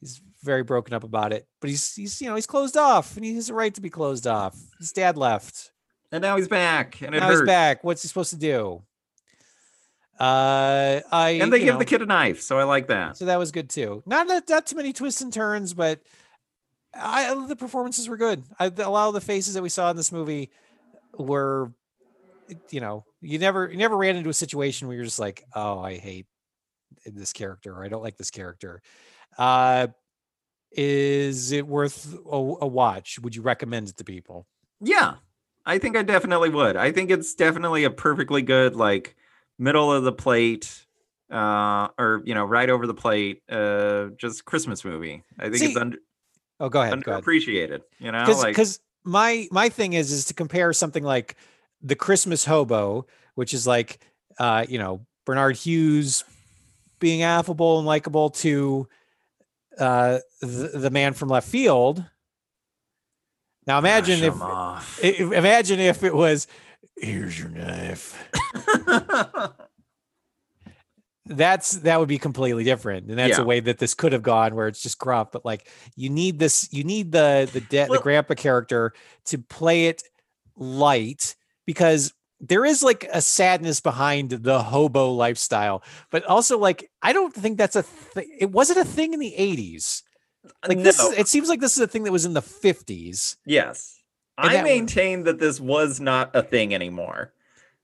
[0.00, 3.24] He's very broken up about it, but he's he's you know he's closed off, and
[3.24, 4.56] he has a right to be closed off.
[4.78, 5.70] His dad left.
[6.12, 7.40] And now he's back, and now hurts.
[7.40, 7.84] he's back.
[7.84, 8.82] What's he supposed to do?
[10.20, 13.16] Uh, I And they give know, the kid a knife, so I like that.
[13.16, 14.02] so that was good too.
[14.04, 16.00] Not that not too many twists and turns, but
[16.94, 18.44] I the performances were good.
[18.58, 20.50] I, a lot of the faces that we saw in this movie
[21.16, 21.72] were,
[22.70, 25.78] you know, you never you never ran into a situation where you're just like, oh,
[25.78, 26.26] I hate
[27.06, 28.82] this character or I don't like this character.
[29.38, 29.86] Uh,
[30.72, 33.18] is it worth a, a watch?
[33.20, 34.46] Would you recommend it to people?
[34.82, 35.14] Yeah,
[35.64, 36.76] I think I definitely would.
[36.76, 39.16] I think it's definitely a perfectly good like
[39.60, 40.86] middle of the plate,
[41.30, 45.22] uh, or you know, right over the plate, uh, just Christmas movie.
[45.38, 45.98] I think See, it's under
[46.58, 46.94] Oh, go ahead.
[47.04, 47.82] Underappreciated.
[48.00, 48.56] You know, because like
[49.04, 51.36] my my thing is is to compare something like
[51.82, 54.00] the Christmas Hobo, which is like
[54.38, 56.24] uh you know Bernard Hughes
[56.98, 58.88] being affable and likable to
[59.78, 62.04] uh the, the man from left field.
[63.66, 65.00] Now imagine if, Brush 'em off.
[65.02, 66.46] i- if- imagine if it was
[67.00, 68.16] here's your knife.
[71.26, 73.42] That's that would be completely different, and that's Yeah.
[73.44, 75.30] a way that this could have gone, where it's just gruff.
[75.30, 78.92] But like, you need this, you need the the de- Well- the grandpa character
[79.26, 80.02] to play it
[80.56, 81.36] light
[81.66, 87.32] because there is like a sadness behind the hobo lifestyle, but also like I don't
[87.34, 88.36] think that's a thing.
[88.40, 90.02] It wasn't a thing in the eighties.
[90.66, 93.36] Like this, is, it seems like this is a thing that was in the fifties.
[93.46, 93.99] Yes.
[94.42, 97.32] And I that maintain that this was not a thing anymore.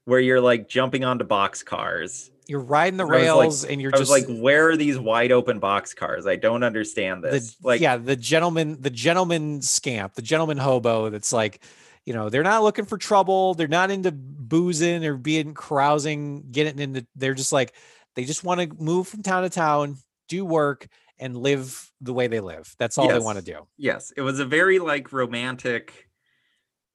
[0.05, 2.31] Where you're like jumping onto box cars.
[2.47, 4.99] You're riding the was like- rails, and you're I was just like, where are these
[4.99, 6.27] wide open box cars?
[6.29, 7.57] I don't understand the this.
[7.63, 11.61] like yeah the gentleman the gentleman scamp the gentleman hobo that's like
[12.05, 16.79] you know they're not looking for trouble they're not into boozing or being carousing getting
[16.79, 17.75] into they're just like
[18.15, 19.97] they just want to move from town to town
[20.29, 20.87] do work
[21.19, 24.39] and live the way they live that's all they want to do yes, it was
[24.39, 26.06] a very like romantic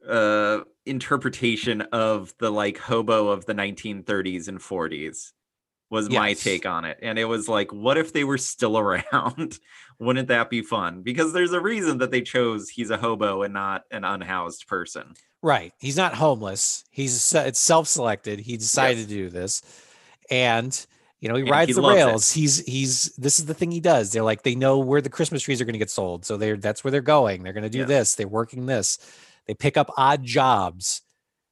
[0.08, 5.32] uh interpretation of the like hobo of the 1930s and 40s
[5.90, 9.60] was my take on it and it was like what if they were still around
[10.00, 13.54] wouldn't that be fun because there's a reason that they chose he's a hobo and
[13.54, 19.08] not an unhoused person right he's not homeless he's it's self-selected he decided Yes.
[19.08, 19.62] to do this
[20.30, 20.86] and
[21.20, 22.12] you know he And rides he the loves it.
[22.12, 25.10] rails he's he's this is the thing he does they're like they know where the
[25.10, 27.64] christmas trees are going to get sold so they're that's where they're going they're going
[27.64, 27.88] to do Yes.
[27.88, 29.00] this they're working this
[29.52, 31.02] they pick up odd jobs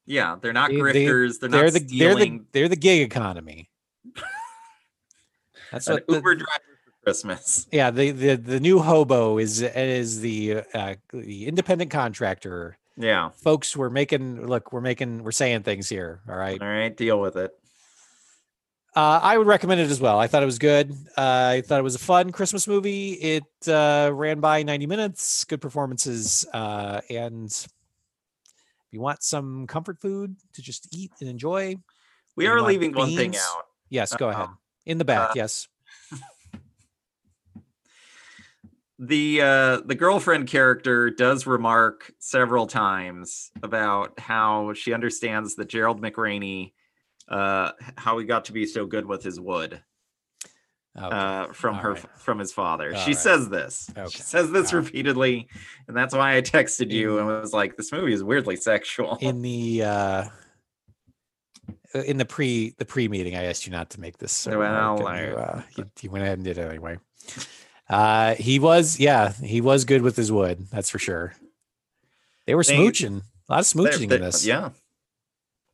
[0.06, 1.40] Yeah, they're not They- grifters.
[1.40, 3.70] They, are they're not the they're the they're the gig economy.
[5.72, 7.68] That's an what the, Uber driver for Christmas.
[7.74, 12.78] yeah the, the the new hobo is is the uh, the independent contractor.
[12.96, 13.30] Yeah.
[13.30, 16.22] Folks, we're making look, we're making we're saying things here.
[16.28, 16.62] All right.
[16.62, 17.52] All right, deal with it.
[18.96, 20.20] Uh, I would recommend it as well.
[20.20, 20.92] I thought it was good.
[21.18, 23.12] Uh, I thought it was a fun Christmas movie.
[23.14, 27.68] It uh, ran by 90 minutes, good performances, uh, and
[28.90, 31.76] if you want some comfort food to just eat and enjoy,
[32.36, 33.68] We are leaving one thing out.
[33.90, 34.46] yes, go ahead.
[34.46, 34.58] Uh-oh.
[34.88, 35.68] In the back, Uh, yes.
[38.98, 46.02] the uh the girlfriend character does remark several times about how she understands that Gerald
[46.02, 46.74] McRaney
[47.30, 49.82] uh how he got to be so good with his wood
[50.98, 51.08] Okay.
[51.16, 52.06] uh from All her right.
[52.20, 52.94] from his father.
[52.94, 53.18] All she right.
[53.18, 53.90] says this.
[53.98, 54.10] Okay.
[54.10, 54.86] She says this All right.
[54.86, 55.48] repeatedly
[55.88, 59.18] and that's why I texted you In- and was like this movie is weirdly sexual.
[59.22, 60.24] in the uh
[61.96, 64.52] uh, in the pre the pre meeting i asked you not to make this uh,
[64.56, 66.98] Well, and you, uh, you, you went ahead and did it anyway
[67.90, 71.34] uh he was yeah he was good with his wood that's for sure
[72.46, 74.70] they were They- smooching a lot of smooching in they're- this Yeah.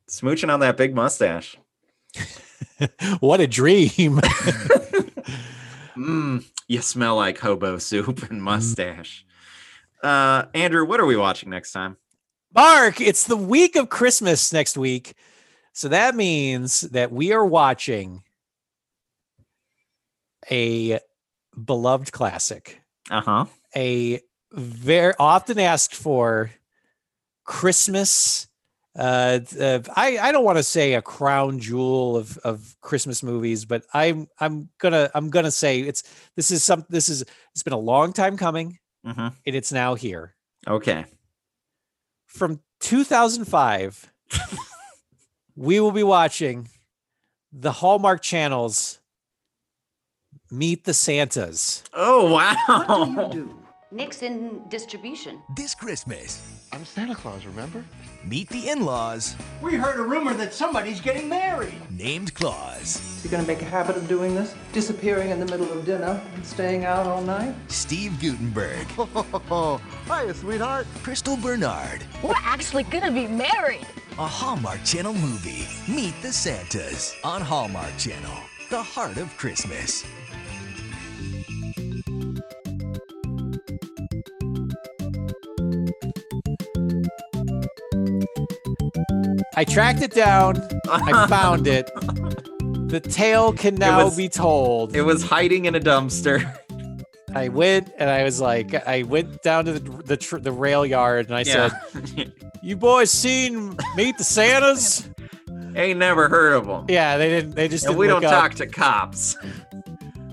[0.10, 1.58] Smooching on that big mustache.
[3.20, 4.20] what a dream
[5.98, 9.26] Mm, you smell like hobo soup and mustache.
[10.04, 11.98] Uh, Andrew, what are we watching next time?
[12.56, 15.14] mark it's the week of christmas next week
[15.74, 18.24] so that means that we are watching
[20.50, 20.98] a
[21.66, 22.82] beloved classic
[23.12, 23.46] Uh huh.
[23.76, 24.22] a
[24.54, 26.52] very often asked for
[27.44, 28.48] Christmas.
[28.98, 33.66] Uh, uh, I I don't want to say a crown jewel of of Christmas movies,
[33.66, 36.04] but I'm I'm gonna I'm gonna say it's
[36.38, 37.24] this is some this is
[37.54, 40.34] it's been a long time coming hmm and it's now here
[40.68, 41.06] Okay.
[42.26, 44.12] from 2005.
[45.56, 46.70] we will be watching
[47.52, 49.00] the Hallmark Channel's
[50.52, 51.84] Meet the Santas.
[51.94, 52.58] Oh What
[53.32, 53.65] do you wow.
[53.96, 54.04] Do?
[54.04, 55.42] Nixon distribution.
[55.56, 56.42] This Christmas,
[56.74, 57.84] I'm Santa Claus, remember?
[58.26, 61.76] meet the in laws We heard a rumor that somebody's getting married.
[61.92, 63.22] named Claus.
[63.24, 64.54] You gonna make a habit of doing this?
[64.74, 67.54] Disappearing in the middle of dinner and staying out all night?
[67.68, 70.88] Steve Guttenberg, Oh, hiya, sweetheart.
[71.04, 73.86] Crystal Bernard, We're actually gonna be married.
[74.18, 75.68] a Hallmark Channel movie.
[75.88, 78.38] Meet the Santas on Hallmark Channel,
[78.70, 80.04] the heart of Christmas.
[89.58, 90.62] I tracked it down.
[90.90, 91.90] I found it.
[92.90, 94.96] The tale can now was- be told.
[94.96, 96.56] It was hiding in a dumpster.
[97.34, 100.86] I went and I was like, I went down to the the, tr- the rail
[100.86, 101.70] yard and I Yeah.
[101.94, 102.32] said,
[102.64, 105.10] "You boys seen Meet the Santas?"
[105.76, 106.86] Ain't never heard of them.
[106.88, 107.56] Yeah, they didn't.
[107.56, 108.32] They just didn't we don't up.
[108.32, 109.36] talk to cops.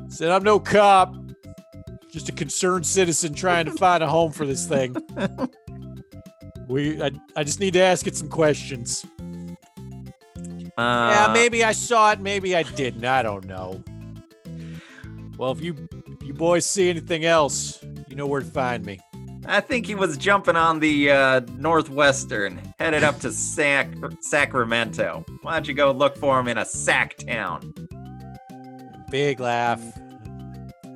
[0.09, 1.13] Said, "I'm no cop,
[2.13, 4.95] just a concerned citizen trying to find a home for this thing."
[6.69, 9.05] we, I, I just need to ask it some questions.
[10.79, 13.05] Uh, yeah, maybe I saw it, maybe I didn't.
[13.05, 13.83] I don't know.
[15.37, 15.89] Well, if you
[16.23, 19.01] you boys see anything else, you know where to find me.
[19.47, 25.25] I think he was jumping on the uh, Northwestern, headed up to Sac- Sacramento.
[25.43, 27.75] Why don't you go look for him in a sack town?
[29.11, 29.83] Big laugh.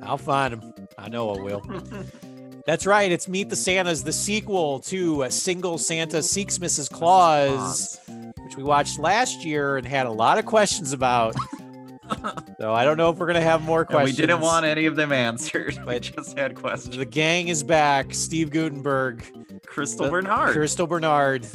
[0.01, 0.73] I'll find him.
[0.97, 1.61] I know I will.
[2.67, 3.09] That's right.
[3.09, 6.91] It's Meet the Santas, the sequel to uh, Single Santa Seeks Mrs.
[6.91, 7.97] Claus,
[8.43, 11.33] which we watched last year and had a lot of questions about.
[12.59, 14.97] so I don't know if we're gonna have more And we didn't want any of
[14.97, 15.79] them answered.
[15.87, 16.97] We just had questions.
[16.97, 18.13] The gang is back.
[18.13, 19.23] Steve Guttenberg,
[19.65, 20.51] Crystal the- Bernard.
[20.51, 21.47] Crystal Bernard,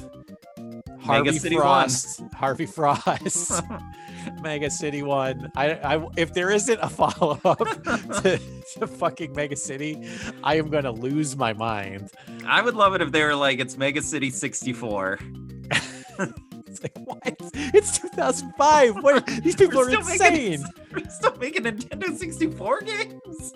[1.03, 1.65] Harvey City One.
[1.65, 3.63] Frost, Harvey Frost,
[4.43, 5.51] Mega City One.
[5.57, 8.41] I, I, if there isn't a follow up to,
[8.79, 10.09] to fucking Mega City,
[10.43, 12.11] I am gonna lose my mind.
[12.47, 15.19] I would love it if they were like, it's Mega City 64.
[16.73, 17.37] It's like what?
[17.75, 19.03] It's 2005.
[19.03, 19.27] What?
[19.27, 20.65] These people are still making- insane.
[20.91, 23.53] We're still making Nintendo 64 games?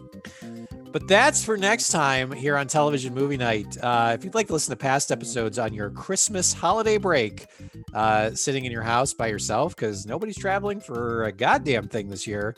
[0.97, 3.77] But that's for next time here on Television Movie Night.
[3.83, 7.49] Uh, if you'd like to listen to past episodes on your Christmas holiday break,
[7.93, 12.27] uh, sitting in your house by yourself because nobody's traveling for a goddamn thing this
[12.27, 12.57] year,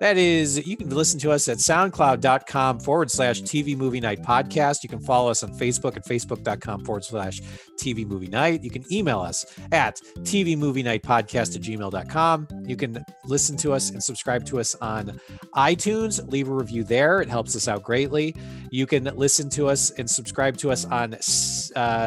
[0.00, 4.82] that is, you can listen to us at soundcloud.com forward slash TV Movie Night podcast.
[4.82, 7.40] You can follow us on Facebook at facebook.com forward slash
[7.78, 8.62] TV Movie Night.
[8.62, 12.48] You can email us at TV Movie Night podcast at gmail.com.
[12.66, 15.18] You can listen to us and subscribe to us on
[15.54, 16.30] iTunes.
[16.30, 17.22] Leave a review there.
[17.22, 18.34] It helps us out greatly.
[18.70, 21.18] You can listen to us and subscribe to us on uh,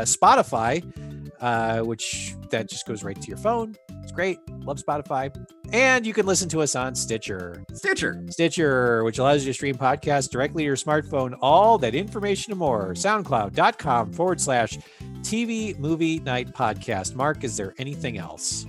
[0.05, 0.83] Spotify.
[1.41, 3.75] uh, which that just goes right to your phone.
[4.03, 4.37] It's great.
[4.59, 5.33] Love Spotify.
[5.73, 7.63] And you can listen to us on Stitcher.
[7.73, 8.23] Stitcher.
[8.29, 11.35] Stitcher, which allows you to stream podcasts directly to your smartphone.
[11.41, 12.93] All that information and more.
[12.93, 14.77] SoundCloud.com forward slash
[15.21, 17.15] TV Movie Night Podcast.
[17.15, 18.67] Mark, is there anything else?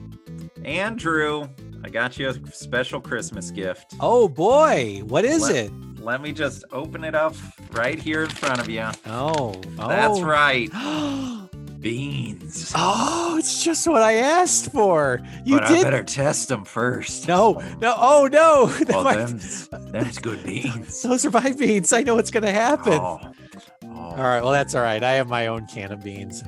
[0.65, 1.49] Andrew,
[1.85, 3.95] I got you a special Christmas gift.
[4.01, 5.73] Oh boy, what is Let- it?
[6.03, 7.35] Let me just open it up
[7.71, 8.87] right here in front of you.
[9.07, 10.25] Oh, That's oh.
[10.25, 10.69] right.
[11.81, 12.73] Beans.
[12.77, 15.21] Oh, it's just what I asked for.
[15.45, 15.79] You but did.
[15.79, 17.27] I better test them first.
[17.29, 18.67] No, no, oh no.
[18.85, 21.03] That Well, might- them's, them's good beans.
[21.03, 21.93] Those are my beans.
[21.93, 22.95] I know what's going to happen.
[22.95, 23.21] Oh,
[23.85, 24.43] oh, All right.
[24.43, 25.03] Well, that's all right.
[25.03, 26.43] I have my own can of beans.